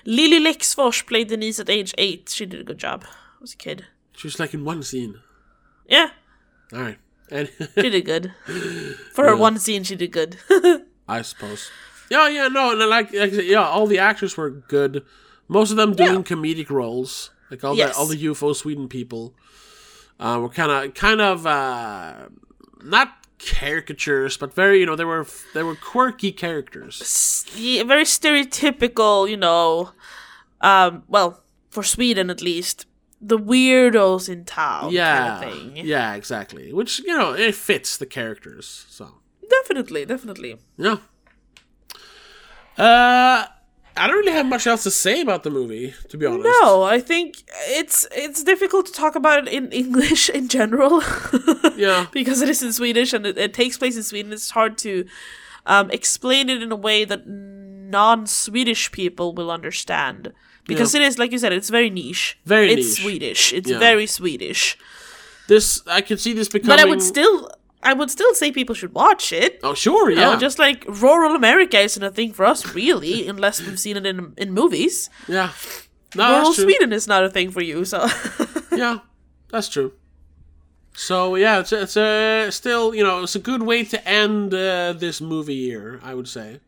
Lily 0.04 0.40
Lexfors 0.40 1.06
played 1.06 1.28
Denise 1.28 1.60
at 1.60 1.70
age 1.70 1.94
eight. 1.98 2.28
She 2.28 2.46
did 2.46 2.60
a 2.60 2.64
good 2.64 2.78
job. 2.78 3.04
I 3.06 3.40
was 3.40 3.52
a 3.52 3.56
kid. 3.56 3.86
She 4.16 4.26
was 4.26 4.38
like 4.40 4.54
in 4.54 4.64
one 4.64 4.82
scene. 4.82 5.20
Yeah, 5.88 6.10
Alright. 6.72 6.98
And 7.30 7.50
she 7.78 7.90
did 7.90 8.04
good. 8.04 8.32
For 9.12 9.24
her 9.24 9.36
one 9.36 9.58
scene, 9.58 9.84
she 9.84 9.96
did 9.96 10.12
good. 10.12 10.38
I 11.08 11.22
suppose. 11.22 11.70
Yeah, 12.10 12.28
yeah, 12.28 12.48
no, 12.48 12.70
and 12.72 12.90
like, 12.90 13.12
like 13.12 13.32
yeah, 13.32 13.62
all 13.66 13.86
the 13.86 13.98
actors 13.98 14.36
were 14.36 14.50
good. 14.50 15.04
Most 15.48 15.70
of 15.70 15.76
them 15.76 15.94
doing 15.94 16.24
comedic 16.24 16.70
roles, 16.70 17.30
like 17.50 17.62
all 17.64 17.76
Yes. 17.76 17.94
the 17.94 17.98
all 18.00 18.06
the 18.06 18.24
UFO 18.24 18.54
Sweden 18.54 18.88
people, 18.88 19.34
uh, 20.18 20.38
were 20.40 20.48
kind 20.48 20.70
of 20.70 20.94
kind 20.94 21.20
of 21.20 21.46
uh, 21.46 22.28
not 22.82 23.08
caricatures, 23.38 24.36
but 24.36 24.54
very 24.54 24.80
you 24.80 24.86
know 24.86 24.96
they 24.96 25.04
were 25.04 25.26
they 25.54 25.62
were 25.62 25.74
quirky 25.76 26.32
characters. 26.32 27.44
yeah, 27.56 27.82
very 27.84 28.04
stereotypical, 28.04 29.28
you 29.28 29.36
know. 29.36 29.90
Um, 30.60 31.02
well, 31.08 31.42
for 31.70 31.82
Sweden 31.82 32.30
at 32.30 32.40
least, 32.42 32.86
the 33.20 33.38
weirdos 33.38 34.28
in 34.28 34.44
town 34.44 34.90
Yeah, 34.92 35.40
kind 35.40 35.44
of 35.44 35.52
thing. 35.74 35.86
yeah, 35.86 36.14
exactly. 36.14 36.72
Which 36.72 37.00
you 37.00 37.16
know 37.16 37.32
it 37.34 37.54
fits 37.54 37.96
the 37.98 38.06
characters. 38.06 38.86
So 38.88 39.20
Definitely, 39.48 40.04
definitely. 40.06 40.56
yeah. 40.76 40.96
Uh, 42.76 43.46
I 43.96 44.06
don't 44.06 44.16
really 44.16 44.32
have 44.32 44.46
much 44.46 44.66
else 44.66 44.82
to 44.82 44.90
say 44.90 45.20
about 45.22 45.42
the 45.42 45.50
movie, 45.50 45.94
to 46.10 46.18
be 46.18 46.26
honest. 46.26 46.44
No, 46.60 46.82
I 46.82 47.00
think 47.00 47.44
it's 47.68 48.06
it's 48.12 48.42
difficult 48.44 48.86
to 48.86 48.92
talk 48.92 49.14
about 49.14 49.46
it 49.46 49.52
in 49.52 49.72
English 49.82 50.28
in 50.30 50.48
general. 50.48 51.02
Yeah. 51.76 52.06
because 52.10 52.40
it 52.40 52.48
is 52.48 52.62
in 52.62 52.72
Swedish 52.72 53.12
and 53.12 53.26
it, 53.26 53.36
it 53.36 53.52
takes 53.52 53.76
place 53.76 53.96
in 53.98 54.02
Sweden. 54.02 54.32
It's 54.32 54.50
hard 54.50 54.78
to 54.78 55.04
um, 55.66 55.90
explain 55.90 56.48
it 56.48 56.62
in 56.62 56.72
a 56.72 56.76
way 56.76 57.04
that 57.04 57.26
non-Swedish 57.26 58.92
people 58.92 59.34
will 59.34 59.50
understand. 59.50 60.32
Because 60.64 60.94
it 60.94 61.02
is, 61.02 61.18
like 61.18 61.32
you 61.32 61.38
said, 61.38 61.52
it's 61.52 61.68
very 61.70 61.90
niche. 61.90 62.38
Very 62.46 62.72
it's 62.72 62.88
niche. 62.96 63.02
Swedish. 63.02 63.52
It's 63.52 63.70
Yeah. 63.70 63.78
very 63.78 64.06
Swedish. 64.06 64.76
This 65.48 65.82
I 65.86 66.00
can 66.00 66.18
see 66.18 66.32
this 66.32 66.48
becoming. 66.48 66.76
But 66.76 66.80
I 66.80 66.88
would 66.88 67.02
still, 67.02 67.50
I 67.82 67.92
would 67.92 68.10
still 68.10 68.34
say 68.34 68.50
people 68.52 68.74
should 68.74 68.94
watch 68.94 69.32
it. 69.32 69.60
Oh 69.62 69.74
sure, 69.74 70.10
You 70.10 70.18
yeah. 70.18 70.32
know, 70.32 70.38
just 70.38 70.58
like 70.58 70.84
rural 70.88 71.34
America 71.36 71.78
isn't 71.78 72.02
a 72.02 72.10
thing 72.10 72.32
for 72.32 72.44
us, 72.44 72.74
really, 72.74 73.28
unless 73.28 73.60
we've 73.60 73.78
seen 73.78 73.96
it 73.96 74.06
in 74.06 74.32
in 74.36 74.52
movies. 74.52 75.10
Yeah. 75.28 75.50
No, 76.14 76.28
rural. 76.38 76.52
Sweden 76.54 76.92
is 76.92 77.06
not 77.06 77.24
a 77.24 77.30
thing 77.30 77.50
for 77.52 77.62
you, 77.62 77.84
so 77.84 78.06
Yeah, 78.72 78.98
that's 79.50 79.68
true. 79.68 79.92
So 80.94 81.36
yeah, 81.36 81.60
it's 81.60 81.72
it's 81.72 81.96
a 81.96 82.48
still 82.50 82.94
you 82.94 83.04
know 83.04 83.22
it's 83.22 83.36
a 83.36 83.38
good 83.50 83.62
way 83.62 83.84
to 83.84 83.98
end 84.08 84.54
uh, 84.54 84.94
this 84.98 85.20
movie 85.20 85.54
year, 85.54 86.00
I 86.02 86.14
would 86.14 86.28
say. 86.28 86.60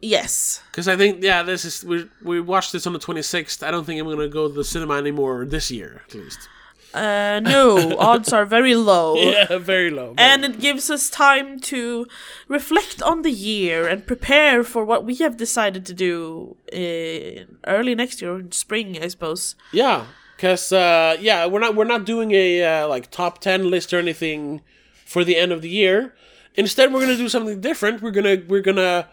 yes. 0.00 0.62
Because 0.70 0.88
I 0.88 0.96
think 0.96 1.22
yeah, 1.22 1.42
this 1.44 1.64
is 1.64 1.84
we 1.84 2.08
we 2.22 2.40
watched 2.40 2.72
this 2.72 2.86
on 2.86 2.92
the 2.92 2.98
twenty 2.98 3.22
sixth. 3.22 3.62
I 3.62 3.70
don't 3.70 3.84
think 3.84 4.00
I'm 4.00 4.08
gonna 4.08 4.28
go 4.28 4.48
to 4.48 4.54
the 4.54 4.64
cinema 4.64 4.94
anymore 4.94 5.44
this 5.44 5.70
year, 5.70 6.02
at 6.08 6.14
least. 6.14 6.48
Uh, 6.94 7.40
no, 7.40 7.96
odds 7.98 8.32
are 8.32 8.46
very 8.46 8.74
low. 8.74 9.14
Yeah, 9.32 9.58
very 9.58 9.90
low. 9.90 10.14
very 10.14 10.28
And 10.30 10.44
it 10.44 10.60
gives 10.60 10.88
us 10.90 11.10
time 11.10 11.60
to 11.60 12.06
reflect 12.48 13.02
on 13.02 13.22
the 13.22 13.30
year 13.30 13.86
and 13.86 14.06
prepare 14.06 14.62
for 14.64 14.84
what 14.84 15.04
we 15.04 15.16
have 15.16 15.36
decided 15.36 15.84
to 15.86 15.92
do 15.94 16.56
in 16.72 17.58
early 17.66 17.94
next 17.94 18.22
year, 18.22 18.38
in 18.38 18.52
spring, 18.52 18.98
I 19.02 19.08
suppose. 19.08 19.56
Yeah, 19.72 20.06
because 20.36 20.72
uh, 20.72 21.16
yeah, 21.20 21.44
we're 21.46 21.60
not 21.60 21.74
we're 21.74 21.84
not 21.84 22.06
doing 22.06 22.32
a 22.32 22.62
uh, 22.64 22.88
like 22.88 23.10
top 23.10 23.40
ten 23.40 23.70
list 23.70 23.92
or 23.92 23.98
anything 23.98 24.62
for 25.04 25.22
the 25.24 25.36
end 25.36 25.52
of 25.52 25.60
the 25.62 25.68
year. 25.70 26.14
Instead, 26.54 26.92
we're 26.92 27.00
gonna 27.00 27.16
do 27.16 27.28
something 27.28 27.60
different. 27.60 28.00
We're 28.00 28.10
gonna 28.12 28.38
we're 28.48 28.62
gonna 28.62 29.08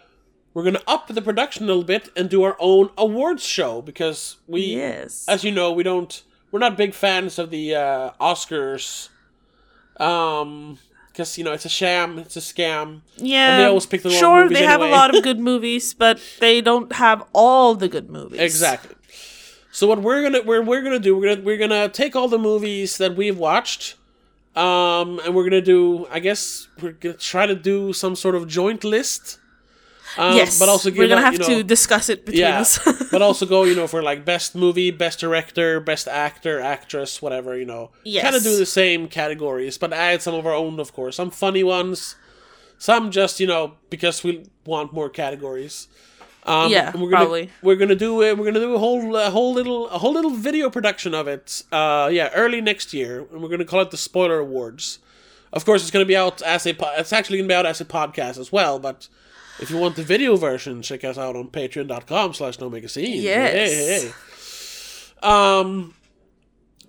we're 0.53 0.63
gonna 0.63 0.81
up 0.87 1.07
the 1.07 1.21
production 1.21 1.65
a 1.65 1.67
little 1.67 1.83
bit 1.83 2.09
and 2.15 2.29
do 2.29 2.43
our 2.43 2.55
own 2.59 2.91
awards 2.97 3.43
show 3.43 3.81
because 3.81 4.37
we, 4.47 4.61
Yes. 4.77 5.25
as 5.27 5.43
you 5.43 5.51
know, 5.51 5.71
we 5.73 5.83
don't 5.83 6.23
we're 6.53 6.59
not 6.59 6.77
big 6.77 6.93
fans 6.93 7.39
of 7.39 7.49
the 7.49 7.75
uh, 7.75 8.11
Oscars. 8.21 9.09
Um, 9.97 10.77
because 11.07 11.37
you 11.37 11.43
know 11.43 11.51
it's 11.51 11.65
a 11.65 11.69
sham, 11.69 12.17
it's 12.17 12.37
a 12.37 12.39
scam. 12.39 13.01
Yeah, 13.17 13.57
they 13.57 13.65
always 13.65 13.85
pick 13.85 14.01
the 14.01 14.09
wrong 14.09 14.13
movies. 14.13 14.19
sure 14.19 14.49
they 14.49 14.65
have 14.65 14.81
anyway. 14.81 14.89
a 14.89 14.99
lot 14.99 15.15
of 15.15 15.23
good 15.27 15.39
movies, 15.39 15.93
but 15.93 16.19
they 16.39 16.59
don't 16.61 16.91
have 16.93 17.23
all 17.33 17.75
the 17.75 17.87
good 17.87 18.09
movies. 18.09 18.39
Exactly. 18.39 18.95
So 19.71 19.87
what 19.87 20.01
we're 20.01 20.23
gonna 20.23 20.41
we're, 20.41 20.63
we're 20.63 20.81
gonna 20.81 20.99
do 20.99 21.15
we're 21.15 21.35
gonna 21.35 21.45
we're 21.45 21.57
gonna 21.57 21.89
take 21.89 22.15
all 22.15 22.27
the 22.27 22.39
movies 22.39 22.97
that 22.97 23.15
we've 23.15 23.37
watched, 23.37 23.95
um, 24.55 25.19
and 25.23 25.35
we're 25.35 25.43
gonna 25.43 25.61
do 25.61 26.07
I 26.11 26.19
guess 26.19 26.67
we're 26.81 26.93
gonna 26.93 27.15
try 27.15 27.45
to 27.45 27.55
do 27.55 27.93
some 27.93 28.15
sort 28.15 28.33
of 28.33 28.47
joint 28.47 28.83
list. 28.83 29.37
Um, 30.17 30.35
yes, 30.35 30.59
but 30.59 30.69
also 30.69 30.89
give 30.89 30.99
we're 30.99 31.07
gonna 31.07 31.21
have 31.21 31.33
you 31.33 31.39
know, 31.39 31.47
to 31.47 31.63
discuss 31.63 32.09
it 32.09 32.25
between 32.25 32.41
yeah, 32.41 32.61
us. 32.61 32.79
but 33.11 33.21
also 33.21 33.45
go 33.45 33.63
you 33.63 33.75
know 33.75 33.87
for 33.87 34.03
like 34.03 34.25
best 34.25 34.55
movie, 34.55 34.91
best 34.91 35.19
director, 35.19 35.79
best 35.79 36.07
actor, 36.07 36.59
actress, 36.59 37.21
whatever 37.21 37.57
you 37.57 37.65
know. 37.65 37.91
Yes. 38.03 38.23
Kind 38.23 38.35
of 38.35 38.43
do 38.43 38.57
the 38.57 38.65
same 38.65 39.07
categories, 39.07 39.77
but 39.77 39.93
add 39.93 40.21
some 40.21 40.35
of 40.35 40.45
our 40.45 40.53
own, 40.53 40.79
of 40.79 40.93
course. 40.93 41.15
Some 41.15 41.31
funny 41.31 41.63
ones, 41.63 42.15
some 42.77 43.11
just 43.11 43.39
you 43.39 43.47
know 43.47 43.73
because 43.89 44.23
we 44.23 44.45
want 44.65 44.93
more 44.93 45.09
categories. 45.09 45.87
Um, 46.45 46.71
Yeah, 46.71 46.91
we're 46.91 47.09
gonna, 47.09 47.23
probably. 47.23 47.49
We're 47.61 47.77
gonna 47.77 47.95
do 47.95 48.21
it. 48.21 48.37
We're 48.37 48.45
gonna 48.45 48.59
do 48.59 48.75
a 48.75 48.79
whole, 48.79 49.15
a 49.15 49.29
whole 49.29 49.53
little, 49.53 49.87
a 49.89 49.97
whole 49.97 50.13
little 50.13 50.31
video 50.31 50.69
production 50.69 51.13
of 51.13 51.27
it. 51.27 51.63
Uh, 51.71 52.09
yeah, 52.11 52.29
early 52.35 52.59
next 52.61 52.93
year, 52.93 53.25
and 53.31 53.41
we're 53.41 53.49
gonna 53.49 53.65
call 53.65 53.81
it 53.81 53.91
the 53.91 53.97
Spoiler 53.97 54.39
Awards. 54.39 54.99
Of 55.53 55.65
course, 55.65 55.81
it's 55.83 55.91
gonna 55.91 56.05
be 56.05 56.17
out 56.17 56.41
as 56.41 56.65
a. 56.65 56.73
po- 56.73 56.93
It's 56.97 57.13
actually 57.13 57.37
gonna 57.37 57.47
be 57.47 57.53
out 57.53 57.65
as 57.65 57.79
a 57.79 57.85
podcast 57.85 58.37
as 58.37 58.51
well. 58.51 58.77
But 58.79 59.07
if 59.59 59.69
you 59.69 59.77
want 59.77 59.95
the 59.95 60.03
video 60.03 60.35
version, 60.35 60.81
check 60.81 61.03
us 61.03 61.17
out 61.17 61.35
on 61.35 61.47
Patreon.com/slash 61.49 62.57
Don't 62.57 62.71
Make 62.71 62.83
a 62.83 62.89
Scene. 62.89 63.21
Yes. 63.21 63.53
Hey, 63.53 63.75
hey, 63.75 64.07
hey. 64.07 65.27
Um. 65.27 65.93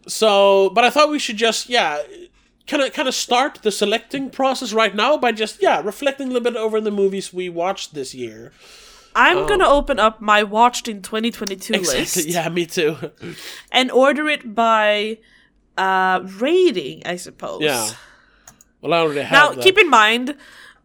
So, 0.07 0.71
but 0.71 0.85
I 0.85 0.91
thought 0.91 1.11
we 1.11 1.19
should 1.19 1.37
just 1.39 1.69
yeah, 1.71 2.03
kind 2.67 2.83
of 2.83 2.93
kind 2.93 3.09
of 3.09 3.15
start 3.15 3.61
the 3.63 3.71
selecting 3.71 4.29
process 4.31 4.73
right 4.73 4.95
now 4.95 5.17
by 5.17 5.33
just 5.33 5.63
yeah 5.63 5.81
reflecting 5.83 6.29
a 6.29 6.33
little 6.33 6.43
bit 6.53 6.57
over 6.61 6.81
the 6.81 6.91
movies 6.91 7.33
we 7.33 7.49
watched 7.49 7.95
this 7.95 8.15
year. 8.15 8.53
I'm 9.17 9.47
gonna 9.47 9.69
open 9.69 10.01
up 10.01 10.21
my 10.21 10.43
watched 10.43 10.89
in 10.89 11.01
2022 11.01 11.73
Oh. 11.75 11.79
Exactly. 11.79 12.01
list 12.01 12.27
Yeah, 12.29 12.49
me 12.49 12.67
too. 12.67 12.97
and 13.71 13.91
order 13.93 14.29
it 14.29 14.55
by 14.55 15.19
uh 15.79 16.21
rating, 16.25 17.03
I 17.07 17.17
suppose. 17.17 17.63
Yeah. 17.63 17.89
Well, 18.83 18.93
I 18.93 18.99
already 18.99 19.21
have 19.23 19.33
Now, 19.33 19.53
that. 19.55 19.63
keep 19.63 19.79
in 19.79 19.89
mind, 19.89 20.37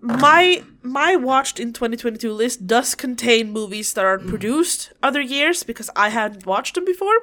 my 0.01 0.63
my 0.81 1.15
watched 1.15 1.59
in 1.59 1.73
2022 1.73 2.31
list 2.31 2.65
does 2.67 2.95
contain 2.95 3.51
movies 3.51 3.93
that 3.93 4.05
are 4.05 4.17
mm. 4.17 4.27
produced 4.29 4.91
other 5.03 5.21
years 5.21 5.63
because 5.63 5.89
I 5.95 6.09
hadn't 6.09 6.45
watched 6.45 6.75
them 6.75 6.85
before. 6.85 7.15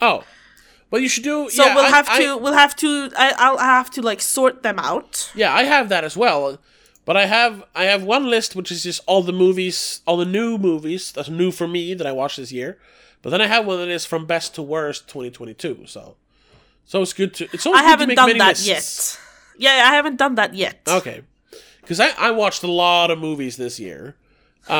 oh, 0.00 0.24
well, 0.90 1.00
you 1.00 1.08
should 1.08 1.22
do. 1.22 1.48
So 1.50 1.64
yeah, 1.64 1.74
we'll 1.74 1.84
I- 1.84 1.90
have 1.90 2.08
I- 2.08 2.18
to 2.24 2.36
we'll 2.36 2.52
have 2.54 2.74
to 2.76 3.10
I, 3.16 3.34
I'll 3.38 3.58
have 3.58 3.90
to 3.90 4.02
like 4.02 4.20
sort 4.20 4.62
them 4.62 4.78
out. 4.78 5.30
yeah, 5.34 5.54
I 5.54 5.62
have 5.64 5.88
that 5.88 6.04
as 6.04 6.16
well. 6.16 6.58
But 7.04 7.16
I 7.16 7.26
have 7.26 7.64
I 7.74 7.84
have 7.84 8.02
one 8.02 8.28
list 8.28 8.54
which 8.56 8.70
is 8.70 8.82
just 8.82 9.00
all 9.06 9.22
the 9.22 9.32
movies, 9.32 10.02
all 10.06 10.16
the 10.16 10.24
new 10.24 10.58
movies 10.58 11.12
that's 11.12 11.28
new 11.28 11.50
for 11.50 11.66
me 11.68 11.94
that 11.94 12.06
I 12.06 12.12
watched 12.12 12.36
this 12.36 12.52
year. 12.52 12.78
But 13.22 13.30
then 13.30 13.40
I 13.40 13.46
have 13.46 13.66
one 13.66 13.78
that 13.78 13.88
is 13.88 14.06
from 14.06 14.26
best 14.26 14.54
to 14.54 14.62
worst 14.62 15.06
2022. 15.08 15.84
So, 15.86 16.16
so 16.86 17.02
it's 17.02 17.12
good 17.12 17.34
to. 17.34 17.48
It's 17.52 17.66
always 17.66 17.80
I 17.80 17.84
good 17.84 17.90
haven't 17.90 18.14
done 18.16 18.38
that 18.38 18.58
lists. 18.58 18.66
yet. 18.66 19.20
Yeah, 19.58 19.88
I 19.90 19.94
haven't 19.94 20.16
done 20.16 20.36
that 20.36 20.54
yet. 20.54 20.80
Okay, 20.88 21.22
because 21.90 21.98
I 21.98 22.28
I 22.28 22.30
watched 22.30 22.62
a 22.62 22.70
lot 22.70 23.10
of 23.10 23.18
movies 23.18 23.56
this 23.56 23.80
year. 23.80 24.14
Um, 24.68 24.76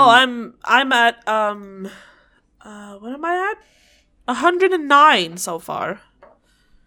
Oh, 0.00 0.08
I'm 0.10 0.54
I'm 0.62 0.92
at 0.92 1.26
um 1.26 1.88
uh 2.60 2.96
what 2.98 3.14
am 3.14 3.24
I 3.24 3.34
at? 3.52 3.58
109 4.26 5.38
so 5.38 5.58
far. 5.58 6.00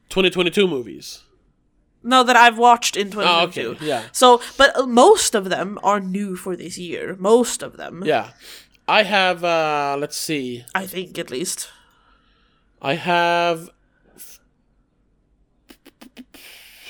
2022 0.09 0.67
movies. 0.67 1.23
No, 2.03 2.23
that 2.23 2.35
I've 2.35 2.59
watched 2.59 2.95
in 2.95 3.07
Oh, 3.07 3.49
2022. 3.49 3.69
okay, 3.71 3.85
yeah. 3.85 4.03
So, 4.11 4.41
but 4.57 4.77
uh, 4.77 4.85
most 4.85 5.33
of 5.33 5.49
them 5.49 5.79
are 5.83 5.99
new 5.99 6.35
for 6.35 6.55
this 6.55 6.77
year. 6.77 7.15
Most 7.17 7.63
of 7.63 7.77
them, 7.77 8.03
Yeah. 8.05 8.29
I 8.87 9.01
have 9.03 9.43
uh 9.43 9.95
let's 9.99 10.17
see. 10.17 10.65
I 10.75 10.85
think 10.85 11.17
at 11.17 11.31
least. 11.31 11.69
I 12.79 12.93
have 12.95 13.69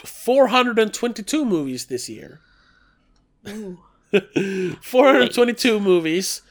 422 0.04 1.46
movies 1.46 1.86
this 1.86 2.10
year. 2.10 2.40
422 4.82 5.80
movies, 5.80 6.42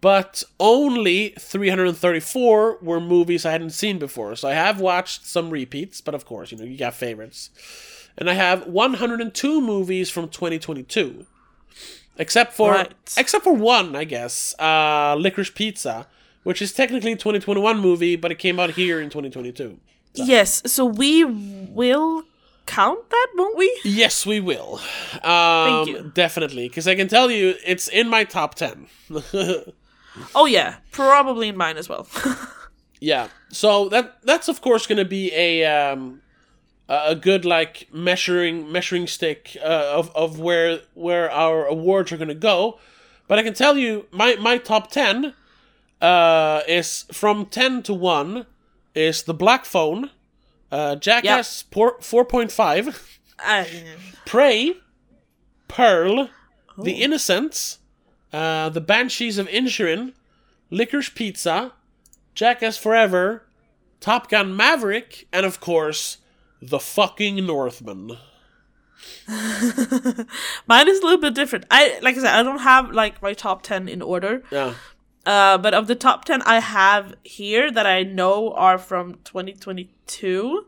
but 0.00 0.42
only 0.58 1.34
334 1.38 2.78
were 2.80 3.00
movies 3.00 3.44
I 3.44 3.52
hadn't 3.52 3.70
seen 3.70 3.98
before. 3.98 4.34
So 4.36 4.48
I 4.48 4.54
have 4.54 4.80
watched 4.80 5.26
some 5.26 5.50
repeats, 5.50 6.00
but 6.00 6.14
of 6.14 6.24
course, 6.24 6.52
you 6.52 6.58
know, 6.58 6.64
you 6.64 6.78
got 6.78 6.94
favorites. 6.94 7.50
And 8.16 8.28
I 8.28 8.34
have 8.34 8.66
102 8.66 9.60
movies 9.60 10.10
from 10.10 10.28
2022. 10.28 11.26
Except 12.18 12.52
for 12.52 12.72
Right. 12.72 12.92
except 13.16 13.44
for 13.44 13.54
one, 13.54 13.96
I 13.96 14.04
guess. 14.04 14.54
Uh 14.58 15.14
Licorice 15.16 15.54
Pizza, 15.54 16.06
which 16.42 16.60
is 16.60 16.72
technically 16.72 17.12
a 17.12 17.16
2021 17.16 17.78
movie, 17.78 18.16
but 18.16 18.30
it 18.30 18.38
came 18.38 18.58
out 18.60 18.70
here 18.72 19.00
in 19.00 19.08
2022. 19.08 19.78
Yes, 20.14 20.60
so 20.66 20.84
we 20.84 21.24
will 21.24 22.24
count 22.70 23.10
that, 23.10 23.28
won't 23.36 23.58
we? 23.58 23.80
Yes, 23.84 24.24
we 24.24 24.40
will. 24.40 24.80
Um, 25.22 25.88
you. 25.88 26.12
Definitely, 26.14 26.68
because 26.68 26.86
I 26.86 26.94
can 26.94 27.08
tell 27.08 27.30
you 27.30 27.54
it's 27.66 27.88
in 27.88 28.08
my 28.08 28.24
top 28.24 28.54
10. 28.54 28.86
Oh 30.34 30.46
yeah, 30.46 30.76
probably 30.90 31.48
in 31.48 31.56
mine 31.56 31.76
as 31.76 31.88
well. 31.88 32.06
yeah. 33.00 33.28
So 33.50 33.88
that 33.90 34.18
that's 34.24 34.48
of 34.48 34.60
course 34.60 34.86
going 34.86 34.98
to 34.98 35.04
be 35.04 35.32
a 35.32 35.64
um, 35.64 36.20
a 36.88 37.14
good 37.14 37.44
like 37.44 37.88
measuring 37.92 38.70
measuring 38.70 39.06
stick 39.06 39.56
uh, 39.62 39.92
of 39.94 40.14
of 40.16 40.40
where 40.40 40.80
where 40.94 41.30
our 41.30 41.64
awards 41.64 42.10
are 42.12 42.16
going 42.16 42.28
to 42.28 42.34
go. 42.34 42.78
But 43.28 43.38
I 43.38 43.42
can 43.42 43.54
tell 43.54 43.76
you 43.76 44.06
my 44.10 44.34
my 44.34 44.58
top 44.58 44.90
10 44.90 45.32
uh, 46.00 46.62
is 46.66 47.06
from 47.12 47.46
10 47.46 47.84
to 47.84 47.94
1 47.94 48.46
is 48.94 49.22
The 49.22 49.34
Black 49.34 49.64
Phone, 49.64 50.10
uh, 50.70 50.96
Jackass 50.96 51.62
por- 51.64 51.98
4.5, 51.98 53.18
Uh, 53.44 53.64
Prey, 54.26 54.74
Pearl, 55.68 56.28
The 56.78 56.92
Innocents, 57.02 57.78
uh, 58.32 58.68
The 58.68 58.80
Banshees 58.80 59.38
of 59.38 59.48
Inisherin, 59.48 60.12
Licorice 60.70 61.14
Pizza, 61.14 61.72
Jackass 62.34 62.76
Forever, 62.76 63.44
Top 64.00 64.28
Gun 64.30 64.56
Maverick, 64.56 65.26
and 65.32 65.44
of 65.44 65.60
course, 65.60 66.18
The 66.62 66.78
Fucking 66.80 67.44
Northman. 67.46 68.18
mine 70.66 70.88
is 70.88 70.98
a 71.00 71.02
little 71.02 71.18
bit 71.20 71.34
different. 71.34 71.64
I 71.70 71.98
like 72.02 72.16
I 72.16 72.20
said, 72.20 72.34
I 72.38 72.42
don't 72.42 72.58
have 72.60 72.90
like 72.92 73.22
my 73.22 73.32
top 73.32 73.62
ten 73.62 73.88
in 73.88 74.02
order. 74.02 74.42
Yeah. 74.50 74.74
Uh, 75.26 75.58
but 75.58 75.74
of 75.74 75.86
the 75.86 75.94
top 75.94 76.24
10 76.24 76.42
I 76.42 76.60
have 76.60 77.14
here 77.22 77.70
that 77.70 77.86
I 77.86 78.02
know 78.02 78.52
are 78.54 78.78
from 78.78 79.16
2022, 79.24 80.66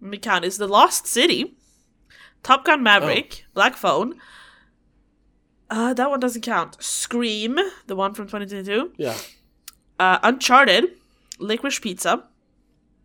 let 0.00 0.10
me 0.10 0.16
count, 0.18 0.44
is 0.44 0.58
The 0.58 0.68
Lost 0.68 1.06
City, 1.06 1.56
Top 2.42 2.64
Gun 2.64 2.82
Maverick, 2.82 3.44
Black 3.52 3.74
Phone, 3.76 4.14
uh, 5.70 5.92
that 5.94 6.08
one 6.08 6.20
doesn't 6.20 6.42
count, 6.42 6.76
Scream, 6.82 7.58
the 7.88 7.96
one 7.96 8.14
from 8.14 8.26
2022, 8.26 8.92
Yeah. 8.96 9.16
uh, 9.98 10.18
Uncharted, 10.22 10.92
Licorice 11.40 11.80
Pizza, 11.80 12.24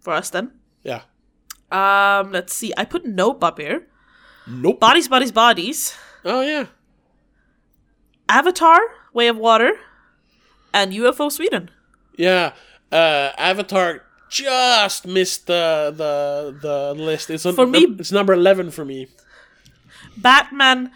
for 0.02 0.14
us 0.14 0.30
then. 0.30 0.52
Yeah. 0.84 1.02
Um, 1.72 2.32
let's 2.32 2.54
see, 2.54 2.74
I 2.78 2.86
put 2.86 3.06
Nope 3.06 3.44
up 3.44 3.60
here, 3.60 3.88
Nope. 4.46 4.80
Bodies, 4.80 5.08
Bodies, 5.08 5.32
Bodies, 5.32 5.96
Oh, 6.24 6.42
yeah. 6.42 6.66
Avatar, 8.28 8.80
Way 9.14 9.28
of 9.30 9.38
Water, 9.38 9.72
and 10.74 10.92
UFO 10.94 11.32
Sweden. 11.32 11.70
Yeah. 12.18 12.54
Uh, 12.92 13.32
Avatar 13.38 14.04
just 14.30 15.08
missed 15.08 15.48
the 15.48 15.94
the 15.96 16.56
the 16.62 16.94
list. 17.04 17.30
It's 17.30 17.46
on, 17.46 17.56
For 17.56 17.66
me- 17.68 17.96
it's 18.00 18.12
number 18.12 18.34
11 18.34 18.72
for 18.72 18.86
me. 18.86 19.08
Batman 20.18 20.92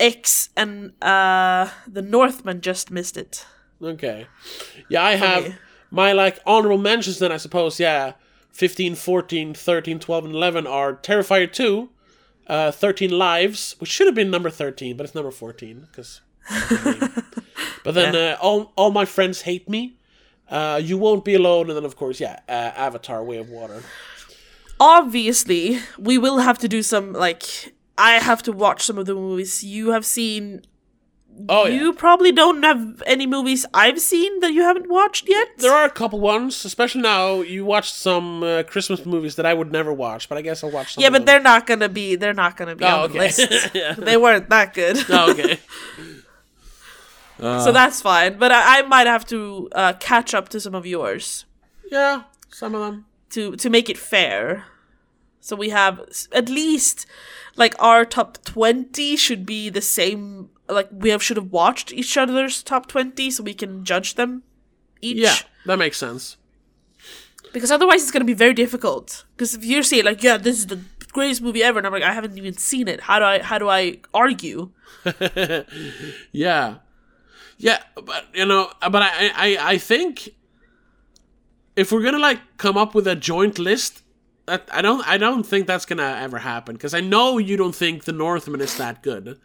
X 0.00 0.50
and 0.56 0.92
uh 1.02 1.68
the 1.86 2.02
Northman 2.02 2.60
just 2.60 2.90
missed 2.90 3.16
it. 3.16 3.46
Okay. 3.82 4.26
Yeah, 4.88 5.02
I 5.04 5.12
have 5.16 5.44
me. 5.44 5.54
my 5.90 6.12
like 6.12 6.40
honorable 6.46 6.78
mentions 6.78 7.18
then 7.18 7.32
I 7.32 7.36
suppose, 7.38 7.78
yeah. 7.80 8.12
15, 8.52 8.94
14, 8.94 9.52
13, 9.54 9.98
12 9.98 10.24
and 10.24 10.34
11 10.34 10.66
are 10.66 10.94
Terrifier 10.94 11.52
2, 11.52 11.90
uh 12.46 12.70
13 12.70 13.10
Lives, 13.10 13.76
which 13.78 13.90
should 13.90 14.06
have 14.06 14.14
been 14.14 14.30
number 14.30 14.48
13, 14.50 14.96
but 14.96 15.04
it's 15.04 15.14
number 15.14 15.30
14 15.30 15.88
cuz 15.92 16.20
But 17.86 17.94
then 17.94 18.14
uh, 18.16 18.36
all 18.40 18.72
all 18.76 18.90
my 18.90 19.04
friends 19.06 19.42
hate 19.42 19.66
me. 19.68 19.82
Uh 20.50 20.78
You 20.88 20.98
Won't 20.98 21.24
Be 21.24 21.34
Alone 21.34 21.66
and 21.70 21.76
then 21.78 21.84
of 21.86 21.94
course, 21.96 22.20
yeah, 22.20 22.36
uh, 22.48 22.86
Avatar 22.86 23.20
Way 23.24 23.38
of 23.38 23.48
Water. 23.48 23.80
Obviously, 24.78 25.78
we 25.98 26.18
will 26.18 26.38
have 26.38 26.58
to 26.58 26.68
do 26.68 26.82
some 26.82 27.12
like 27.12 27.72
I 27.96 28.12
have 28.20 28.42
to 28.42 28.52
watch 28.52 28.82
some 28.84 28.98
of 28.98 29.06
the 29.06 29.14
movies 29.14 29.64
you 29.64 29.92
have 29.92 30.04
seen 30.04 30.62
Oh, 31.50 31.66
yeah. 31.66 31.74
you 31.80 31.92
probably 31.92 32.32
don't 32.32 32.62
have 32.62 33.02
any 33.06 33.26
movies 33.26 33.66
I've 33.74 34.00
seen 34.00 34.40
that 34.40 34.52
you 34.54 34.62
haven't 34.62 34.88
watched 34.88 35.28
yet. 35.28 35.48
There 35.58 35.72
are 35.74 35.84
a 35.84 35.90
couple 35.90 36.18
ones, 36.18 36.64
especially 36.64 37.02
now. 37.02 37.42
You 37.42 37.62
watched 37.66 37.92
some 37.94 38.42
uh, 38.42 38.62
Christmas 38.62 39.04
movies 39.04 39.36
that 39.36 39.44
I 39.44 39.52
would 39.52 39.70
never 39.70 39.92
watch, 39.92 40.30
but 40.30 40.38
I 40.38 40.42
guess 40.42 40.64
I'll 40.64 40.70
watch 40.70 40.94
some. 40.94 41.02
yeah, 41.02 41.10
but 41.10 41.26
they're 41.26 41.46
not 41.52 41.66
gonna 41.66 41.90
be. 41.90 42.16
They're 42.16 42.32
not 42.44 42.56
gonna 42.56 42.74
be 42.74 42.84
Oh, 42.86 43.02
on 43.04 43.12
the 43.12 43.18
okay. 43.18 43.18
list. 43.50 43.74
Yeah. 43.74 43.92
They 43.92 44.16
weren't 44.16 44.48
that 44.48 44.72
good. 44.72 44.96
Oh, 45.10 45.32
okay. 45.32 45.58
so 47.38 47.72
that's 47.72 48.00
fine. 48.02 48.38
But 48.38 48.50
I, 48.52 48.78
I 48.78 48.82
might 48.82 49.06
have 49.06 49.24
to 49.26 49.68
uh, 49.72 49.92
catch 50.00 50.34
up 50.34 50.48
to 50.50 50.60
some 50.60 50.74
of 50.74 50.86
yours 50.86 51.44
Yeah, 51.90 52.22
some 52.50 52.74
of 52.74 52.80
them. 52.80 53.06
to 53.30 53.56
to 53.56 53.70
make 53.70 53.88
it 53.90 53.98
fair. 53.98 54.64
So 55.40 55.54
we 55.56 55.68
have 55.70 56.00
at 56.32 56.48
least 56.48 57.06
like 57.56 57.74
our 57.78 58.04
top 58.04 58.38
twenty 58.44 59.16
should 59.16 59.44
be 59.46 59.70
the 59.70 59.80
same. 59.82 60.50
Like 60.68 60.88
we 60.90 61.10
have 61.10 61.22
should 61.22 61.36
have 61.36 61.52
watched 61.52 61.92
each 61.92 62.16
other's 62.16 62.62
top 62.62 62.86
twenty, 62.88 63.30
so 63.30 63.42
we 63.44 63.54
can 63.54 63.84
judge 63.84 64.14
them 64.14 64.42
each. 65.00 65.18
Yeah, 65.18 65.36
that 65.66 65.78
makes 65.78 65.98
sense. 65.98 66.36
Because 67.52 67.70
otherwise, 67.70 68.02
it's 68.02 68.10
gonna 68.10 68.24
be 68.24 68.34
very 68.34 68.52
difficult. 68.54 69.24
Because 69.36 69.54
if 69.54 69.64
you're 69.64 69.84
saying 69.84 70.04
like, 70.04 70.22
yeah, 70.22 70.36
this 70.36 70.58
is 70.58 70.66
the 70.66 70.80
greatest 71.12 71.40
movie 71.42 71.62
ever, 71.62 71.78
and 71.78 71.86
I'm 71.86 71.92
like, 71.92 72.02
I 72.02 72.12
haven't 72.12 72.36
even 72.36 72.54
seen 72.54 72.88
it. 72.88 73.00
How 73.02 73.18
do 73.20 73.24
I 73.24 73.38
how 73.42 73.58
do 73.58 73.68
I 73.68 73.98
argue? 74.12 74.70
Yeah, 76.32 76.76
yeah, 77.58 77.82
but 77.94 78.26
you 78.34 78.46
know, 78.46 78.70
but 78.80 79.02
I, 79.02 79.30
I, 79.34 79.58
I 79.72 79.78
think 79.78 80.30
if 81.74 81.92
we're 81.92 82.02
gonna 82.02 82.18
like 82.18 82.40
come 82.58 82.76
up 82.76 82.94
with 82.94 83.06
a 83.06 83.16
joint 83.16 83.58
list, 83.58 84.02
that 84.46 84.68
I 84.72 84.82
don't, 84.82 85.06
I 85.08 85.18
don't 85.18 85.44
think 85.44 85.66
that's 85.66 85.86
gonna 85.86 86.18
ever 86.20 86.38
happen 86.38 86.74
because 86.74 86.94
I 86.94 87.00
know 87.00 87.38
you 87.38 87.56
don't 87.56 87.74
think 87.74 88.04
the 88.04 88.12
Northman 88.12 88.60
is 88.60 88.76
that 88.78 89.02
good. 89.02 89.38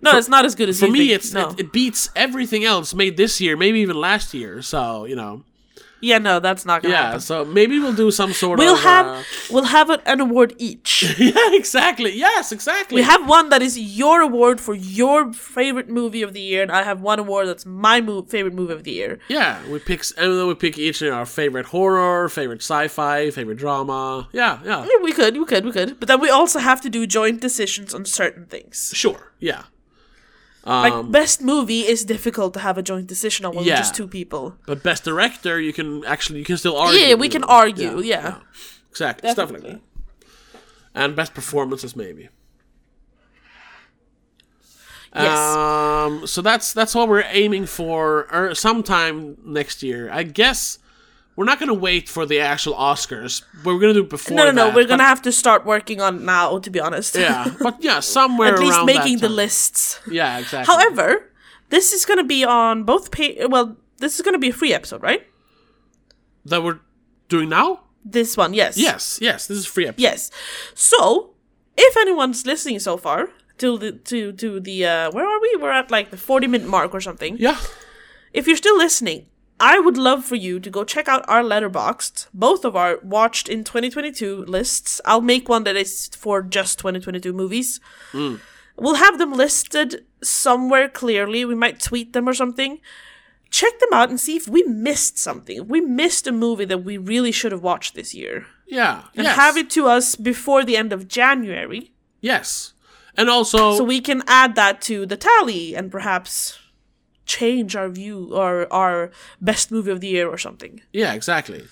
No, 0.00 0.18
it's 0.18 0.28
not 0.28 0.44
as 0.44 0.54
good 0.54 0.68
as 0.68 0.80
For 0.80 0.86
you 0.86 0.92
me, 0.92 0.98
think. 1.08 1.12
it's 1.12 1.32
no. 1.32 1.50
it, 1.50 1.60
it 1.60 1.72
beats 1.72 2.10
everything 2.14 2.64
else 2.64 2.92
made 2.92 3.16
this 3.16 3.40
year, 3.40 3.56
maybe 3.56 3.80
even 3.80 3.96
last 3.96 4.34
year. 4.34 4.60
So 4.60 5.04
you 5.04 5.16
know, 5.16 5.44
yeah, 6.04 6.18
no, 6.18 6.38
that's 6.40 6.64
not 6.64 6.82
gonna 6.82 6.94
yeah. 6.94 7.02
happen. 7.06 7.20
So 7.20 7.44
maybe 7.44 7.78
we'll 7.78 7.94
do 8.04 8.10
some 8.10 8.32
sort 8.32 8.58
We'll 8.58 8.74
of. 8.74 8.80
have 8.82 9.06
uh, 9.06 9.22
we'll 9.50 9.64
have 9.64 9.90
an, 9.90 10.00
an 10.06 10.20
award 10.20 10.54
each. 10.58 10.92
yeah, 11.18 11.32
exactly. 11.60 12.12
Yes, 12.16 12.52
exactly. 12.52 12.96
We 12.96 13.02
have 13.02 13.26
one 13.28 13.48
that 13.48 13.62
is 13.62 13.78
your 13.78 14.20
award 14.20 14.60
for 14.60 14.74
your 14.74 15.32
favorite 15.32 15.88
movie 15.88 16.22
of 16.22 16.32
the 16.32 16.40
year, 16.40 16.62
and 16.62 16.70
I 16.72 16.82
have 16.82 17.00
one 17.00 17.18
award 17.18 17.48
that's 17.48 17.66
my 17.66 18.00
mo- 18.00 18.22
favorite 18.22 18.54
movie 18.54 18.72
of 18.74 18.84
the 18.84 18.92
year. 18.92 19.18
Yeah, 19.28 19.58
we 19.68 19.78
pick, 19.78 20.02
and 20.18 20.38
then 20.38 20.46
we 20.46 20.54
pick 20.54 20.78
each 20.78 21.02
our 21.02 21.26
favorite 21.26 21.66
horror, 21.66 22.28
favorite 22.28 22.62
sci-fi, 22.62 23.30
favorite 23.30 23.58
drama. 23.58 24.28
Yeah, 24.32 24.60
yeah, 24.64 24.84
Yeah, 24.84 25.02
we 25.02 25.12
could, 25.12 25.36
we 25.36 25.44
could, 25.44 25.64
we 25.64 25.72
could. 25.72 25.98
But 26.00 26.08
then 26.08 26.20
we 26.20 26.30
also 26.30 26.58
have 26.58 26.80
to 26.82 26.90
do 26.90 27.06
joint 27.06 27.40
decisions 27.40 27.94
on 27.94 28.04
certain 28.04 28.46
things. 28.46 28.92
sure. 28.94 29.32
Yeah, 29.40 29.64
Like 30.66 31.10
best 31.10 31.42
movie 31.42 31.80
is 31.80 32.04
difficult 32.04 32.54
to 32.54 32.60
have 32.60 32.78
a 32.78 32.82
joint 32.82 33.06
decision 33.06 33.44
on 33.46 33.54
when 33.54 33.64
Yeah. 33.64 33.76
just 33.76 33.94
two 33.94 34.08
people. 34.08 34.56
but 34.66 34.82
best 34.82 35.04
director, 35.04 35.60
you 35.60 35.72
can 35.72 36.04
actually 36.06 36.38
you 36.38 36.44
can 36.44 36.56
still 36.56 36.76
argue. 36.76 36.98
Yeah, 37.00 37.14
we 37.16 37.28
can 37.28 37.44
argue, 37.44 38.00
yeah. 38.00 38.38
exactly 38.90 39.30
stuff 39.30 39.50
like 39.50 39.62
Definitely. 39.62 39.82
that. 40.94 41.00
And 41.02 41.16
best 41.16 41.34
performances, 41.34 41.94
maybe. 41.96 42.28
Yes. 45.14 45.38
Um, 45.56 46.26
so 46.26 46.42
that's 46.42 46.72
that's 46.72 46.94
what 46.94 47.08
we're 47.08 47.24
aiming 47.28 47.66
for, 47.66 48.26
or 48.32 48.54
sometime 48.54 49.36
next 49.44 49.82
year. 49.82 50.10
I 50.10 50.24
guess 50.24 50.78
we're 51.36 51.44
not 51.44 51.58
gonna 51.58 51.74
wait 51.74 52.08
for 52.08 52.26
the 52.26 52.40
actual 52.40 52.74
Oscars. 52.74 53.42
But 53.62 53.74
we're 53.74 53.80
gonna 53.80 53.94
do 53.94 54.02
it 54.02 54.10
before. 54.10 54.36
no, 54.36 54.44
no, 54.44 54.52
no. 54.52 54.74
We're 54.74 54.86
gonna 54.86 55.04
have 55.04 55.22
to 55.22 55.32
start 55.32 55.64
working 55.66 56.00
on 56.00 56.16
it 56.16 56.22
now. 56.22 56.58
To 56.58 56.70
be 56.70 56.80
honest. 56.80 57.14
Yeah, 57.16 57.54
but 57.60 57.82
yeah, 57.82 58.00
somewhere 58.18 58.54
At 58.54 58.60
least 58.60 58.84
making 58.84 59.18
that 59.18 59.28
the 59.28 59.34
lists. 59.34 60.00
Yeah, 60.10 60.38
exactly. 60.38 60.72
However, 60.72 61.30
this 61.70 61.92
is 61.92 62.04
gonna 62.04 62.24
be 62.24 62.44
on 62.44 62.84
both 62.84 63.10
pay. 63.10 63.46
Well, 63.46 63.76
this 63.98 64.16
is 64.16 64.22
gonna 64.22 64.38
be 64.38 64.50
a 64.50 64.52
free 64.52 64.72
episode, 64.74 65.02
right? 65.02 65.26
that 66.46 66.62
we're 66.62 66.80
doing 67.28 67.48
now. 67.48 67.80
This 68.04 68.36
one, 68.36 68.52
yes. 68.52 68.76
Yes, 68.76 69.18
yes, 69.22 69.46
this 69.46 69.56
is 69.56 69.66
free 69.66 69.86
episode. 69.88 70.02
Yes. 70.02 70.30
So, 70.74 71.30
if 71.76 71.96
anyone's 71.96 72.44
listening 72.44 72.78
so 72.80 72.96
far 72.98 73.30
to 73.58 73.78
the 73.78 73.92
to 73.92 74.32
to 74.32 74.60
the 74.60 74.84
uh 74.84 75.10
where 75.12 75.26
are 75.26 75.40
we? 75.40 75.56
We're 75.60 75.70
at 75.72 75.90
like 75.90 76.10
the 76.10 76.16
40 76.18 76.46
minute 76.48 76.68
mark 76.68 76.92
or 76.92 77.00
something. 77.00 77.36
Yeah, 77.38 77.58
If 78.34 78.46
you're 78.46 78.58
still 78.58 78.76
listening, 78.76 79.26
I 79.60 79.78
would 79.78 79.96
love 79.96 80.24
for 80.24 80.34
you 80.34 80.58
to 80.60 80.70
go 80.70 80.84
check 80.84 81.06
out 81.08 81.24
our 81.28 81.42
Letterboxd, 81.42 82.26
both 82.34 82.64
of 82.64 82.74
our 82.76 82.98
watched 83.02 83.48
in 83.48 83.62
2022 83.64 84.44
lists. 84.46 85.00
I'll 85.04 85.20
make 85.20 85.48
one 85.48 85.64
that 85.64 85.76
is 85.76 86.08
for 86.16 86.42
just 86.42 86.78
2022 86.78 87.32
movies. 87.32 87.80
Hmm. 88.12 88.36
We'll 88.76 88.96
have 88.96 89.18
them 89.18 89.32
listed 89.32 90.04
somewhere 90.22 90.88
clearly. 90.88 91.44
We 91.44 91.54
might 91.54 91.78
tweet 91.80 92.12
them 92.12 92.28
or 92.28 92.34
something. 92.34 92.80
Check 93.48 93.78
them 93.78 93.90
out 93.92 94.08
and 94.10 94.18
see 94.18 94.34
if 94.34 94.48
we 94.48 94.64
missed 94.64 95.16
something. 95.16 95.58
If 95.62 95.66
we 95.68 95.80
missed 95.80 96.26
a 96.26 96.32
movie 96.32 96.64
that 96.64 96.82
we 96.82 96.96
really 96.96 97.30
should 97.30 97.52
have 97.52 97.62
watched 97.62 97.94
this 97.94 98.12
year. 98.12 98.46
yeah, 98.66 99.04
And 99.14 99.24
yes, 99.24 99.36
have 99.36 99.56
it 99.56 99.70
to 99.70 99.86
us 99.86 100.16
before 100.16 100.64
the 100.64 100.76
end 100.76 100.92
of 100.92 101.06
January. 101.06 101.92
yes, 102.20 102.72
and 103.16 103.30
also 103.30 103.76
So 103.76 103.84
we 103.84 104.00
can 104.00 104.24
add 104.26 104.56
that 104.56 104.80
to 104.82 105.06
the 105.06 105.16
tally 105.16 105.76
and 105.76 105.92
perhaps 105.92 106.58
change 107.26 107.74
our 107.76 107.88
view 107.88 108.30
or 108.34 108.72
our 108.72 109.10
best 109.40 109.70
movie 109.70 109.90
of 109.90 110.00
the 110.00 110.08
year 110.08 110.28
or 110.28 110.38
something. 110.38 110.80
yeah, 110.92 111.14
exactly. 111.14 111.64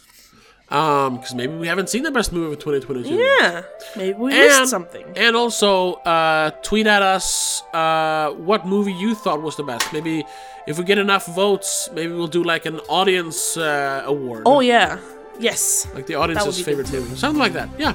Um, 0.68 1.16
because 1.16 1.34
maybe 1.34 1.54
we 1.54 1.66
haven't 1.66 1.90
seen 1.90 2.02
the 2.02 2.10
best 2.10 2.32
movie 2.32 2.50
of 2.54 2.58
2022. 2.58 3.14
Yeah, 3.14 3.62
maybe 3.94 4.16
we 4.18 4.32
And, 4.32 4.40
missed 4.60 4.70
something. 4.70 5.04
and 5.16 5.36
also 5.36 5.94
uh, 6.08 6.50
tweet 6.62 6.86
at 6.86 7.02
us 7.02 7.62
uh, 7.74 8.30
what 8.48 8.66
movie 8.66 8.94
you 8.94 9.14
thought 9.14 9.42
was 9.42 9.56
the 9.56 9.64
best. 9.64 9.92
Maybe 9.92 10.24
if 10.66 10.78
we 10.78 10.84
get 10.84 10.96
enough 10.96 11.26
votes, 11.26 11.90
maybe 11.92 12.14
we'll 12.14 12.26
do 12.26 12.42
like 12.42 12.64
an 12.64 12.80
audience 12.88 13.58
uh, 13.58 14.02
award. 14.06 14.44
Oh 14.46 14.60
yeah, 14.60 14.98
yes. 15.38 15.86
like 15.94 16.06
the 16.06 16.14
audience's 16.14 16.62
favorite 16.62 16.90
good 16.90 17.02
movie, 17.02 17.16
something 17.16 17.38
like 17.40 17.52
that. 17.52 17.68
Yeah. 17.78 17.92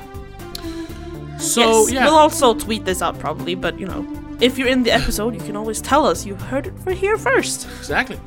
So 1.40 1.62
yes. 1.88 1.92
yeah, 1.94 2.06
We'll 2.06 2.16
also 2.18 2.54
tweet 2.54 2.86
this 2.86 3.02
out 3.02 3.18
probably, 3.18 3.56
but 3.56 3.80
you 3.80 3.88
know, 3.88 4.04
if 4.40 4.58
you're 4.58 4.68
in 4.68 4.84
the 4.84 4.92
episode, 4.92 5.34
you 5.34 5.42
can 5.42 5.56
always 5.56 5.82
tell 5.82 6.06
us 6.06 6.26
you 6.26 6.36
heard 6.36 6.68
it 6.68 6.78
for 6.80 6.92
here 6.92 7.18
first. 7.18 7.68
Exactly. 7.80 8.20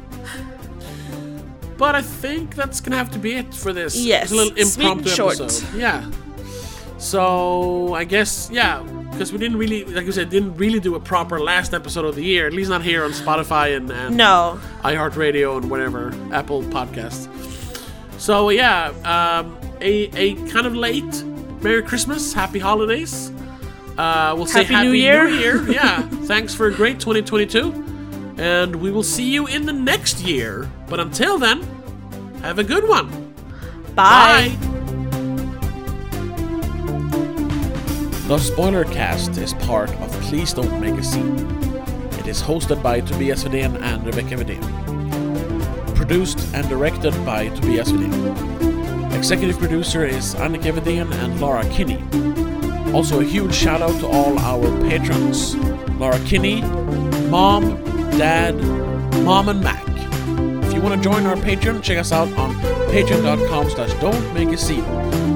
But 1.76 1.94
I 1.94 2.02
think 2.02 2.54
that's 2.56 2.80
gonna 2.80 2.96
have 2.96 3.10
to 3.12 3.18
be 3.18 3.34
it 3.36 3.54
for 3.54 3.72
this. 3.72 3.96
Yes, 3.96 4.24
It's 4.24 4.32
a 4.32 4.36
little 4.36 4.56
impromptu 4.58 5.08
short. 5.10 5.40
episode. 5.40 5.74
Yeah. 5.78 6.10
So 6.98 7.94
I 7.94 8.04
guess 8.04 8.50
yeah, 8.52 8.82
because 9.10 9.32
we 9.32 9.38
didn't 9.38 9.56
really, 9.56 9.84
like 9.86 10.04
you 10.04 10.12
said, 10.12 10.28
didn't 10.28 10.56
really 10.56 10.80
do 10.80 10.94
a 10.94 11.00
proper 11.00 11.40
last 11.40 11.72
episode 11.72 12.04
of 12.04 12.14
the 12.16 12.22
year. 12.24 12.46
At 12.46 12.52
least 12.52 12.68
not 12.68 12.82
here 12.82 13.04
on 13.04 13.12
Spotify 13.12 13.74
and, 13.76 13.90
and 13.90 14.16
No, 14.16 14.60
iHeartRadio 14.82 15.56
and 15.56 15.70
whatever 15.70 16.12
Apple 16.32 16.62
Podcasts. 16.64 17.28
So 18.18 18.50
yeah, 18.50 18.88
um, 19.04 19.56
a 19.80 20.10
a 20.14 20.34
kind 20.50 20.66
of 20.66 20.74
late 20.76 21.24
Merry 21.62 21.82
Christmas, 21.82 22.34
Happy 22.34 22.58
Holidays. 22.58 23.32
Uh, 23.98 24.34
we'll 24.36 24.46
say 24.46 24.62
Happy 24.62 24.74
Happy 24.74 24.88
New 24.88 24.92
Year. 24.94 25.28
Year. 25.28 25.62
Yeah, 25.70 26.02
thanks 26.26 26.54
for 26.54 26.66
a 26.66 26.72
great 26.74 26.98
2022, 27.00 28.34
and 28.38 28.76
we 28.76 28.90
will 28.90 29.02
see 29.02 29.30
you 29.30 29.46
in 29.46 29.66
the 29.66 29.72
next 29.72 30.20
year. 30.20 30.70
But 30.88 31.00
until 31.00 31.38
then, 31.38 31.62
have 32.42 32.58
a 32.58 32.64
good 32.64 32.88
one. 32.88 33.34
bye. 33.94 34.56
The 38.28 38.38
Spoiler 38.38 38.84
Cast 38.84 39.36
is 39.38 39.54
part 39.54 39.90
of 40.00 40.10
Please 40.22 40.52
Don't 40.52 40.80
Make 40.80 40.94
a 40.94 41.02
Scene. 41.02 41.36
It 42.20 42.28
is 42.28 42.40
hosted 42.40 42.80
by 42.82 43.00
Tobias 43.00 43.42
Vedén 43.44 43.80
and 43.82 44.06
Rebecca 44.06 44.36
Vedén. 44.36 44.62
Produced 45.96 46.38
and 46.54 46.68
directed 46.68 47.12
by 47.26 47.48
Tobias 47.48 47.90
Vedén. 47.90 49.14
Executive 49.16 49.58
producer 49.58 50.04
is 50.06 50.34
Annika 50.36 50.72
Vedén 50.72 51.12
and 51.12 51.40
Laura 51.40 51.64
Kinney. 51.70 51.98
Also 52.94 53.20
a 53.20 53.24
huge 53.24 53.54
shout 53.54 53.82
out 53.82 53.98
to 54.00 54.06
all 54.06 54.38
our 54.38 54.68
patrons. 54.88 55.54
Laura 55.98 56.18
Kinney, 56.20 56.62
Mom, 57.28 57.82
Dad, 58.18 58.56
Mom 59.24 59.48
and 59.48 59.62
Mac. 59.62 59.86
If 60.64 60.74
you 60.74 60.80
want 60.80 61.00
to 61.00 61.08
join 61.08 61.24
our 61.26 61.36
Patreon, 61.36 61.82
check 61.82 61.98
us 61.98 62.10
out 62.12 62.32
on 62.32 62.54
patreon.com 62.90 63.70
slash 63.70 63.92
don't 64.00 64.34
make 64.34 64.48
a 64.48 64.56
scene. 64.56 64.84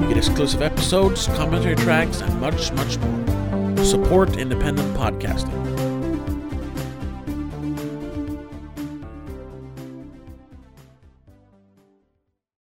You 0.01 0.07
get 0.09 0.17
exclusive 0.17 0.61
episodes, 0.61 1.27
commentary 1.27 1.75
tracks, 1.75 2.21
and 2.21 2.39
much, 2.41 2.71
much 2.73 2.97
more. 2.97 3.85
Support 3.85 4.37
independent 4.37 4.95
podcasting. 4.97 5.64